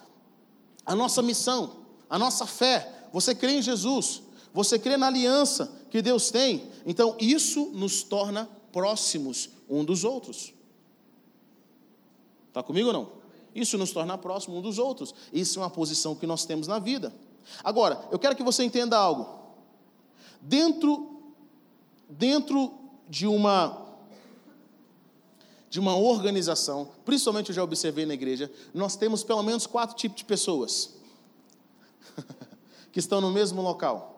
A 0.84 0.94
nossa 0.94 1.22
missão, 1.22 1.76
a 2.08 2.18
nossa 2.18 2.46
fé, 2.46 3.06
você 3.12 3.34
crê 3.34 3.52
em 3.52 3.62
Jesus, 3.62 4.22
você 4.52 4.78
crê 4.78 4.96
na 4.96 5.06
aliança 5.06 5.72
que 5.90 6.02
Deus 6.02 6.30
tem. 6.30 6.68
Então, 6.84 7.16
isso 7.18 7.70
nos 7.72 8.02
torna 8.02 8.48
próximos 8.72 9.50
um 9.68 9.84
dos 9.84 10.04
outros. 10.04 10.52
Está 12.48 12.62
comigo 12.62 12.88
ou 12.88 12.92
não? 12.92 13.08
Isso 13.54 13.78
nos 13.78 13.92
torna 13.92 14.16
próximos 14.18 14.58
um 14.58 14.62
dos 14.62 14.78
outros. 14.78 15.14
Isso 15.32 15.58
é 15.58 15.62
uma 15.62 15.70
posição 15.70 16.14
que 16.14 16.26
nós 16.26 16.44
temos 16.44 16.66
na 16.66 16.78
vida. 16.78 17.14
Agora, 17.62 18.00
eu 18.10 18.18
quero 18.18 18.36
que 18.36 18.42
você 18.42 18.64
entenda 18.64 18.96
algo. 18.96 19.40
Dentro, 20.40 21.20
dentro 22.08 22.74
de 23.08 23.26
uma 23.26 23.79
de 25.70 25.78
uma 25.78 25.96
organização, 25.96 26.90
principalmente 27.04 27.50
eu 27.50 27.54
já 27.54 27.62
observei 27.62 28.04
na 28.04 28.12
igreja, 28.12 28.50
nós 28.74 28.96
temos 28.96 29.22
pelo 29.22 29.42
menos 29.42 29.66
quatro 29.68 29.96
tipos 29.96 30.18
de 30.18 30.24
pessoas 30.24 30.96
que 32.90 32.98
estão 32.98 33.20
no 33.20 33.30
mesmo 33.30 33.62
local. 33.62 34.10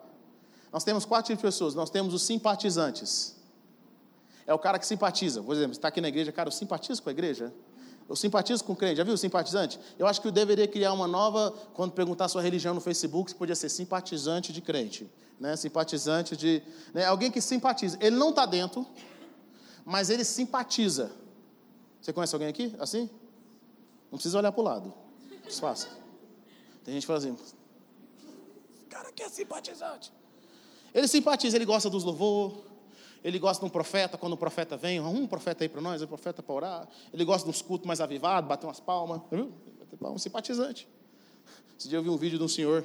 Nós 0.73 0.83
temos 0.83 1.05
quatro 1.05 1.27
tipos 1.27 1.43
de 1.43 1.47
pessoas. 1.47 1.75
Nós 1.75 1.91
temos 1.91 2.15
os 2.15 2.23
simpatizantes. 2.23 3.37
É 4.47 4.55
o 4.55 4.59
cara 4.59 4.79
que 4.79 4.87
simpatiza. 4.87 5.43
Por 5.43 5.55
exemplo, 5.55 5.73
está 5.73 5.89
aqui 5.89 6.01
na 6.01 6.09
igreja, 6.09 6.33
cara, 6.33 6.49
eu 6.49 6.53
simpatizo 6.53 7.03
com 7.03 7.11
a 7.11 7.13
igreja. 7.13 7.53
Eu 8.09 8.17
simpatizo 8.17 8.65
com 8.65 8.73
o 8.73 8.77
crente. 8.77 8.97
Já 8.97 9.05
viu 9.05 9.13
o 9.13 9.19
simpatizante? 9.19 9.79
Eu 9.99 10.07
acho 10.07 10.21
que 10.21 10.27
eu 10.27 10.33
deveria 10.33 10.67
criar 10.67 10.95
uma 10.95 11.07
nova, 11.07 11.53
quando 11.75 11.93
perguntar 11.93 12.29
sua 12.29 12.41
religião 12.41 12.75
no 12.75 12.81
Facebook, 12.81 13.31
você 13.31 13.37
podia 13.37 13.55
ser 13.55 13.69
simpatizante 13.69 14.53
de 14.53 14.63
crente. 14.63 15.09
Né? 15.39 15.55
Simpatizante 15.57 16.35
de. 16.35 16.63
Né? 16.95 17.05
Alguém 17.05 17.31
que 17.31 17.41
simpatiza. 17.41 17.99
Ele 18.01 18.17
não 18.17 18.31
está 18.31 18.47
dentro, 18.47 18.87
mas 19.85 20.09
ele 20.09 20.25
simpatiza. 20.25 21.13
Você 22.03 22.13
conhece 22.13 22.35
alguém 22.35 22.49
aqui 22.49 22.75
assim? 22.81 23.09
Não 24.11 24.19
precisa 24.19 24.37
olhar 24.37 24.51
para 24.51 24.61
o 24.61 24.65
lado. 24.65 24.95
Fácil. 25.61 25.89
Tem 26.85 26.95
gente 26.95 27.07
fala 27.07 27.21
assim, 27.21 27.37
cara 28.91 29.13
que 29.13 29.23
é 29.23 29.29
simpatizante. 29.29 30.13
Ele 30.93 31.07
simpatiza, 31.07 31.57
ele 31.57 31.65
gosta 31.65 31.89
dos 31.89 32.03
louvor, 32.03 32.65
ele 33.23 33.39
gosta 33.39 33.61
de 33.61 33.67
um 33.67 33.71
profeta, 33.71 34.19
quando 34.19 34.33
o 34.33 34.37
profeta 34.37 34.77
vem, 34.77 35.01
um 35.01 35.27
profeta 35.27 35.65
aí 35.65 35.69
para 35.69 35.81
nós, 35.81 36.03
um 36.03 36.07
profeta 36.07 36.43
para 36.43 36.55
orar. 36.55 36.89
Ele 37.13 37.25
gosta 37.25 37.45
de 37.45 37.51
uns 37.51 37.63
cultos 37.63 37.87
mais 37.87 38.01
avivados, 38.01 38.49
bater 38.49 38.67
umas 38.67 38.81
palmas, 38.81 39.23
viu? 39.31 39.53
Bater 39.79 39.97
palmas, 39.97 40.23
simpatizante. 40.23 40.89
Esse 41.79 41.89
dia 41.89 41.99
eu 41.99 42.03
vi 42.03 42.11
um 42.11 42.17
vídeo 42.17 42.37
de 42.37 42.45
um 42.45 42.49
senhor 42.49 42.85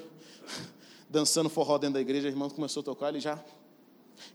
dançando 1.10 1.50
forró 1.50 1.78
dentro 1.78 1.96
da 1.96 2.02
igreja, 2.02 2.28
a 2.28 2.32
irmã 2.32 2.50
começou 2.50 2.82
a 2.82 2.84
tocar, 2.84 3.10
ele 3.10 3.20
já 3.20 3.44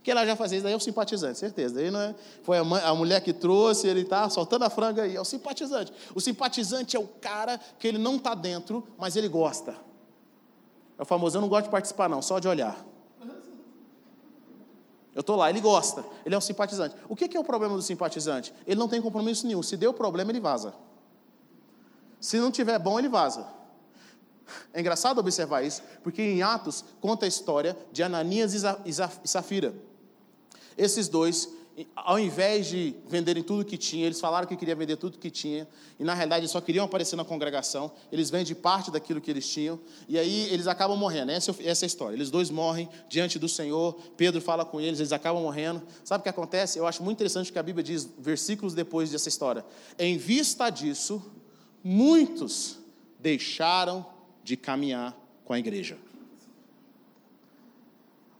que 0.02 0.10
ela 0.10 0.24
já 0.24 0.36
fazia 0.36 0.58
isso, 0.58 0.64
daí 0.64 0.72
é 0.72 0.76
o 0.76 0.80
simpatizante, 0.80 1.38
certeza. 1.38 1.74
Daí 1.74 1.90
não 1.90 2.00
é, 2.00 2.14
foi 2.42 2.58
a, 2.58 2.64
mãe, 2.64 2.82
a 2.82 2.94
mulher 2.94 3.20
que 3.20 3.32
trouxe, 3.32 3.88
ele 3.88 4.02
está 4.02 4.28
soltando 4.30 4.64
a 4.64 4.70
franga 4.70 5.02
aí, 5.02 5.16
é 5.16 5.20
o 5.20 5.24
simpatizante. 5.24 5.92
O 6.14 6.20
simpatizante 6.20 6.96
é 6.96 7.00
o 7.00 7.06
cara 7.06 7.58
que 7.78 7.88
ele 7.88 7.98
não 7.98 8.16
está 8.16 8.34
dentro, 8.34 8.86
mas 8.98 9.16
ele 9.16 9.28
gosta. 9.28 9.76
É 10.98 11.02
o 11.02 11.04
famoso, 11.04 11.36
eu 11.36 11.40
não 11.40 11.48
gosto 11.48 11.64
de 11.64 11.70
participar 11.70 12.08
não, 12.08 12.22
só 12.22 12.38
de 12.38 12.46
olhar. 12.48 12.84
Eu 15.14 15.20
estou 15.20 15.36
lá, 15.36 15.50
ele 15.50 15.60
gosta, 15.60 16.04
ele 16.24 16.34
é 16.34 16.38
um 16.38 16.40
simpatizante. 16.40 16.96
O 17.08 17.14
que 17.14 17.36
é 17.36 17.40
o 17.40 17.44
problema 17.44 17.76
do 17.76 17.82
simpatizante? 17.82 18.52
Ele 18.66 18.78
não 18.78 18.88
tem 18.88 19.00
compromisso 19.00 19.46
nenhum. 19.46 19.62
Se 19.62 19.76
deu 19.76 19.92
problema, 19.92 20.30
ele 20.30 20.40
vaza. 20.40 20.72
Se 22.18 22.38
não 22.38 22.50
tiver 22.50 22.78
bom, 22.78 22.98
ele 22.98 23.08
vaza. 23.08 23.46
É 24.72 24.80
engraçado 24.80 25.18
observar 25.18 25.62
isso, 25.62 25.82
porque 26.02 26.22
em 26.22 26.42
Atos 26.42 26.84
conta 27.00 27.24
a 27.26 27.28
história 27.28 27.76
de 27.92 28.02
Ananias 28.02 28.54
e 28.54 29.28
Safira. 29.28 29.74
Esses 30.76 31.08
dois, 31.08 31.48
ao 31.94 32.18
invés 32.18 32.66
de 32.66 32.94
venderem 33.08 33.42
tudo 33.42 33.64
que 33.64 33.76
tinham, 33.76 34.06
eles 34.06 34.20
falaram 34.20 34.46
que 34.46 34.56
queriam 34.56 34.76
vender 34.76 34.96
tudo 34.96 35.18
que 35.18 35.30
tinha, 35.30 35.68
e 35.98 36.04
na 36.04 36.14
realidade 36.14 36.46
só 36.48 36.60
queriam 36.60 36.84
aparecer 36.84 37.16
na 37.16 37.24
congregação, 37.24 37.92
eles 38.10 38.30
vendem 38.30 38.54
parte 38.54 38.90
daquilo 38.90 39.20
que 39.20 39.30
eles 39.30 39.48
tinham, 39.48 39.78
e 40.08 40.18
aí 40.18 40.48
eles 40.50 40.66
acabam 40.66 40.96
morrendo. 40.96 41.30
Essa, 41.30 41.50
essa 41.62 41.84
é 41.84 41.86
a 41.86 41.88
história. 41.88 42.16
Eles 42.16 42.30
dois 42.30 42.50
morrem 42.50 42.88
diante 43.08 43.38
do 43.38 43.48
Senhor, 43.48 43.94
Pedro 44.16 44.40
fala 44.40 44.64
com 44.64 44.80
eles, 44.80 44.98
eles 44.98 45.12
acabam 45.12 45.42
morrendo. 45.42 45.82
Sabe 46.04 46.20
o 46.20 46.22
que 46.22 46.28
acontece? 46.28 46.78
Eu 46.78 46.86
acho 46.86 47.02
muito 47.02 47.16
interessante 47.18 47.52
que 47.52 47.58
a 47.58 47.62
Bíblia 47.62 47.84
diz, 47.84 48.08
versículos 48.18 48.74
depois 48.74 49.10
dessa 49.10 49.28
história. 49.28 49.64
Em 49.98 50.16
vista 50.18 50.68
disso, 50.70 51.22
muitos 51.82 52.78
deixaram 53.18 54.11
de 54.42 54.56
caminhar 54.56 55.16
com 55.44 55.52
a 55.52 55.58
igreja. 55.58 55.98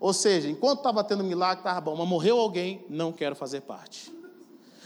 Ou 0.01 0.13
seja, 0.13 0.49
enquanto 0.49 0.79
estava 0.79 1.05
tendo 1.05 1.23
milagre, 1.23 1.61
estava 1.61 1.81
bom, 1.81 1.95
mas 1.95 2.09
morreu 2.09 2.39
alguém, 2.39 2.85
não 2.89 3.13
quero 3.13 3.37
fazer 3.37 3.61
parte. 3.61 4.13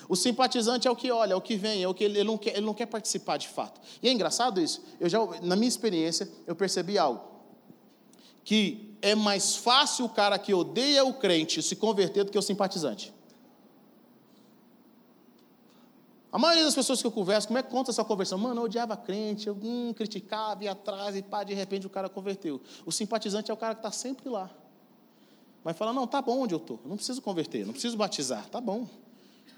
O 0.09 0.15
simpatizante 0.15 0.87
é 0.87 0.91
o 0.91 0.95
que 0.95 1.11
olha, 1.11 1.33
é 1.33 1.37
o 1.37 1.41
que 1.41 1.57
vem, 1.57 1.83
é 1.83 1.89
o 1.89 1.95
que 1.95 2.05
ele, 2.05 2.19
ele, 2.19 2.29
não, 2.29 2.39
quer, 2.39 2.51
ele 2.57 2.67
não 2.67 2.75
quer 2.75 2.87
participar 2.87 3.39
de 3.39 3.49
fato. 3.49 3.81
E 4.03 4.09
é 4.09 4.13
engraçado 4.13 4.61
isso. 4.61 4.85
Eu 5.01 5.09
já, 5.09 5.19
na 5.43 5.57
minha 5.57 5.69
experiência, 5.69 6.29
eu 6.47 6.55
percebi 6.55 6.99
algo. 6.99 7.25
Que 8.45 8.95
é 9.03 9.15
mais 9.15 9.57
fácil 9.57 10.05
o 10.05 10.09
cara 10.09 10.39
que 10.39 10.55
odeia 10.55 11.05
o 11.05 11.15
crente 11.15 11.63
se 11.63 11.75
converter 11.75 12.25
do 12.25 12.31
que 12.31 12.39
o 12.39 12.43
simpatizante. 12.43 13.13
A 16.37 16.39
maioria 16.39 16.65
das 16.65 16.75
pessoas 16.75 17.01
que 17.01 17.07
eu 17.07 17.11
converso, 17.11 17.47
como 17.47 17.59
é 17.59 17.63
que 17.63 17.71
conta 17.71 17.91
essa 17.91 18.05
conversão? 18.05 18.37
Mano, 18.37 18.61
eu 18.61 18.65
odiava 18.65 18.95
crente, 18.95 19.47
eu 19.47 19.55
hum, 19.55 19.95
criticava, 19.97 20.65
ia 20.65 20.73
atrás 20.73 21.17
e 21.17 21.23
pá, 21.23 21.43
de 21.43 21.55
repente 21.55 21.87
o 21.87 21.89
cara 21.89 22.11
converteu. 22.11 22.61
O 22.85 22.93
simpatizante 22.93 23.51
é 23.51 23.55
o 23.55 23.57
cara 23.57 23.75
que 23.75 23.79
está 23.79 23.91
sempre 23.91 24.29
lá. 24.29 24.51
Mas 25.65 25.79
fala, 25.79 25.95
não, 25.95 26.07
tá 26.07 26.21
bom 26.21 26.43
onde 26.43 26.53
eu 26.53 26.59
estou, 26.59 26.79
não 26.85 26.97
preciso 26.97 27.23
converter, 27.23 27.65
não 27.65 27.73
preciso 27.73 27.97
batizar, 27.97 28.47
tá 28.51 28.61
bom. 28.61 28.87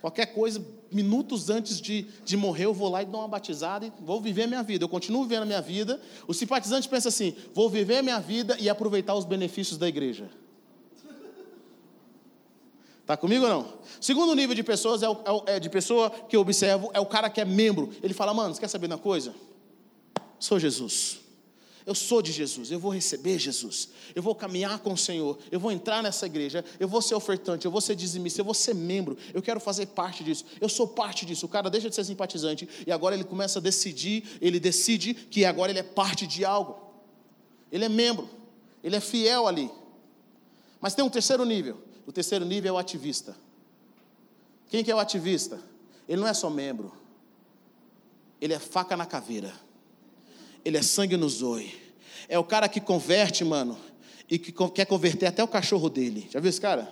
Qualquer 0.01 0.27
coisa, 0.27 0.65
minutos 0.93 1.51
antes 1.51 1.81
de, 1.81 2.03
de 2.25 2.37
morrer, 2.37 2.67
eu 2.67 2.73
vou 2.73 2.89
lá 2.89 3.03
e 3.03 3.07
dou 3.07 3.23
uma 3.23 3.29
batizada 3.29 3.85
e 3.85 3.93
vou 4.01 4.21
viver 4.21 4.45
a 4.45 4.47
minha 4.47 4.63
vida. 4.63 4.85
Eu 4.85 4.89
continuo 4.89 5.25
vivendo 5.25 5.43
a 5.43 5.47
minha 5.47 5.61
vida. 5.61 6.01
O 6.29 6.33
simpatizante 6.33 6.89
pensa 6.89 7.09
assim: 7.09 7.35
vou 7.53 7.69
viver 7.69 7.97
a 7.97 8.03
minha 8.05 8.21
vida 8.21 8.57
e 8.61 8.69
aproveitar 8.69 9.17
os 9.17 9.25
benefícios 9.25 9.79
da 9.79 9.89
igreja. 9.89 10.31
Está 13.09 13.17
comigo 13.17 13.45
ou 13.45 13.49
não? 13.49 13.73
Segundo 14.03 14.35
nível 14.35 14.55
de 14.55 14.63
pessoas, 14.63 15.03
é, 15.03 15.09
o, 15.09 15.15
é, 15.47 15.57
é, 15.57 15.59
de 15.59 15.71
pessoa 15.71 16.11
que 16.11 16.37
eu 16.37 16.43
observo, 16.43 16.91
é 16.93 17.01
o 17.01 17.07
cara 17.07 17.31
que 17.31 17.41
é 17.41 17.45
membro. 17.47 17.91
Ele 18.03 18.13
fala, 18.13 18.35
mano, 18.35 18.55
você 18.55 18.61
quer 18.61 18.69
saber 18.69 18.87
uma 18.87 18.99
coisa? 18.99 19.35
Sou 20.39 20.59
Jesus. 20.59 21.21
Eu 21.87 21.95
sou 21.95 22.21
de 22.21 22.31
Jesus, 22.31 22.71
eu 22.71 22.79
vou 22.79 22.93
receber 22.93 23.39
Jesus, 23.39 23.89
eu 24.15 24.23
vou 24.23 24.35
caminhar 24.35 24.79
com 24.81 24.93
o 24.93 24.97
Senhor, 24.99 25.39
eu 25.51 25.59
vou 25.59 25.73
entrar 25.73 26.03
nessa 26.03 26.27
igreja, 26.27 26.63
eu 26.79 26.87
vou 26.87 27.01
ser 27.01 27.15
ofertante, 27.15 27.65
eu 27.65 27.71
vou 27.71 27.81
ser 27.81 27.95
dizimista, 27.95 28.43
eu 28.43 28.45
vou 28.45 28.53
ser 28.53 28.75
membro, 28.75 29.17
eu 29.33 29.41
quero 29.41 29.59
fazer 29.59 29.87
parte 29.87 30.23
disso, 30.23 30.45
eu 30.61 30.69
sou 30.69 30.87
parte 30.87 31.25
disso. 31.25 31.47
O 31.47 31.49
cara 31.49 31.71
deixa 31.71 31.89
de 31.89 31.95
ser 31.95 32.05
simpatizante 32.05 32.69
e 32.87 32.93
agora 32.93 33.15
ele 33.15 33.25
começa 33.25 33.59
a 33.59 33.63
decidir, 33.63 34.23
ele 34.39 34.61
decide 34.61 35.15
que 35.15 35.47
agora 35.47 35.73
ele 35.73 35.79
é 35.79 35.83
parte 35.83 36.27
de 36.27 36.45
algo. 36.45 36.79
Ele 37.73 37.87
é 37.87 37.89
membro. 37.89 38.29
Ele 38.85 38.97
é 38.97 39.01
fiel 39.01 39.49
ali. 39.49 39.71
Mas 40.79 40.95
tem 40.95 41.03
um 41.03 41.09
terceiro 41.09 41.47
nível. 41.47 41.88
O 42.09 42.13
terceiro 42.13 42.47
nível 42.47 42.71
é 42.71 42.73
o 42.73 42.79
ativista. 42.79 43.37
Quem 44.71 44.83
que 44.83 44.91
é 44.91 44.95
o 44.95 44.99
ativista? 44.99 45.61
Ele 46.09 46.19
não 46.19 46.27
é 46.27 46.33
só 46.33 46.49
membro. 46.49 46.91
Ele 48.41 48.55
é 48.55 48.59
faca 48.59 48.97
na 48.97 49.05
caveira. 49.05 49.53
Ele 50.65 50.79
é 50.79 50.83
sangue 50.83 51.19
no 51.19 51.29
zoe. 51.29 51.71
É 52.27 52.39
o 52.39 52.45
cara 52.45 52.67
que 52.67 52.81
converte, 52.81 53.45
mano, 53.45 53.79
e 54.27 54.39
que 54.39 54.51
quer 54.71 54.87
converter 54.87 55.27
até 55.27 55.45
o 55.45 55.49
cachorro 55.49 55.91
dele. 55.91 56.27
Já 56.31 56.41
viu 56.41 56.49
esse 56.49 56.59
cara? 56.59 56.89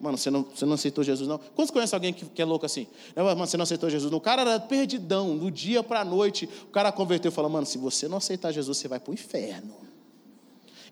Mano, 0.00 0.16
você 0.16 0.30
não, 0.30 0.42
você 0.42 0.64
não 0.64 0.72
aceitou 0.72 1.04
Jesus, 1.04 1.28
não? 1.28 1.36
Quantos 1.54 1.70
conhecem 1.70 1.94
alguém 1.94 2.14
que, 2.14 2.24
que 2.24 2.40
é 2.40 2.46
louco 2.46 2.64
assim? 2.64 2.86
Não, 3.14 3.26
mano, 3.26 3.46
você 3.46 3.58
não 3.58 3.64
aceitou 3.64 3.90
Jesus? 3.90 4.10
O 4.10 4.20
cara 4.20 4.40
era 4.40 4.58
perdidão, 4.58 5.36
do 5.36 5.50
dia 5.50 5.82
para 5.82 6.00
a 6.00 6.04
noite. 6.04 6.48
O 6.62 6.70
cara 6.70 6.90
converteu 6.90 7.30
e 7.30 7.34
falou: 7.34 7.50
Mano, 7.50 7.66
se 7.66 7.76
você 7.76 8.08
não 8.08 8.16
aceitar 8.16 8.52
Jesus, 8.52 8.78
você 8.78 8.88
vai 8.88 8.98
para 8.98 9.10
o 9.10 9.14
inferno. 9.14 9.91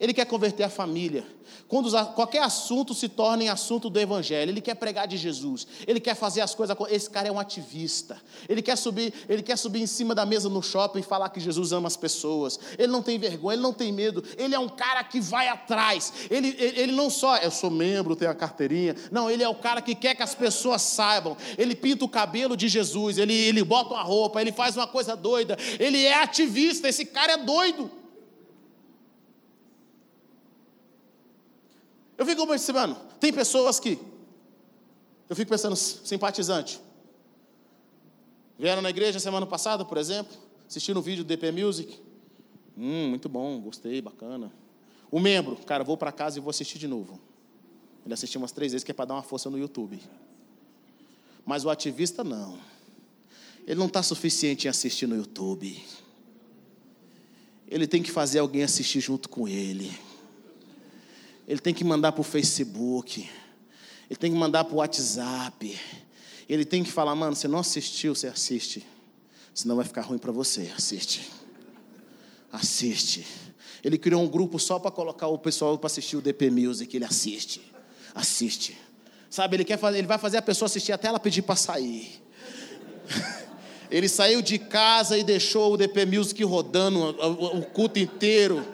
Ele 0.00 0.14
quer 0.14 0.24
converter 0.24 0.62
a 0.62 0.70
família. 0.70 1.26
Quando 1.68 1.90
qualquer 2.14 2.42
assunto 2.42 2.94
se 2.94 3.08
torna 3.08 3.44
em 3.44 3.48
assunto 3.48 3.90
do 3.90 4.00
Evangelho, 4.00 4.50
ele 4.50 4.60
quer 4.60 4.74
pregar 4.74 5.06
de 5.06 5.16
Jesus, 5.16 5.66
ele 5.86 6.00
quer 6.00 6.14
fazer 6.14 6.40
as 6.40 6.54
coisas. 6.54 6.76
Esse 6.88 7.10
cara 7.10 7.28
é 7.28 7.32
um 7.32 7.38
ativista. 7.38 8.20
Ele 8.48 8.62
quer 8.62 8.76
subir, 8.76 9.12
ele 9.28 9.42
quer 9.42 9.56
subir 9.56 9.82
em 9.82 9.86
cima 9.86 10.14
da 10.14 10.24
mesa 10.24 10.48
no 10.48 10.62
shopping 10.62 11.00
e 11.00 11.02
falar 11.02 11.28
que 11.28 11.38
Jesus 11.38 11.72
ama 11.72 11.86
as 11.86 11.96
pessoas. 11.96 12.58
Ele 12.78 12.90
não 12.90 13.02
tem 13.02 13.18
vergonha, 13.18 13.54
ele 13.54 13.62
não 13.62 13.72
tem 13.72 13.92
medo. 13.92 14.24
Ele 14.36 14.54
é 14.54 14.58
um 14.58 14.68
cara 14.68 15.04
que 15.04 15.20
vai 15.20 15.48
atrás. 15.48 16.12
Ele, 16.30 16.56
ele, 16.58 16.80
ele 16.80 16.92
não 16.92 17.10
só, 17.10 17.36
eu 17.36 17.50
sou 17.50 17.70
membro, 17.70 18.16
tenho 18.16 18.30
a 18.30 18.34
carteirinha. 18.34 18.96
Não, 19.12 19.30
ele 19.30 19.42
é 19.42 19.48
o 19.48 19.54
cara 19.54 19.82
que 19.82 19.94
quer 19.94 20.14
que 20.14 20.22
as 20.22 20.34
pessoas 20.34 20.82
saibam. 20.82 21.36
Ele 21.58 21.74
pinta 21.74 22.04
o 22.04 22.08
cabelo 22.08 22.56
de 22.56 22.68
Jesus, 22.68 23.18
ele, 23.18 23.34
ele 23.34 23.62
bota 23.62 23.94
uma 23.94 24.02
roupa, 24.02 24.40
ele 24.40 24.50
faz 24.50 24.76
uma 24.76 24.86
coisa 24.86 25.14
doida. 25.14 25.58
Ele 25.78 26.02
é 26.04 26.22
ativista, 26.22 26.88
esse 26.88 27.04
cara 27.04 27.32
é 27.32 27.36
doido. 27.36 27.99
Eu 32.20 32.26
fico 32.26 32.42
observando, 32.42 32.96
tem 33.18 33.32
pessoas 33.32 33.80
que, 33.80 33.98
eu 35.26 35.34
fico 35.34 35.50
pensando, 35.50 35.74
simpatizante. 35.74 36.78
Vieram 38.58 38.82
na 38.82 38.90
igreja 38.90 39.18
semana 39.18 39.46
passada, 39.46 39.86
por 39.86 39.96
exemplo, 39.96 40.36
assistiram 40.68 41.00
um 41.00 41.02
vídeo 41.02 41.24
do 41.24 41.28
DP 41.28 41.50
Music. 41.50 41.98
Hum, 42.76 43.08
muito 43.08 43.26
bom, 43.26 43.58
gostei, 43.58 44.02
bacana. 44.02 44.52
O 45.10 45.18
membro, 45.18 45.56
cara, 45.64 45.82
vou 45.82 45.96
para 45.96 46.12
casa 46.12 46.36
e 46.36 46.42
vou 46.42 46.50
assistir 46.50 46.78
de 46.78 46.86
novo. 46.86 47.18
Ele 48.04 48.12
assistiu 48.12 48.38
umas 48.38 48.52
três 48.52 48.72
vezes 48.72 48.84
que 48.84 48.90
é 48.90 48.94
para 48.94 49.06
dar 49.06 49.14
uma 49.14 49.22
força 49.22 49.48
no 49.48 49.58
YouTube. 49.58 49.98
Mas 51.46 51.64
o 51.64 51.70
ativista 51.70 52.22
não. 52.22 52.58
Ele 53.66 53.80
não 53.80 53.86
está 53.86 54.02
suficiente 54.02 54.66
em 54.66 54.68
assistir 54.68 55.06
no 55.06 55.16
YouTube. 55.16 55.82
Ele 57.66 57.86
tem 57.86 58.02
que 58.02 58.10
fazer 58.10 58.40
alguém 58.40 58.62
assistir 58.62 59.00
junto 59.00 59.26
com 59.26 59.48
ele 59.48 60.09
ele 61.50 61.58
tem 61.58 61.74
que 61.74 61.82
mandar 61.82 62.12
para 62.12 62.20
o 62.20 62.24
Facebook, 62.24 63.28
ele 64.08 64.16
tem 64.16 64.30
que 64.30 64.38
mandar 64.38 64.62
para 64.62 64.72
o 64.72 64.76
WhatsApp, 64.76 65.76
ele 66.48 66.64
tem 66.64 66.84
que 66.84 66.92
falar, 66.92 67.12
mano, 67.16 67.34
você 67.34 67.48
não 67.48 67.58
assistiu, 67.58 68.14
você 68.14 68.28
assiste, 68.28 68.86
senão 69.52 69.74
vai 69.74 69.84
ficar 69.84 70.02
ruim 70.02 70.16
para 70.16 70.30
você, 70.30 70.72
assiste, 70.76 71.28
assiste. 72.52 73.26
Ele 73.82 73.98
criou 73.98 74.22
um 74.22 74.28
grupo 74.28 74.60
só 74.60 74.78
para 74.78 74.92
colocar 74.92 75.26
o 75.26 75.36
pessoal 75.38 75.76
para 75.76 75.88
assistir 75.88 76.16
o 76.16 76.20
DP 76.20 76.52
Music, 76.52 76.96
ele 76.96 77.04
assiste, 77.04 77.60
assiste. 78.14 78.78
Sabe, 79.28 79.56
ele, 79.56 79.64
quer 79.64 79.76
fazer, 79.76 79.98
ele 79.98 80.06
vai 80.06 80.18
fazer 80.18 80.36
a 80.36 80.42
pessoa 80.42 80.66
assistir 80.66 80.92
até 80.92 81.08
ela 81.08 81.18
pedir 81.18 81.42
para 81.42 81.56
sair. 81.56 82.22
Ele 83.90 84.08
saiu 84.08 84.40
de 84.40 84.56
casa 84.56 85.18
e 85.18 85.24
deixou 85.24 85.72
o 85.72 85.76
DP 85.76 86.06
Music 86.06 86.44
rodando 86.44 87.08
o 87.56 87.62
culto 87.62 87.98
inteiro 87.98 88.64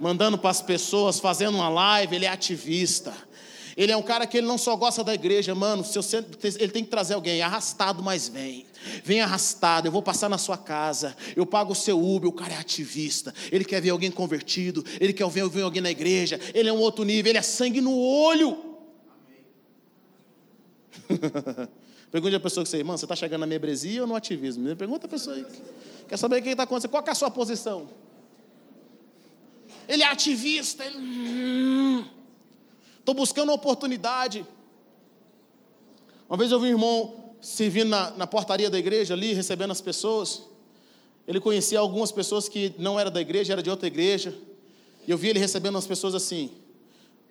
mandando 0.00 0.38
para 0.38 0.50
as 0.50 0.62
pessoas, 0.62 1.18
fazendo 1.18 1.56
uma 1.56 1.68
live, 1.68 2.14
ele 2.14 2.24
é 2.24 2.28
ativista. 2.28 3.12
Ele 3.76 3.92
é 3.92 3.96
um 3.96 4.02
cara 4.02 4.26
que 4.26 4.36
ele 4.38 4.46
não 4.46 4.58
só 4.58 4.74
gosta 4.74 5.04
da 5.04 5.14
igreja, 5.14 5.54
mano. 5.54 5.84
ele 6.58 6.72
tem 6.72 6.82
que 6.82 6.90
trazer 6.90 7.14
alguém 7.14 7.40
arrastado, 7.42 8.02
mas 8.02 8.28
vem. 8.28 8.66
Vem 9.04 9.20
arrastado, 9.20 9.86
eu 9.86 9.92
vou 9.92 10.02
passar 10.02 10.28
na 10.28 10.36
sua 10.36 10.56
casa, 10.56 11.16
eu 11.36 11.46
pago 11.46 11.72
o 11.72 11.76
seu 11.76 11.96
Uber, 12.02 12.28
o 12.28 12.32
cara 12.32 12.54
é 12.54 12.56
ativista, 12.56 13.32
ele 13.52 13.64
quer 13.64 13.80
ver 13.80 13.90
alguém 13.90 14.10
convertido, 14.10 14.84
ele 15.00 15.12
quer 15.12 15.28
ver, 15.28 15.48
ver 15.48 15.62
alguém 15.62 15.82
na 15.82 15.90
igreja, 15.90 16.40
ele 16.54 16.68
é 16.68 16.72
um 16.72 16.78
outro 16.78 17.04
nível, 17.04 17.30
ele 17.30 17.38
é 17.38 17.42
sangue 17.42 17.80
no 17.80 17.96
olho. 17.96 18.58
Pergunte 22.10 22.34
a 22.34 22.40
pessoa 22.40 22.64
que 22.64 22.70
você, 22.70 22.78
irmão, 22.78 22.96
você 22.96 23.04
está 23.04 23.14
chegando 23.14 23.40
na 23.40 23.46
membresia 23.46 24.00
ou 24.02 24.08
no 24.08 24.16
ativismo? 24.16 24.74
Pergunta 24.74 25.06
a 25.06 25.10
pessoa 25.10 25.36
aí. 25.36 25.46
Quer 26.08 26.16
saber 26.16 26.40
o 26.40 26.42
que 26.42 26.48
está 26.48 26.62
acontecendo? 26.64 26.90
Qual 26.90 27.04
é 27.06 27.10
a 27.10 27.14
sua 27.14 27.30
posição? 27.30 27.88
Ele 29.88 30.02
é 30.02 30.06
ativista. 30.06 30.84
Estou 30.84 31.00
hum, 31.00 32.04
buscando 33.14 33.48
uma 33.48 33.54
oportunidade. 33.54 34.46
Uma 36.28 36.36
vez 36.36 36.52
eu 36.52 36.60
vi 36.60 36.66
um 36.66 36.70
irmão 36.70 37.34
servindo 37.40 37.88
na, 37.88 38.10
na 38.10 38.26
portaria 38.26 38.68
da 38.68 38.78
igreja 38.78 39.14
ali, 39.14 39.32
recebendo 39.32 39.70
as 39.70 39.80
pessoas. 39.80 40.42
Ele 41.26 41.40
conhecia 41.40 41.78
algumas 41.80 42.12
pessoas 42.12 42.50
que 42.50 42.74
não 42.78 43.00
era 43.00 43.10
da 43.10 43.20
igreja, 43.20 43.54
era 43.54 43.62
de 43.62 43.70
outra 43.70 43.86
igreja. 43.86 44.36
E 45.06 45.10
eu 45.10 45.16
vi 45.16 45.28
ele 45.28 45.38
recebendo 45.38 45.78
as 45.78 45.86
pessoas 45.86 46.14
assim. 46.14 46.50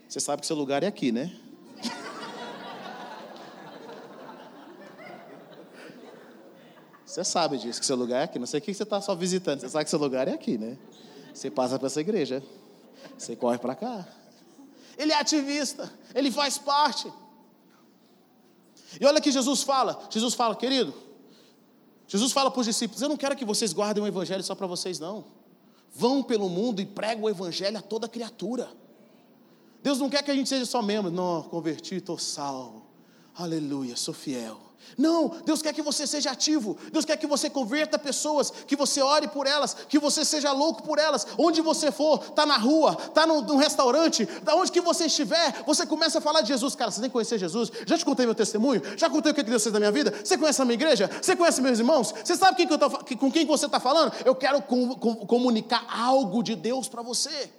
Você 0.10 0.20
sabe 0.20 0.42
que 0.42 0.48
seu 0.48 0.56
lugar 0.56 0.82
é 0.82 0.88
aqui, 0.88 1.12
né? 1.12 1.32
Você 7.06 7.24
sabe 7.24 7.58
disso, 7.58 7.80
que 7.80 7.86
seu 7.86 7.96
lugar 7.96 8.22
é 8.22 8.24
aqui. 8.24 8.40
Não 8.40 8.48
sei 8.48 8.60
o 8.60 8.64
que 8.64 8.74
você 8.74 8.84
está 8.84 9.00
só 9.00 9.14
visitando. 9.16 9.60
Você 9.60 9.70
sabe 9.70 9.84
que 9.84 9.90
seu 9.90 10.00
lugar 10.00 10.28
é 10.28 10.34
aqui, 10.34 10.58
né? 10.58 10.78
Você 11.38 11.52
passa 11.52 11.78
para 11.78 11.86
essa 11.86 12.02
igreja. 12.02 12.44
Você 13.16 13.36
corre 13.36 13.60
para 13.60 13.76
cá. 13.76 14.08
Ele 14.98 15.12
é 15.12 15.20
ativista, 15.20 15.94
ele 16.16 16.32
faz 16.32 16.58
parte. 16.58 17.14
E 19.00 19.06
olha 19.06 19.22
que 19.22 19.32
Jesus 19.32 19.62
fala: 19.62 20.08
Jesus 20.10 20.34
fala, 20.34 20.56
querido, 20.56 20.92
Jesus 22.08 22.32
fala 22.32 22.50
para 22.50 22.60
os 22.60 22.66
discípulos: 22.66 23.04
Eu 23.04 23.10
não 23.10 23.16
quero 23.16 23.36
que 23.36 23.46
vocês 23.46 23.72
guardem 23.72 24.04
o 24.04 24.08
evangelho 24.08 24.44
só 24.44 24.56
para 24.56 24.66
vocês, 24.66 24.98
não. 24.98 25.26
Vão 25.94 26.24
pelo 26.24 26.50
mundo 26.50 26.82
e 26.82 26.88
pregam 26.88 27.26
o 27.26 27.30
evangelho 27.30 27.78
a 27.78 27.82
toda 27.84 28.08
criatura. 28.08 28.68
Deus 29.84 30.00
não 30.00 30.10
quer 30.10 30.24
que 30.24 30.32
a 30.32 30.36
gente 30.36 30.50
seja 30.50 30.66
só 30.66 30.82
membro. 30.82 31.12
Não, 31.12 31.44
converti, 31.44 31.96
estou 31.98 32.18
salvo. 32.18 32.84
Aleluia, 33.36 33.96
sou 33.96 34.14
fiel. 34.14 34.60
Não, 34.98 35.30
Deus 35.46 35.62
quer 35.62 35.74
que 35.74 35.82
você 35.82 36.08
seja 36.08 36.32
ativo. 36.32 36.78
Deus 36.92 37.06
quer 37.06 37.18
que 37.18 37.28
você 37.28 37.50
converta 37.50 38.00
pessoas, 38.00 38.52
que 38.66 38.76
você 38.76 39.02
ore 39.02 39.28
por 39.28 39.46
elas, 39.46 39.76
que 39.88 40.00
você 40.00 40.26
seja 40.26 40.52
louco 40.52 40.84
por 40.84 40.98
elas. 40.98 41.28
Onde 41.38 41.62
você 41.62 41.92
for, 41.92 42.24
está 42.24 42.46
na 42.46 42.58
rua, 42.58 42.98
está 43.00 43.26
no, 43.26 43.42
no, 43.42 43.58
restaurante, 43.58 44.26
da 44.44 44.56
onde 44.56 44.72
que 44.72 44.82
você 44.82 45.06
estiver, 45.06 45.64
você 45.66 45.86
começa 45.86 46.18
a 46.18 46.22
falar 46.22 46.42
de 46.42 46.48
Jesus. 46.48 46.76
Cara, 46.76 46.90
você 46.92 47.02
tem 47.02 47.10
que 47.10 47.14
conhecer 47.14 47.38
Jesus. 47.38 47.72
Já 47.86 47.98
te 47.98 48.06
contei 48.06 48.26
meu 48.26 48.36
testemunho? 48.36 48.82
Já 48.98 49.10
contei 49.10 49.32
o 49.32 49.36
que 49.36 49.44
Deus 49.44 49.62
fez 49.62 49.74
na 49.74 49.80
minha 49.80 49.92
vida? 49.92 50.14
Você 50.24 50.38
conhece 50.38 50.62
a 50.62 50.66
minha 50.66 50.76
igreja? 50.76 51.10
Você 51.22 51.36
conhece 51.36 51.62
meus 51.62 51.80
irmãos? 51.80 52.14
Você 52.24 52.36
sabe 52.36 52.58
quem 52.58 52.68
que 52.68 52.74
eu 52.74 52.78
tô, 52.78 52.90
com 52.90 53.32
quem 53.32 53.46
você 53.46 53.66
está 53.66 53.80
falando? 53.80 54.14
Eu 54.26 54.36
quero 54.36 54.62
com, 54.62 54.96
com, 54.96 55.16
comunicar 55.16 55.86
algo 55.90 56.42
de 56.42 56.56
Deus 56.56 56.88
para 56.88 57.02
você. 57.02 57.52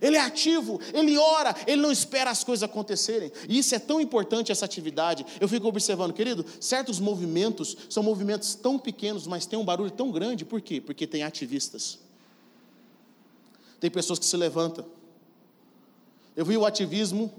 Ele 0.00 0.16
é 0.16 0.20
ativo, 0.20 0.80
ele 0.92 1.16
ora, 1.16 1.54
ele 1.66 1.80
não 1.80 1.90
espera 1.90 2.30
as 2.30 2.44
coisas 2.44 2.62
acontecerem. 2.62 3.32
E 3.48 3.58
isso 3.58 3.74
é 3.74 3.78
tão 3.78 4.00
importante, 4.00 4.52
essa 4.52 4.64
atividade. 4.64 5.24
Eu 5.40 5.48
fico 5.48 5.66
observando, 5.66 6.12
querido, 6.12 6.44
certos 6.60 7.00
movimentos 7.00 7.76
são 7.88 8.02
movimentos 8.02 8.54
tão 8.54 8.78
pequenos, 8.78 9.26
mas 9.26 9.46
tem 9.46 9.58
um 9.58 9.64
barulho 9.64 9.90
tão 9.90 10.10
grande. 10.10 10.44
Por 10.44 10.60
quê? 10.60 10.80
Porque 10.80 11.06
tem 11.06 11.22
ativistas. 11.22 11.98
Tem 13.80 13.90
pessoas 13.90 14.18
que 14.18 14.24
se 14.26 14.36
levantam. 14.36 14.84
Eu 16.34 16.44
vi 16.44 16.56
o 16.56 16.66
ativismo 16.66 17.32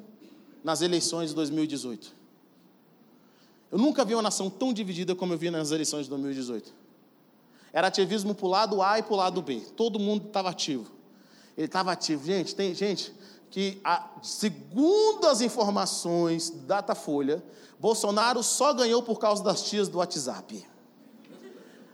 nas 0.64 0.82
eleições 0.82 1.30
de 1.30 1.36
2018. 1.36 2.16
Eu 3.72 3.78
nunca 3.78 4.04
vi 4.06 4.16
uma 4.16 4.24
nação 4.24 4.50
tão 4.50 4.74
dividida 4.74 5.14
como 5.14 5.34
eu 5.34 5.38
vi 5.38 5.50
nas 5.50 5.72
eleições 5.72 6.04
de 6.04 6.10
2018. 6.10 6.74
Era 7.72 7.88
ativismo 7.88 8.34
para 8.34 8.46
o 8.46 8.50
lado 8.50 8.82
A 8.82 8.98
e 8.98 9.04
para 9.04 9.14
o 9.14 9.18
lado 9.18 9.42
B. 9.42 9.62
Todo 9.76 10.00
mundo 10.00 10.28
estava 10.28 10.50
ativo. 10.50 10.97
Ele 11.58 11.66
estava 11.66 11.92
ativo. 11.92 12.24
Gente, 12.24 12.56
tem 12.56 12.76
gente 12.76 13.14
que, 13.50 13.82
segundo 14.22 15.26
as 15.26 15.42
informações 15.42 16.52
da 16.52 16.76
Datafolha, 16.78 17.44
Bolsonaro 17.80 18.44
só 18.44 18.74
ganhou 18.74 19.02
por 19.02 19.18
causa 19.20 19.44
das 19.44 19.64
tias 19.64 19.88
do 19.88 19.98
WhatsApp. 19.98 20.66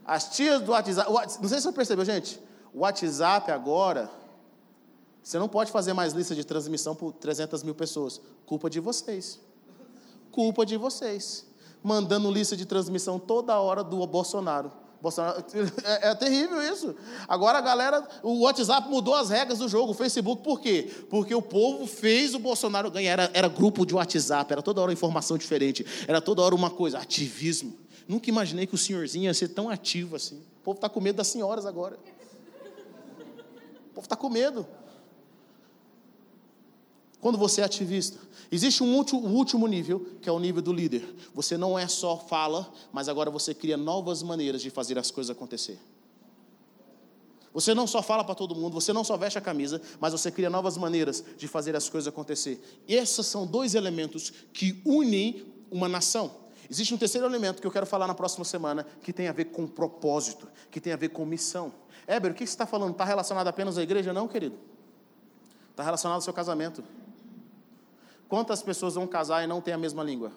As 0.06 0.36
tias 0.36 0.62
do 0.62 0.72
WhatsApp. 0.72 1.10
Não 1.42 1.48
sei 1.48 1.60
se 1.60 1.64
você 1.64 1.72
percebeu, 1.72 2.04
gente. 2.04 2.40
O 2.74 2.80
WhatsApp 2.80 3.52
agora. 3.52 4.12
Você 5.22 5.40
não 5.40 5.48
pode 5.48 5.72
fazer 5.72 5.94
mais 5.94 6.12
lista 6.12 6.36
de 6.36 6.44
transmissão 6.44 6.94
por 6.94 7.14
300 7.14 7.64
mil 7.64 7.74
pessoas. 7.74 8.20
Culpa 8.46 8.70
de 8.70 8.82
vocês. 8.82 9.40
Culpa 10.30 10.66
de 10.66 10.76
vocês. 10.76 11.46
Mandando 11.82 12.30
lista 12.30 12.58
de 12.58 12.66
transmissão 12.66 13.18
toda 13.18 13.58
hora 13.58 13.82
do 13.84 14.06
Bolsonaro. 14.06 14.83
Bolsonaro, 15.04 15.44
é, 15.84 16.12
é, 16.12 16.16
terrível 16.16 16.64
isso. 16.64 16.96
Agora 17.28 17.58
a 17.58 17.62
galera, 17.62 18.08
o 18.24 18.44
WhatsApp 18.44 18.90
mudou 18.90 19.14
as 19.14 19.30
regras 19.30 19.60
do 19.60 19.68
jogo, 19.68 19.92
o 19.92 19.94
Facebook, 19.94 20.42
por 20.42 20.62
quê? 20.62 20.90
Porque 21.10 21.36
o 21.36 21.42
povo 21.42 21.86
fez 21.86 22.34
o 22.34 22.40
Bolsonaro 22.40 22.90
ganhar. 22.90 23.12
Era, 23.12 23.32
era 23.34 23.50
grupo 23.50 23.86
de 23.86 23.94
WhatsApp, 23.94 24.54
era 24.54 24.62
toda 24.62 24.80
hora 24.80 24.94
informação 24.94 25.38
diferente, 25.38 25.86
era 26.08 26.22
toda 26.22 26.42
hora 26.42 26.56
uma 26.56 26.70
coisa, 26.70 27.00
ativismo. 27.00 27.78
Nunca 28.08 28.30
imaginei 28.30 28.66
que 28.66 28.76
o 28.76 28.78
senhorzinho 28.78 29.26
ia 29.26 29.34
ser 29.34 29.50
tão 29.50 29.70
ativo 29.70 30.16
assim. 30.16 30.38
O 30.62 30.64
povo 30.64 30.78
está 30.78 30.88
com 30.88 31.02
medo 31.02 31.18
das 31.18 31.28
senhoras 31.28 31.66
agora. 31.66 32.00
O 33.92 33.94
povo 33.94 34.06
está 34.06 34.16
com 34.16 34.30
medo. 34.30 34.66
Quando 37.24 37.38
você 37.38 37.62
é 37.62 37.64
ativista, 37.64 38.20
existe 38.52 38.84
um 38.84 38.94
último 38.94 39.66
nível, 39.66 40.06
que 40.22 40.28
é 40.28 40.32
o 40.34 40.38
nível 40.38 40.62
do 40.62 40.74
líder. 40.74 41.08
Você 41.34 41.56
não 41.56 41.80
é 41.80 41.88
só 41.88 42.18
fala, 42.18 42.70
mas 42.92 43.08
agora 43.08 43.32
você 43.32 43.54
cria 43.54 43.78
novas 43.78 44.22
maneiras 44.22 44.62
de 44.62 44.70
fazer 44.70 45.00
as 45.00 45.10
coisas 45.10 45.30
acontecer. 45.30 45.80
Você 47.54 47.74
não 47.74 47.88
só 47.88 48.04
fala 48.04 48.26
para 48.26 48.36
todo 48.36 48.54
mundo, 48.54 48.74
você 48.74 48.92
não 48.92 49.06
só 49.06 49.16
veste 49.16 49.38
a 49.38 49.42
camisa, 49.42 49.82
mas 50.02 50.12
você 50.12 50.30
cria 50.30 50.50
novas 50.50 50.76
maneiras 50.76 51.24
de 51.38 51.48
fazer 51.48 51.78
as 51.78 51.88
coisas 51.88 52.10
acontecer. 52.10 52.62
Esses 52.86 53.26
são 53.26 53.48
dois 53.48 53.74
elementos 53.74 54.34
que 54.52 54.82
unem 54.84 55.46
uma 55.72 55.88
nação. 55.88 56.30
Existe 56.70 56.94
um 56.94 56.98
terceiro 56.98 57.26
elemento 57.26 57.62
que 57.62 57.68
eu 57.68 57.72
quero 57.72 57.86
falar 57.86 58.06
na 58.06 58.14
próxima 58.14 58.44
semana, 58.44 58.86
que 59.02 59.14
tem 59.14 59.30
a 59.30 59.32
ver 59.32 59.46
com 59.46 59.66
propósito, 59.66 60.46
que 60.70 60.82
tem 60.82 60.92
a 60.92 60.98
ver 60.98 61.08
com 61.08 61.26
missão. 61.26 61.72
Éber, 62.06 62.34
o 62.34 62.36
que 62.36 62.46
você 62.46 62.52
está 62.52 62.66
falando? 62.66 62.92
Está 62.92 63.06
relacionado 63.06 63.48
apenas 63.48 63.78
à 63.78 63.82
igreja? 63.82 64.12
Não, 64.12 64.28
querido. 64.28 64.58
Está 65.72 65.84
relacionado 65.84 66.16
ao 66.16 66.22
seu 66.22 66.34
casamento. 66.34 66.84
Quantas 68.34 68.64
pessoas 68.64 68.96
vão 68.96 69.06
casar 69.06 69.44
e 69.44 69.48
não 69.48 69.62
têm 69.62 69.76
a 69.76 69.78
mesma 69.78 70.04
língua? 70.04 70.32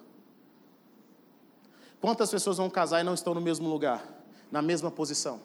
Quantas 1.99 2.31
pessoas 2.31 2.59
vão 2.59 2.69
casar 2.69 3.01
e 3.01 3.03
não 3.03 3.15
estão 3.15 3.33
no 3.33 3.41
mesmo 3.41 3.71
lugar, 3.71 4.07
na 4.53 4.61
mesma 4.61 4.91
posição? 4.91 5.41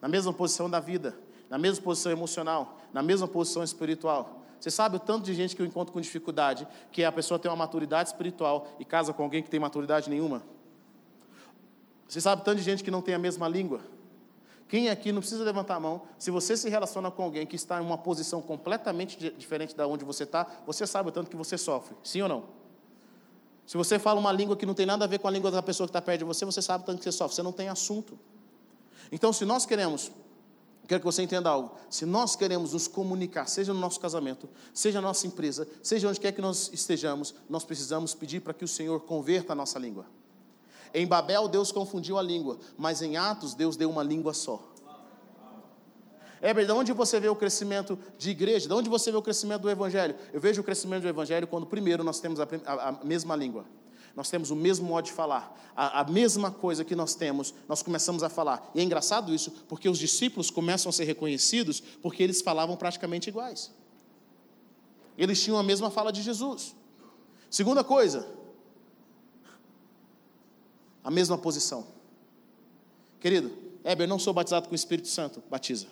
Na 0.00 0.08
mesma 0.08 0.32
posição 0.32 0.68
da 0.68 0.80
vida, 0.80 1.16
na 1.48 1.58
mesma 1.58 1.84
posição 1.84 2.10
emocional, 2.10 2.80
na 2.92 3.00
mesma 3.00 3.28
posição 3.28 3.62
espiritual. 3.62 4.42
Você 4.58 4.72
sabe 4.72 4.96
o 4.96 4.98
tanto 4.98 5.24
de 5.24 5.34
gente 5.34 5.54
que 5.54 5.62
eu 5.62 5.66
encontro 5.66 5.92
com 5.92 6.00
dificuldade, 6.00 6.66
que 6.90 7.04
a 7.04 7.12
pessoa 7.12 7.38
tem 7.38 7.48
uma 7.48 7.56
maturidade 7.56 8.08
espiritual 8.08 8.66
e 8.80 8.84
casa 8.84 9.12
com 9.12 9.22
alguém 9.22 9.40
que 9.40 9.48
tem 9.48 9.60
maturidade 9.60 10.10
nenhuma? 10.10 10.42
Você 12.08 12.20
sabe 12.20 12.42
o 12.42 12.44
tanto 12.44 12.58
de 12.58 12.64
gente 12.64 12.82
que 12.82 12.90
não 12.90 13.00
tem 13.00 13.14
a 13.14 13.20
mesma 13.20 13.46
língua? 13.46 13.82
Quem 14.72 14.88
aqui 14.88 15.12
não 15.12 15.20
precisa 15.20 15.44
levantar 15.44 15.74
a 15.74 15.80
mão, 15.80 16.00
se 16.18 16.30
você 16.30 16.56
se 16.56 16.66
relaciona 16.70 17.10
com 17.10 17.22
alguém 17.22 17.46
que 17.46 17.56
está 17.56 17.78
em 17.78 17.84
uma 17.84 17.98
posição 17.98 18.40
completamente 18.40 19.30
diferente 19.36 19.76
da 19.76 19.86
onde 19.86 20.02
você 20.02 20.22
está, 20.22 20.46
você 20.66 20.86
sabe 20.86 21.10
o 21.10 21.12
tanto 21.12 21.28
que 21.28 21.36
você 21.36 21.58
sofre, 21.58 21.94
sim 22.02 22.22
ou 22.22 22.28
não? 22.30 22.44
Se 23.66 23.76
você 23.76 23.98
fala 23.98 24.18
uma 24.18 24.32
língua 24.32 24.56
que 24.56 24.64
não 24.64 24.72
tem 24.72 24.86
nada 24.86 25.04
a 25.04 25.06
ver 25.06 25.18
com 25.18 25.28
a 25.28 25.30
língua 25.30 25.50
da 25.50 25.62
pessoa 25.62 25.86
que 25.86 25.90
está 25.90 26.00
perto 26.00 26.20
de 26.20 26.24
você, 26.24 26.46
você 26.46 26.62
sabe 26.62 26.84
o 26.84 26.86
tanto 26.86 27.00
que 27.00 27.04
você 27.04 27.12
sofre, 27.12 27.36
você 27.36 27.42
não 27.42 27.52
tem 27.52 27.68
assunto. 27.68 28.18
Então, 29.12 29.30
se 29.30 29.44
nós 29.44 29.66
queremos, 29.66 30.10
quero 30.88 31.00
que 31.00 31.04
você 31.04 31.22
entenda 31.22 31.50
algo, 31.50 31.76
se 31.90 32.06
nós 32.06 32.34
queremos 32.34 32.72
nos 32.72 32.88
comunicar, 32.88 33.46
seja 33.48 33.74
no 33.74 33.78
nosso 33.78 34.00
casamento, 34.00 34.48
seja 34.72 35.02
na 35.02 35.08
nossa 35.08 35.26
empresa, 35.26 35.68
seja 35.82 36.08
onde 36.08 36.18
quer 36.18 36.32
que 36.32 36.40
nós 36.40 36.70
estejamos, 36.72 37.34
nós 37.46 37.62
precisamos 37.62 38.14
pedir 38.14 38.40
para 38.40 38.54
que 38.54 38.64
o 38.64 38.68
Senhor 38.68 39.00
converta 39.00 39.52
a 39.52 39.54
nossa 39.54 39.78
língua. 39.78 40.06
Em 40.94 41.06
Babel, 41.06 41.48
Deus 41.48 41.72
confundiu 41.72 42.18
a 42.18 42.22
língua, 42.22 42.58
mas 42.76 43.00
em 43.00 43.16
Atos, 43.16 43.54
Deus 43.54 43.76
deu 43.76 43.88
uma 43.90 44.02
língua 44.02 44.34
só. 44.34 44.72
Heber, 46.42 46.66
de 46.66 46.72
onde 46.72 46.92
você 46.92 47.20
vê 47.20 47.28
o 47.28 47.36
crescimento 47.36 47.96
de 48.18 48.30
igreja? 48.30 48.66
De 48.66 48.74
onde 48.74 48.90
você 48.90 49.12
vê 49.12 49.16
o 49.16 49.22
crescimento 49.22 49.62
do 49.62 49.70
Evangelho? 49.70 50.16
Eu 50.32 50.40
vejo 50.40 50.60
o 50.60 50.64
crescimento 50.64 51.02
do 51.02 51.08
Evangelho 51.08 51.46
quando, 51.46 51.66
primeiro, 51.66 52.02
nós 52.02 52.18
temos 52.18 52.40
a, 52.40 52.48
a, 52.66 52.88
a 52.88 53.04
mesma 53.04 53.36
língua. 53.36 53.64
Nós 54.16 54.28
temos 54.28 54.50
o 54.50 54.56
mesmo 54.56 54.86
modo 54.86 55.04
de 55.04 55.12
falar. 55.12 55.56
A, 55.74 56.00
a, 56.00 56.04
mesma 56.04 56.50
coisa 56.50 56.84
que 56.84 56.96
nós 56.96 57.14
temos, 57.14 57.54
nós 57.68 57.80
começamos 57.80 58.24
a 58.24 58.28
falar. 58.28 58.70
E 58.74 58.80
é 58.80 58.82
engraçado 58.82 59.32
isso, 59.32 59.52
porque 59.68 59.88
os 59.88 59.98
discípulos 59.98 60.50
começam 60.50 60.90
a 60.90 60.92
ser 60.92 61.04
reconhecidos 61.04 61.80
porque 61.80 62.22
eles 62.22 62.42
falavam 62.42 62.76
praticamente 62.76 63.28
iguais. 63.28 63.70
Eles 65.16 65.40
tinham 65.40 65.58
a 65.58 65.62
mesma 65.62 65.90
fala 65.90 66.12
de 66.12 66.22
Jesus. 66.22 66.74
Segunda 67.48 67.84
coisa, 67.84 68.26
a 71.02 71.10
mesma 71.10 71.36
posição. 71.38 71.86
Querido, 73.20 73.52
Heber, 73.84 74.08
não 74.08 74.18
sou 74.18 74.32
batizado 74.32 74.68
com 74.68 74.72
o 74.72 74.76
Espírito 74.76 75.08
Santo. 75.08 75.42
Batiza. 75.50 75.86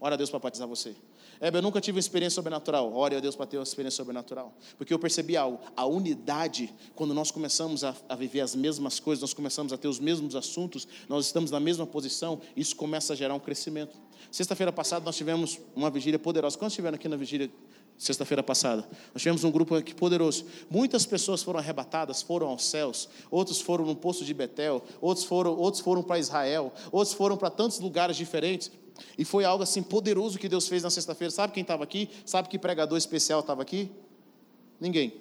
Ora 0.00 0.14
a 0.14 0.16
Deus 0.16 0.30
para 0.30 0.38
batizar 0.38 0.66
você. 0.66 0.94
Heber, 1.40 1.58
eu 1.58 1.62
nunca 1.62 1.80
tive 1.80 1.96
uma 1.96 2.00
experiência 2.00 2.34
sobrenatural. 2.34 2.92
Ore 2.94 3.14
a 3.14 3.20
Deus 3.20 3.36
para 3.36 3.46
ter 3.46 3.58
uma 3.58 3.62
experiência 3.62 3.96
sobrenatural. 3.96 4.52
Porque 4.76 4.92
eu 4.92 4.98
percebi 4.98 5.36
algo. 5.36 5.60
A 5.76 5.86
unidade, 5.86 6.72
quando 6.94 7.14
nós 7.14 7.30
começamos 7.30 7.84
a, 7.84 7.94
a, 8.08 8.16
viver 8.16 8.40
as 8.40 8.54
mesmas 8.54 8.98
coisas, 8.98 9.22
nós 9.22 9.34
começamos 9.34 9.72
a 9.72 9.76
ter 9.76 9.86
os 9.86 10.00
mesmos 10.00 10.34
assuntos, 10.34 10.86
nós 11.08 11.26
estamos 11.26 11.50
na 11.50 11.60
mesma 11.60 11.86
posição, 11.86 12.40
isso 12.56 12.74
começa 12.74 13.12
a 13.12 13.16
gerar 13.16 13.34
um 13.34 13.40
crescimento. 13.40 13.96
Sexta-feira 14.32 14.72
passada 14.72 15.04
nós 15.04 15.16
tivemos 15.16 15.60
uma 15.76 15.90
vigília 15.90 16.18
poderosa. 16.18 16.58
Quantos 16.58 16.72
estiveram 16.72 16.96
aqui 16.96 17.08
na 17.08 17.16
vigília 17.16 17.50
sexta-feira 17.98 18.42
passada. 18.42 18.88
Nós 19.12 19.20
tivemos 19.20 19.42
um 19.42 19.50
grupo 19.50 19.74
aqui 19.74 19.92
poderoso. 19.94 20.46
Muitas 20.70 21.04
pessoas 21.04 21.42
foram 21.42 21.58
arrebatadas, 21.58 22.22
foram 22.22 22.46
aos 22.48 22.64
céus. 22.64 23.08
Outros 23.30 23.60
foram 23.60 23.84
no 23.84 23.96
poço 23.96 24.24
de 24.24 24.32
Betel. 24.32 24.82
Outros 25.00 25.26
foram, 25.26 25.56
outros 25.56 25.82
foram 25.82 26.02
para 26.02 26.18
Israel. 26.18 26.72
Outros 26.92 27.14
foram 27.14 27.36
para 27.36 27.50
tantos 27.50 27.80
lugares 27.80 28.16
diferentes. 28.16 28.70
E 29.16 29.24
foi 29.24 29.44
algo 29.44 29.64
assim 29.64 29.82
poderoso 29.82 30.38
que 30.38 30.48
Deus 30.48 30.68
fez 30.68 30.84
na 30.84 30.90
sexta-feira. 30.90 31.30
Sabe 31.30 31.52
quem 31.52 31.62
estava 31.62 31.82
aqui? 31.82 32.08
Sabe 32.24 32.48
que 32.48 32.58
pregador 32.58 32.96
especial 32.96 33.40
estava 33.40 33.62
aqui? 33.62 33.90
Ninguém. 34.80 35.20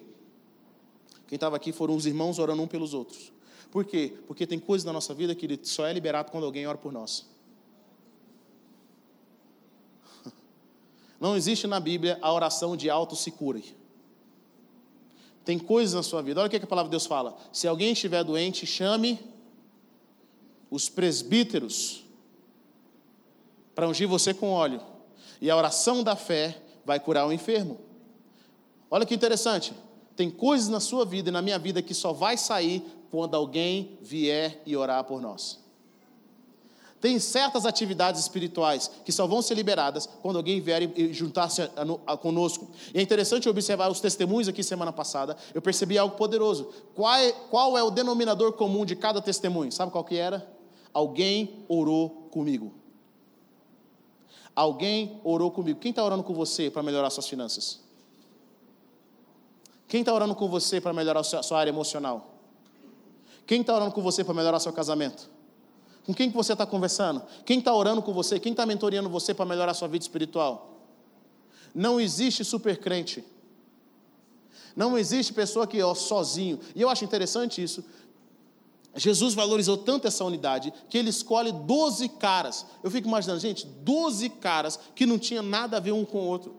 Quem 1.28 1.36
estava 1.36 1.56
aqui 1.56 1.72
foram 1.72 1.96
os 1.96 2.06
irmãos 2.06 2.38
orando 2.38 2.62
um 2.62 2.68
pelos 2.68 2.94
outros. 2.94 3.34
Por 3.72 3.86
quê? 3.86 4.14
Porque 4.28 4.48
tem 4.48 4.60
coisas 4.60 4.86
na 4.86 4.94
nossa 4.94 5.14
vida 5.14 5.36
que 5.36 5.60
só 5.64 5.86
é 5.86 5.94
liberado 5.94 6.32
quando 6.32 6.46
alguém 6.46 6.66
ora 6.68 6.78
por 6.78 6.92
nós. 6.92 7.28
Não 11.20 11.36
existe 11.36 11.66
na 11.68 11.80
Bíblia 11.80 12.18
a 12.22 12.32
oração 12.32 12.78
de 12.78 12.90
auto 12.90 13.16
se 13.16 13.32
cure. 13.32 13.76
Tem 15.44 15.58
coisas 15.58 15.96
na 15.96 16.04
sua 16.04 16.22
vida. 16.22 16.40
Olha 16.40 16.48
o 16.48 16.50
que 16.50 16.58
a 16.58 16.68
palavra 16.68 16.90
de 16.90 16.92
Deus 16.92 17.06
fala. 17.06 17.38
Se 17.52 17.68
alguém 17.68 17.94
estiver 17.94 18.24
doente, 18.24 18.66
chame 18.66 19.20
os 20.70 20.90
presbíteros 20.90 22.04
para 23.74 23.88
ungir 23.88 24.08
você 24.08 24.34
com 24.34 24.52
óleo. 24.52 24.82
E 25.40 25.50
a 25.50 25.56
oração 25.56 26.04
da 26.04 26.16
fé 26.16 26.62
vai 26.86 27.00
curar 27.00 27.26
o 27.26 27.32
enfermo. 27.32 27.80
Olha 28.90 29.06
que 29.06 29.16
interessante. 29.16 29.74
Tem 30.16 30.30
coisas 30.30 30.68
na 30.68 30.80
sua 30.80 31.06
vida 31.06 31.30
e 31.30 31.32
na 31.32 31.42
minha 31.42 31.60
vida 31.60 31.82
que 31.82 31.94
só 31.94 32.12
vai 32.12 32.38
sair 32.38 32.84
quando 33.10 33.36
alguém 33.36 33.98
vier 34.02 34.62
e 34.66 34.76
orar 34.76 35.04
por 35.04 35.22
nós. 35.22 35.60
Tem 37.00 37.20
certas 37.20 37.66
atividades 37.66 38.22
espirituais 38.22 38.90
que 39.06 39.12
só 39.12 39.28
vão 39.28 39.42
ser 39.42 39.54
liberadas 39.54 40.10
quando 40.22 40.38
alguém 40.38 40.60
vier 40.60 40.92
e 40.98 41.14
juntar-se 41.14 41.62
conosco. 42.22 42.68
E 42.94 42.98
é 42.98 43.02
interessante 43.02 43.48
observar 43.48 43.92
os 43.92 44.00
testemunhos 44.00 44.48
aqui 44.48 44.64
semana 44.64 44.92
passada. 44.92 45.38
Eu 45.54 45.62
percebi 45.62 45.98
algo 45.98 46.16
poderoso. 46.16 46.74
Qual 46.96 47.14
é, 47.14 47.32
qual 47.32 47.78
é 47.78 47.84
o 47.84 47.92
denominador 47.92 48.54
comum 48.54 48.84
de 48.84 48.96
cada 48.96 49.22
testemunho? 49.22 49.72
Sabe 49.72 49.92
qual 49.92 50.04
que 50.04 50.18
era? 50.18 50.48
Alguém 50.92 51.66
orou 51.68 52.30
comigo. 52.32 52.74
Alguém 54.56 55.22
orou 55.24 55.52
comigo. 55.52 55.80
Quem 55.80 55.92
está 55.92 56.04
orando 56.04 56.24
com 56.24 56.34
você 56.34 56.72
para 56.72 56.82
melhorar 56.82 57.12
suas 57.12 57.28
finanças? 57.28 57.80
Quem 59.88 60.00
está 60.00 60.12
orando 60.12 60.34
com 60.34 60.48
você 60.50 60.82
para 60.82 60.94
melhorar 60.94 61.22
sua 61.22 61.60
área 61.60 61.70
emocional? 61.70 62.34
Quem 63.46 63.62
está 63.62 63.76
orando 63.76 63.92
com 63.92 64.02
você 64.02 64.24
para 64.24 64.34
melhorar 64.34 64.60
seu 64.60 64.74
casamento? 64.74 65.37
Com 66.08 66.14
quem 66.14 66.32
que 66.32 66.38
você 66.38 66.54
está 66.54 66.66
conversando? 66.66 67.22
Quem 67.46 67.60
está 67.60 67.74
orando 67.74 68.02
com 68.02 68.14
você? 68.14 68.40
Quem 68.40 68.54
está 68.54 68.66
mentoreando 68.66 69.10
você 69.10 69.34
para 69.34 69.46
melhorar 69.46 69.72
a 69.72 69.76
sua 69.76 69.90
vida 69.90 70.04
espiritual? 70.04 70.80
Não 71.76 72.00
existe 72.00 72.46
super 72.46 72.78
crente. 72.78 73.26
Não 74.74 74.98
existe 74.98 75.34
pessoa 75.34 75.68
que 75.68 75.82
é 75.82 75.96
sozinho. 75.96 76.62
E 76.74 76.82
eu 76.82 76.88
acho 76.88 77.04
interessante 77.04 77.62
isso. 77.62 77.84
Jesus 78.96 79.34
valorizou 79.34 79.78
tanto 79.78 80.08
essa 80.08 80.24
unidade 80.24 80.74
que 80.90 80.98
ele 80.98 81.10
escolhe 81.10 81.52
12 81.52 82.08
caras. 82.08 82.66
Eu 82.82 82.90
fico 82.90 83.10
imaginando, 83.10 83.42
gente, 83.42 83.68
12 83.68 84.30
caras 84.30 84.80
que 84.96 85.06
não 85.06 85.20
tinham 85.20 85.44
nada 85.44 85.76
a 85.76 85.80
ver 85.82 85.92
um 85.92 86.06
com 86.06 86.20
o 86.20 86.26
outro. 86.26 86.56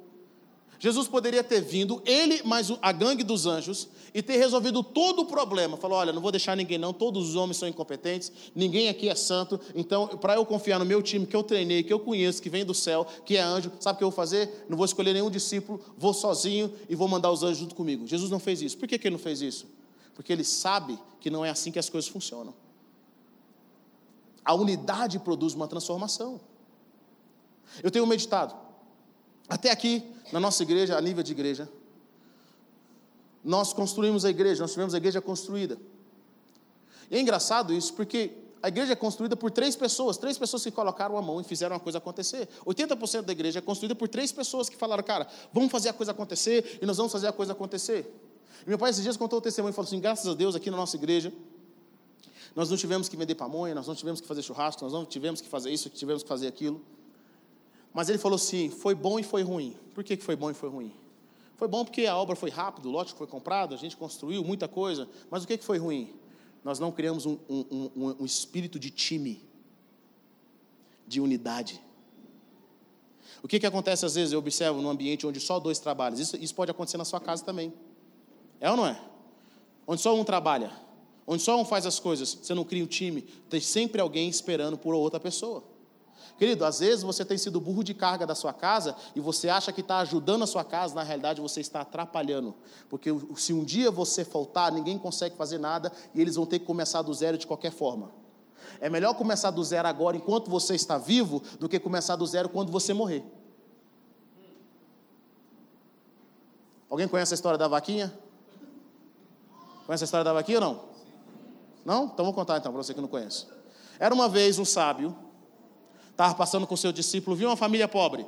Jesus 0.81 1.09
poderia 1.09 1.43
ter 1.43 1.61
vindo, 1.61 2.01
ele 2.07 2.43
mais 2.45 2.71
a 2.81 2.93
gangue 2.93 3.25
dos 3.25 3.47
anjos, 3.47 3.89
e 4.15 4.23
ter 4.23 4.37
resolvido 4.37 4.83
todo 4.83 5.23
o 5.23 5.27
problema. 5.27 5.77
Falou: 5.77 5.99
olha, 5.99 6.13
não 6.13 6.23
vou 6.23 6.31
deixar 6.31 6.57
ninguém, 6.57 6.79
não, 6.79 6.93
todos 6.93 7.31
os 7.31 7.37
homens 7.37 7.57
são 7.57 7.69
incompetentes, 7.69 8.33
ninguém 8.55 8.89
aqui 8.89 9.09
é 9.09 9.15
santo, 9.15 9.61
então, 9.75 10.07
para 10.07 10.35
eu 10.35 10.47
confiar 10.47 10.79
no 10.79 10.85
meu 10.85 11.03
time 11.03 11.27
que 11.27 11.35
eu 11.35 11.43
treinei, 11.43 11.83
que 11.83 11.93
eu 11.93 11.99
conheço, 11.99 12.41
que 12.41 12.49
vem 12.49 12.65
do 12.65 12.75
céu, 12.75 13.07
que 13.25 13.37
é 13.37 13.41
anjo, 13.41 13.73
sabe 13.81 13.97
o 13.97 13.99
que 13.99 14.05
eu 14.05 14.11
vou 14.11 14.17
fazer? 14.17 14.67
Não 14.69 14.77
vou 14.77 14.87
escolher 14.87 15.13
nenhum 15.13 15.31
discípulo, 15.31 15.81
vou 15.97 16.15
sozinho 16.15 16.73
e 16.89 16.95
vou 16.95 17.09
mandar 17.09 17.31
os 17.31 17.43
anjos 17.43 17.59
junto 17.59 17.75
comigo. 17.75 18.07
Jesus 18.07 18.31
não 18.31 18.39
fez 18.39 18.63
isso. 18.63 18.79
Por 18.79 18.87
que, 18.87 18.99
que 18.99 19.09
ele 19.09 19.17
não 19.17 19.23
fez 19.23 19.41
isso? 19.41 19.67
Porque 20.15 20.33
ele 20.33 20.45
sabe 20.45 20.99
que 21.21 21.31
não 21.31 21.45
é 21.45 21.51
assim 21.51 21.71
que 21.71 21.79
as 21.79 21.89
coisas 21.89 22.09
funcionam. 22.09 22.55
A 24.45 24.55
unidade 24.55 25.19
produz 25.19 25.55
uma 25.55 25.69
transformação. 25.69 26.41
Eu 27.83 27.91
tenho 27.91 28.07
meditado. 28.07 28.55
Até 29.49 29.71
aqui, 29.71 30.03
na 30.33 30.41
nossa 30.41 30.63
igreja, 30.63 30.97
a 30.97 31.01
nível 31.01 31.23
de 31.23 31.33
igreja, 31.33 31.69
nós 33.45 33.73
construímos 33.73 34.25
a 34.25 34.31
igreja, 34.31 34.63
nós 34.63 34.73
tivemos 34.73 34.95
a 34.95 34.97
igreja 34.99 35.21
construída. 35.21 35.79
E 37.11 37.17
é 37.17 37.21
engraçado 37.21 37.73
isso, 37.73 37.95
porque 37.95 38.33
a 38.63 38.69
igreja 38.69 38.93
é 38.93 38.97
construída 38.97 39.37
por 39.37 39.51
três 39.51 39.77
pessoas, 39.77 40.17
três 40.17 40.37
pessoas 40.37 40.65
que 40.65 40.71
colocaram 40.71 41.17
a 41.17 41.23
mão 41.23 41.41
e 41.41 41.45
fizeram 41.45 41.77
a 41.77 41.81
coisa 41.81 41.99
acontecer. 41.99 42.49
80% 42.67 43.23
da 43.23 43.33
igreja 43.33 43.61
é 43.61 43.63
construída 43.63 43.95
por 43.95 44.09
três 44.09 44.33
pessoas 44.33 44.69
que 44.69 44.77
falaram, 44.77 45.03
cara, 45.03 45.27
vamos 45.53 45.71
fazer 45.71 45.89
a 45.89 45.93
coisa 45.93 46.13
acontecer 46.13 46.79
e 46.83 46.87
nós 46.87 46.97
vamos 46.97 47.13
fazer 47.13 47.29
a 47.29 47.33
coisa 47.33 47.53
acontecer. 47.53 48.13
E 48.67 48.69
meu 48.69 48.79
pai 48.79 48.91
esses 48.91 49.03
dias 49.03 49.17
contou 49.17 49.39
o 49.39 49.43
testemunho 49.43 49.73
e 49.73 49.75
falou 49.75 49.87
assim: 49.87 50.01
graças 50.01 50.27
a 50.27 50.35
Deus, 50.35 50.55
aqui 50.55 50.71
na 50.71 50.77
nossa 50.77 50.97
igreja, 50.97 51.33
nós 52.55 52.69
não 52.69 52.77
tivemos 52.77 53.09
que 53.09 53.17
vender 53.17 53.37
pamonha, 53.37 53.75
nós 53.75 53.87
não 53.87 53.95
tivemos 53.95 54.21
que 54.21 54.27
fazer 54.27 54.43
churrasco, 54.43 54.83
nós 54.83 54.93
não 54.93 55.05
tivemos 55.05 55.41
que 55.41 55.49
fazer 55.49 55.71
isso, 55.71 55.89
tivemos 55.89 56.23
que 56.23 56.29
fazer 56.29 56.49
aquilo. 56.49 56.83
Mas 57.93 58.09
ele 58.09 58.19
falou 58.19 58.37
assim: 58.37 58.71
foi 58.71 58.95
bom 58.95 59.19
e 59.19 59.23
foi 59.23 59.43
ruim. 59.43 59.77
Por 59.95 60.05
que 60.05 60.17
foi 60.17 60.37
bom 60.37 60.51
e 60.51 60.55
foi 60.55 60.69
ruim? 60.69 60.93
Foi 61.57 61.67
bom 61.67 61.85
porque 61.85 62.07
a 62.07 62.17
obra 62.17 62.37
foi 62.37 62.51
rápido, 62.51 62.89
o 62.89 62.93
lote 62.93 63.13
foi 63.15 63.27
comprado, 63.27 63.75
a 63.75 63.79
gente 63.79 63.97
construiu 63.97 64.45
muita 64.45 64.69
coisa. 64.69 65.09
Mas 65.29 65.43
o 65.43 65.47
que 65.47 65.59
foi 65.59 65.77
ruim? 65.77 66.15
Nós 66.63 66.79
não 66.79 66.93
criamos 66.93 67.27
um, 67.27 67.37
um, 67.49 67.91
um, 67.97 68.17
um 68.21 68.25
espírito 68.25 68.79
de 68.79 68.91
time, 68.91 69.43
de 71.07 71.21
unidade. 71.21 71.83
O 73.43 73.49
que, 73.49 73.59
que 73.59 73.67
acontece 73.67 74.05
às 74.05 74.15
vezes, 74.15 74.33
eu 74.33 74.39
observo 74.39 74.81
num 74.81 74.89
ambiente 74.89 75.27
onde 75.27 75.41
só 75.41 75.59
dois 75.59 75.79
trabalham? 75.79 76.19
Isso, 76.19 76.37
isso 76.37 76.55
pode 76.55 76.71
acontecer 76.71 76.97
na 76.97 77.05
sua 77.05 77.21
casa 77.21 77.45
também. 77.45 77.73
É 78.61 78.71
ou 78.71 78.77
não 78.77 78.87
é? 78.87 79.01
Onde 79.87 80.01
só 80.01 80.15
um 80.15 80.25
trabalha, 80.25 80.71
onde 81.27 81.43
só 81.43 81.61
um 81.61 81.65
faz 81.65 81.87
as 81.87 81.99
coisas, 81.99 82.39
você 82.41 82.55
não 82.55 82.65
cria 82.65 82.85
um 82.85 82.87
time, 82.87 83.23
tem 83.49 83.61
sempre 83.61 84.01
alguém 84.01 84.29
esperando 84.29 84.77
por 84.77 84.95
outra 84.95 85.19
pessoa. 85.19 85.65
Querido, 86.37 86.65
às 86.65 86.81
vezes 86.81 87.03
você 87.03 87.25
tem 87.25 87.37
sido 87.37 87.61
burro 87.61 87.83
de 87.83 87.95
carga 87.95 88.27
da 88.27 88.35
sua 88.35 88.53
casa 88.53 88.95
e 89.15 89.21
você 89.21 89.49
acha 89.49 89.73
que 89.73 89.81
está 89.81 89.99
ajudando 89.99 90.45
a 90.45 90.47
sua 90.47 90.65
casa, 90.65 90.95
na 90.95 91.03
realidade 91.03 91.41
você 91.41 91.61
está 91.61 91.81
atrapalhando. 91.81 92.55
Porque 92.89 93.11
se 93.37 93.53
um 93.53 93.65
dia 93.65 93.91
você 93.91 94.25
faltar, 94.25 94.71
ninguém 94.71 94.99
consegue 94.99 95.37
fazer 95.37 95.59
nada 95.59 95.93
e 96.15 96.21
eles 96.21 96.37
vão 96.37 96.47
ter 96.47 96.59
que 96.59 96.65
começar 96.65 97.03
do 97.03 97.13
zero 97.13 97.37
de 97.37 97.47
qualquer 97.47 97.73
forma. 97.73 98.11
É 98.81 98.89
melhor 98.89 99.15
começar 99.15 99.51
do 99.51 99.63
zero 99.65 99.89
agora 99.89 100.17
enquanto 100.17 100.51
você 100.51 100.75
está 100.75 100.99
vivo 100.99 101.43
do 101.59 101.69
que 101.69 101.79
começar 101.79 102.17
do 102.17 102.27
zero 102.27 102.49
quando 102.49 102.71
você 102.71 102.93
morrer. 102.93 103.25
Alguém 106.89 107.09
conhece 107.09 107.35
a 107.35 107.37
história 107.37 107.59
da 107.59 107.69
vaquinha? 107.69 108.13
Conhece 109.87 110.05
a 110.05 110.07
história 110.07 110.25
da 110.25 110.33
vaquinha 110.33 110.59
ou 110.59 110.65
não? 110.65 110.85
Não? 111.85 112.05
Então 112.05 112.25
vou 112.25 112.35
contar 112.35 112.59
então 112.59 112.73
para 112.73 112.83
você 112.83 112.95
que 112.95 113.01
não 113.01 113.09
conhece. 113.09 113.47
Era 113.99 114.15
uma 114.15 114.29
vez 114.29 114.59
um 114.59 114.65
sábio 114.65 115.17
estava 116.19 116.35
passando 116.35 116.67
com 116.67 116.77
seu 116.77 116.91
discípulo, 116.91 117.37
viu 117.37 117.49
uma 117.49 117.57
família 117.57 117.87
pobre. 117.87 118.27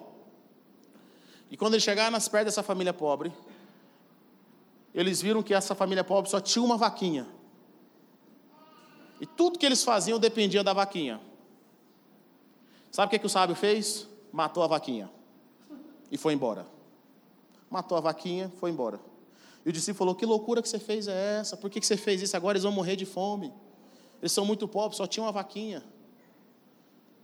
E 1.51 1.57
quando 1.57 1.75
ele 1.75 1.81
chegaram 1.81 2.13
nas 2.13 2.29
perto 2.29 2.45
dessa 2.45 2.63
família 2.63 2.93
pobre, 2.93 3.33
eles 4.95 5.21
viram 5.21 5.43
que 5.43 5.53
essa 5.53 5.75
família 5.75 6.05
pobre 6.05 6.31
só 6.31 6.41
tinha 6.41 6.65
uma 6.65 6.77
vaquinha. 6.77 7.27
E 9.21 9.27
tudo 9.27 9.59
que 9.59 9.67
eles 9.67 9.83
faziam 9.83 10.21
dependia 10.21 10.63
da 10.63 10.73
vaquinha. 10.73 11.21
Sabe 12.93 13.09
o 13.09 13.11
que, 13.11 13.19
que 13.19 13.27
o 13.27 13.29
sábio 13.29 13.57
fez? 13.57 14.07
Matou 14.31 14.63
a 14.63 14.69
vaquinha. 14.69 15.11
E 16.13 16.17
foi 16.17 16.33
embora. 16.33 16.69
Matou 17.69 17.99
a 17.99 18.01
vaquinha, 18.01 18.53
foi 18.61 18.71
embora. 18.71 19.01
E 19.67 19.69
o 19.69 19.73
discípulo 19.73 19.99
falou: 19.99 20.15
Que 20.15 20.25
loucura 20.25 20.63
que 20.63 20.69
você 20.69 20.79
fez 20.79 21.09
é 21.09 21.41
essa? 21.41 21.57
Por 21.57 21.69
que, 21.69 21.81
que 21.81 21.87
você 21.87 21.97
fez 21.97 22.23
isso? 22.23 22.37
Agora 22.37 22.53
eles 22.53 22.63
vão 22.63 22.73
morrer 22.73 22.95
de 22.95 23.05
fome. 23.05 23.53
Eles 24.23 24.31
são 24.31 24.45
muito 24.45 24.69
pobres, 24.69 24.97
só 24.97 25.09
tinham 25.09 25.27
uma 25.27 25.33
vaquinha. 25.33 25.83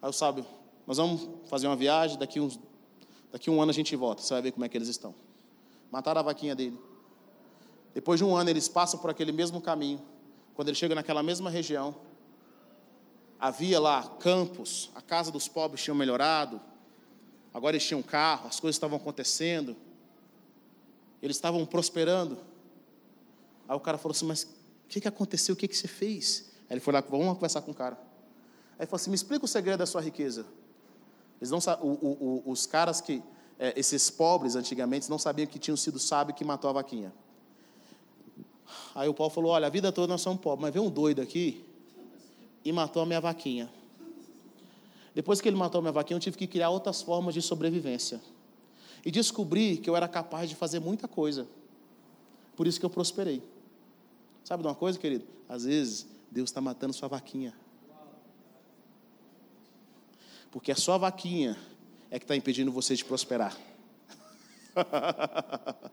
Aí 0.06 0.10
o 0.10 0.12
sábio, 0.12 0.46
nós 0.86 0.98
vamos 0.98 1.28
fazer 1.48 1.66
uma 1.66 1.74
viagem, 1.74 2.16
daqui, 2.16 2.38
uns, 2.38 2.60
daqui 3.32 3.50
um 3.50 3.60
ano 3.60 3.72
a 3.72 3.74
gente 3.74 3.96
volta, 3.96 4.22
você 4.22 4.34
vai 4.34 4.40
ver 4.40 4.52
como 4.52 4.64
é 4.64 4.68
que 4.68 4.78
eles 4.78 4.86
estão. 4.86 5.12
Mataram 5.90 6.20
a 6.20 6.22
vaquinha 6.22 6.54
dele. 6.54 6.78
Depois 7.92 8.20
de 8.20 8.24
um 8.24 8.36
ano, 8.36 8.48
eles 8.48 8.68
passam 8.68 9.00
por 9.00 9.10
aquele 9.10 9.32
mesmo 9.32 9.60
caminho. 9.60 10.00
Quando 10.54 10.68
ele 10.68 10.76
chega 10.76 10.94
naquela 10.94 11.24
mesma 11.24 11.50
região, 11.50 11.92
havia 13.36 13.80
lá 13.80 14.04
campos, 14.20 14.92
a 14.94 15.02
casa 15.02 15.32
dos 15.32 15.48
pobres 15.48 15.82
tinha 15.82 15.92
melhorado, 15.92 16.60
agora 17.52 17.74
eles 17.74 17.84
tinham 17.84 18.00
carro, 18.00 18.46
as 18.46 18.60
coisas 18.60 18.76
estavam 18.76 18.98
acontecendo, 18.98 19.76
eles 21.20 21.36
estavam 21.36 21.66
prosperando. 21.66 22.38
Aí 23.68 23.76
o 23.76 23.80
cara 23.80 23.98
falou 23.98 24.12
assim: 24.12 24.26
Mas 24.26 24.44
o 24.44 24.88
que, 24.88 25.00
que 25.00 25.08
aconteceu? 25.08 25.54
O 25.54 25.58
que, 25.58 25.66
que 25.66 25.76
você 25.76 25.88
fez? 25.88 26.52
Aí 26.70 26.74
ele 26.74 26.80
foi 26.80 26.94
lá, 26.94 27.00
vamos 27.00 27.34
conversar 27.34 27.60
com 27.62 27.72
o 27.72 27.74
cara. 27.74 28.05
Aí 28.78 28.86
falou 28.86 28.96
assim: 28.96 29.10
Me 29.10 29.16
explica 29.16 29.44
o 29.44 29.48
segredo 29.48 29.78
da 29.78 29.86
sua 29.86 30.00
riqueza. 30.00 30.46
Eles 31.40 31.50
não, 31.50 31.58
o, 31.80 31.88
o, 31.88 32.42
o, 32.46 32.50
os 32.50 32.66
caras 32.66 33.00
que, 33.00 33.22
é, 33.58 33.78
esses 33.78 34.10
pobres 34.10 34.56
antigamente, 34.56 35.10
não 35.10 35.18
sabiam 35.18 35.46
que 35.46 35.58
tinham 35.58 35.76
sido 35.76 35.98
sábio 35.98 36.34
que 36.34 36.44
matou 36.44 36.70
a 36.70 36.72
vaquinha. 36.72 37.12
Aí 38.94 39.08
o 39.08 39.14
Paulo 39.14 39.32
falou: 39.32 39.52
Olha, 39.52 39.66
a 39.66 39.70
vida 39.70 39.92
toda 39.92 40.08
nós 40.08 40.20
somos 40.20 40.40
pobres, 40.40 40.62
mas 40.62 40.72
veio 40.72 40.84
um 40.84 40.90
doido 40.90 41.20
aqui 41.20 41.64
e 42.64 42.72
matou 42.72 43.02
a 43.02 43.06
minha 43.06 43.20
vaquinha. 43.20 43.70
Depois 45.14 45.40
que 45.40 45.48
ele 45.48 45.56
matou 45.56 45.78
a 45.78 45.82
minha 45.82 45.92
vaquinha, 45.92 46.16
eu 46.16 46.20
tive 46.20 46.36
que 46.36 46.46
criar 46.46 46.68
outras 46.68 47.00
formas 47.00 47.32
de 47.32 47.40
sobrevivência. 47.40 48.20
E 49.04 49.10
descobri 49.10 49.78
que 49.78 49.88
eu 49.88 49.96
era 49.96 50.08
capaz 50.08 50.50
de 50.50 50.56
fazer 50.56 50.80
muita 50.80 51.06
coisa. 51.06 51.46
Por 52.56 52.66
isso 52.66 52.80
que 52.80 52.84
eu 52.84 52.90
prosperei. 52.90 53.42
Sabe 54.44 54.62
de 54.62 54.68
uma 54.68 54.74
coisa, 54.74 54.98
querido? 54.98 55.24
Às 55.48 55.64
vezes, 55.64 56.06
Deus 56.30 56.50
está 56.50 56.60
matando 56.60 56.92
sua 56.92 57.08
vaquinha. 57.08 57.54
Porque 60.56 60.72
a 60.72 60.74
sua 60.74 60.96
vaquinha 60.96 61.54
é 62.10 62.18
que 62.18 62.24
está 62.24 62.34
impedindo 62.34 62.72
você 62.72 62.96
de 62.96 63.04
prosperar. 63.04 63.54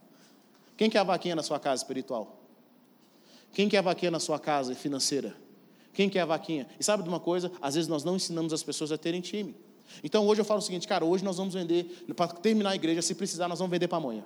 Quem 0.77 0.89
quer 0.89 0.99
a 0.99 1.03
vaquinha 1.03 1.35
na 1.35 1.43
sua 1.43 1.59
casa 1.59 1.83
espiritual? 1.83 2.39
Quem 3.51 3.67
quer 3.67 3.79
a 3.79 3.81
vaquinha 3.81 4.09
na 4.09 4.21
sua 4.21 4.39
casa 4.39 4.73
financeira? 4.73 5.35
Quem 5.91 6.09
quer 6.09 6.21
a 6.21 6.25
vaquinha? 6.25 6.65
E 6.79 6.83
sabe 6.83 7.03
de 7.03 7.09
uma 7.09 7.19
coisa? 7.19 7.51
Às 7.61 7.75
vezes 7.75 7.89
nós 7.89 8.05
não 8.05 8.15
ensinamos 8.15 8.53
as 8.53 8.63
pessoas 8.63 8.89
a 8.93 8.97
terem 8.97 9.19
time. 9.19 9.53
Então 10.01 10.25
hoje 10.25 10.39
eu 10.39 10.45
falo 10.45 10.59
o 10.59 10.63
seguinte, 10.63 10.87
cara, 10.87 11.03
hoje 11.03 11.25
nós 11.25 11.35
vamos 11.35 11.53
vender, 11.53 12.05
para 12.15 12.29
terminar 12.29 12.69
a 12.69 12.75
igreja, 12.75 13.01
se 13.01 13.13
precisar, 13.15 13.49
nós 13.49 13.59
vamos 13.59 13.69
vender 13.69 13.89
pamonha. 13.89 14.23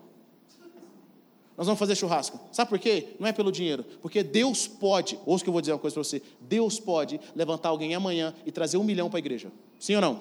Nós 1.57 1.65
vamos 1.65 1.79
fazer 1.79 1.95
churrasco. 1.95 2.39
Sabe 2.51 2.69
por 2.69 2.77
quê? 2.77 3.15
Não 3.19 3.27
é 3.27 3.33
pelo 3.33 3.51
dinheiro. 3.51 3.83
Porque 4.03 4.21
Deus 4.21 4.67
pode, 4.67 5.19
ouça 5.25 5.43
que 5.43 5.49
eu 5.49 5.51
vou 5.53 5.61
dizer 5.61 5.73
uma 5.73 5.79
coisa 5.79 5.95
para 5.95 6.03
você: 6.03 6.21
Deus 6.39 6.79
pode 6.79 7.19
levantar 7.35 7.69
alguém 7.69 7.95
amanhã 7.95 8.35
e 8.45 8.51
trazer 8.51 8.77
um 8.77 8.83
milhão 8.83 9.09
para 9.09 9.17
a 9.17 9.21
igreja. 9.21 9.51
Sim 9.79 9.95
ou 9.95 10.01
não? 10.01 10.19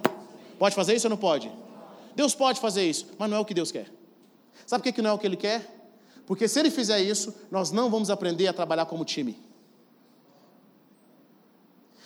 Pode 0.59 0.75
fazer 0.75 0.95
isso 0.95 1.07
ou 1.07 1.11
não 1.11 1.17
pode? 1.17 1.51
Deus 2.15 2.35
pode 2.35 2.61
fazer 2.61 2.89
isso, 2.89 3.07
mas 3.19 3.29
não 3.29 3.37
é 3.37 3.41
o 3.41 3.45
que 3.45 3.55
Deus 3.55 3.71
quer. 3.71 3.93
Sabe 4.67 4.83
por 4.83 4.93
que 4.93 5.03
não 5.03 5.11
é 5.11 5.13
o 5.13 5.19
que 5.19 5.27
Ele 5.27 5.37
quer? 5.37 5.75
Porque 6.27 6.49
se 6.49 6.59
Ele 6.59 6.71
fizer 6.71 7.01
isso, 7.01 7.35
nós 7.51 7.71
não 7.71 7.91
vamos 7.91 8.11
aprender 8.11 8.49
a 8.49 8.53
trabalhar 8.53 8.87
como 8.87 9.05
time. 9.05 9.39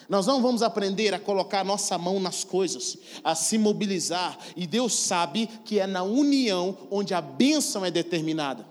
Nós 0.09 0.26
não 0.26 0.42
vamos 0.42 0.61
aprender 0.61 1.14
a 1.14 1.20
colocar 1.20 1.64
nossa 1.64 1.96
mão 1.96 2.18
nas 2.18 2.42
coisas, 2.42 2.98
a 3.22 3.36
se 3.36 3.57
mobilizar. 3.57 4.36
E 4.57 4.66
Deus 4.66 4.92
sabe 4.92 5.48
que 5.64 5.78
é 5.78 5.86
na 5.86 6.03
união 6.03 6.76
onde 6.90 7.14
a 7.14 7.20
bênção 7.20 7.84
é 7.84 7.92
determinada. 7.92 8.66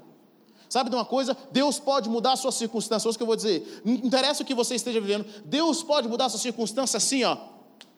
Sabe 0.67 0.89
de 0.89 0.97
uma 0.97 1.05
coisa? 1.05 1.35
Deus 1.49 1.79
pode 1.79 2.09
mudar 2.09 2.33
a 2.33 2.35
sua 2.35 2.51
circunstância. 2.51 3.09
É 3.09 3.13
que 3.13 3.23
eu 3.23 3.25
vou 3.25 3.37
dizer. 3.37 3.81
Não 3.85 3.93
interessa 3.93 4.43
o 4.43 4.45
que 4.45 4.53
você 4.53 4.75
esteja 4.75 4.99
vivendo. 4.99 5.25
Deus 5.45 5.81
pode 5.81 6.09
mudar 6.09 6.25
a 6.25 6.29
sua 6.29 6.41
circunstância 6.41 6.97
assim, 6.97 7.23
ó. 7.23 7.37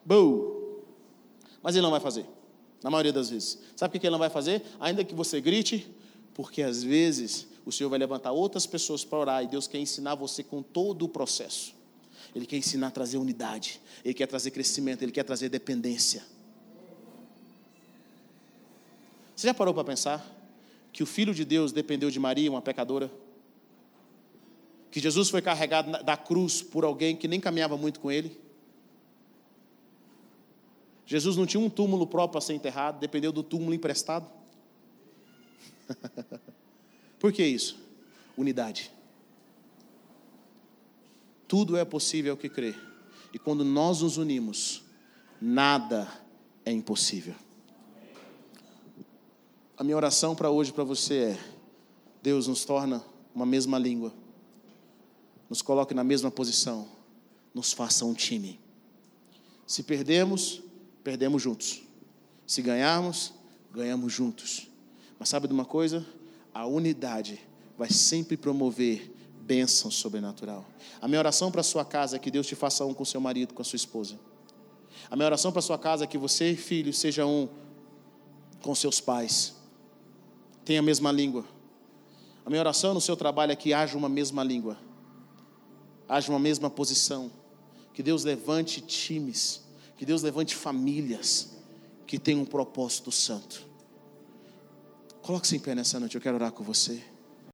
Boom. 0.06 0.61
Mas 1.62 1.76
Ele 1.76 1.84
não 1.84 1.92
vai 1.92 2.00
fazer. 2.00 2.26
Na 2.84 2.90
maioria 2.90 3.14
das 3.14 3.30
vezes. 3.30 3.60
Sabe 3.76 3.96
o 3.96 4.00
que 4.00 4.06
Ele 4.06 4.12
não 4.12 4.20
vai 4.20 4.30
fazer? 4.30 4.64
Ainda 4.80 5.04
que 5.04 5.14
você 5.14 5.40
grite, 5.40 5.88
porque 6.34 6.62
às 6.62 6.84
vezes 6.84 7.48
o 7.66 7.72
Senhor 7.72 7.90
vai 7.90 8.00
levantar 8.00 8.32
outras 8.32 8.66
pessoas 8.66 9.04
para 9.04 9.20
orar 9.20 9.44
e 9.44 9.48
Deus 9.48 9.68
quer 9.68 9.78
ensinar 9.78 10.16
você 10.16 10.44
com 10.44 10.62
todo 10.62 11.06
o 11.06 11.10
processo. 11.10 11.74
Ele 12.36 12.46
quer 12.46 12.58
ensinar 12.58 12.88
a 12.88 12.92
trazer 12.92 13.18
unidade. 13.18 13.82
Ele 14.04 14.14
quer 14.14 14.28
trazer 14.28 14.52
crescimento. 14.52 15.04
Ele 15.04 15.12
quer 15.12 15.24
trazer 15.24 15.50
dependência. 15.50 16.24
Você 19.36 19.48
já 19.48 19.54
parou 19.54 19.74
para 19.74 19.84
pensar? 19.84 20.42
que 20.92 21.02
o 21.02 21.06
Filho 21.06 21.34
de 21.34 21.46
Deus 21.46 21.72
dependeu 21.72 22.10
de 22.10 22.20
Maria, 22.20 22.50
uma 22.50 22.62
pecadora? 22.62 23.10
Que 24.90 25.00
Jesus 25.00 25.30
foi 25.30 25.42
carregado 25.42 26.04
da 26.04 26.18
cruz 26.18 26.62
por 26.62 26.84
alguém 26.84 27.16
que 27.16 27.28
nem 27.28 27.40
caminhava 27.40 27.78
muito 27.78 28.00
com 28.00 28.12
ele? 28.12 28.38
Jesus 31.12 31.36
não 31.36 31.46
tinha 31.46 31.60
um 31.60 31.70
túmulo 31.70 32.08
próprio 32.08 32.32
para 32.32 32.40
ser 32.40 32.54
enterrado, 32.54 32.98
dependeu 32.98 33.34
do 33.34 33.44
túmulo 33.44 33.74
emprestado? 33.74 34.32
por 37.20 37.34
que 37.34 37.46
isso? 37.46 37.78
Unidade. 38.38 38.90
Tudo 41.50 41.76
é 41.76 41.84
possível 41.84 42.32
ao 42.32 42.38
que 42.38 42.48
crê. 42.48 42.74
E 43.34 43.38
quando 43.38 43.66
nós 43.66 44.00
nos 44.00 44.16
unimos, 44.16 44.84
nada 45.42 46.08
é 46.64 46.72
impossível. 46.72 47.36
A 49.78 49.84
minha 49.84 49.98
oração 49.98 50.34
para 50.34 50.50
hoje 50.50 50.72
para 50.72 50.86
você 50.86 51.16
é: 51.16 51.40
Deus 52.24 52.48
nos 52.48 52.64
torna 52.64 53.04
uma 53.36 53.46
mesma 53.46 53.78
língua, 53.78 54.14
nos 55.50 55.62
coloque 55.62 55.94
na 55.94 56.06
mesma 56.06 56.32
posição, 56.32 56.88
nos 57.54 57.74
faça 57.74 58.06
um 58.06 58.14
time. 58.14 58.58
Se 59.68 59.84
perdemos, 59.84 60.71
perdemos 61.04 61.42
juntos. 61.42 61.82
Se 62.46 62.62
ganharmos, 62.62 63.34
ganhamos 63.72 64.12
juntos. 64.12 64.68
Mas 65.18 65.30
sabe 65.30 65.48
de 65.48 65.54
uma 65.54 65.66
coisa? 65.66 66.06
A 66.54 66.66
unidade 66.66 67.40
vai 67.78 67.90
sempre 67.90 68.36
promover 68.36 69.14
bênção 69.42 69.90
sobrenatural. 69.90 70.66
A 71.02 71.08
minha 71.08 71.20
oração 71.20 71.52
para 71.52 71.64
sua 71.64 71.84
casa 71.84 72.16
é 72.16 72.20
que 72.20 72.32
Deus 72.32 72.48
te 72.48 72.56
faça 72.56 72.86
um 72.86 72.94
com 72.94 73.06
seu 73.06 73.22
marido, 73.22 73.54
com 73.54 73.62
a 73.62 73.66
sua 73.66 73.78
esposa. 73.78 74.20
A 75.10 75.16
minha 75.16 75.26
oração 75.26 75.52
para 75.52 75.62
sua 75.62 75.78
casa 75.78 76.04
é 76.04 76.08
que 76.08 76.18
você, 76.18 76.56
filho, 76.56 76.94
seja 76.94 77.26
um 77.26 77.50
com 78.62 78.76
seus 78.76 79.00
pais 79.00 79.56
tem 80.64 80.78
a 80.78 80.82
mesma 80.82 81.12
língua. 81.12 81.46
A 82.46 82.50
minha 82.50 82.62
oração 82.62 82.94
no 82.94 83.02
seu 83.02 83.16
trabalho 83.16 83.52
é 83.52 83.56
que 83.56 83.74
haja 83.74 83.98
uma 83.98 84.10
mesma 84.10 84.44
língua, 84.44 84.78
haja 86.08 86.32
uma 86.32 86.40
mesma 86.40 86.70
posição. 86.70 87.32
Que 87.94 88.02
Deus 88.02 88.24
levante 88.24 88.82
times, 88.82 89.62
que 90.02 90.06
Deus 90.08 90.24
levante 90.24 90.56
famílias, 90.56 91.50
que 92.08 92.18
tem 92.18 92.36
um 92.36 92.44
propósito 92.44 93.12
santo. 93.12 93.64
Coloque-se 95.22 95.56
em 95.56 95.60
pé 95.60 95.76
nessa 95.76 96.00
noite, 96.00 96.16
eu 96.16 96.22
quero 96.22 96.38
orar 96.38 96.52
com 96.52 96.64
você. 96.64 97.04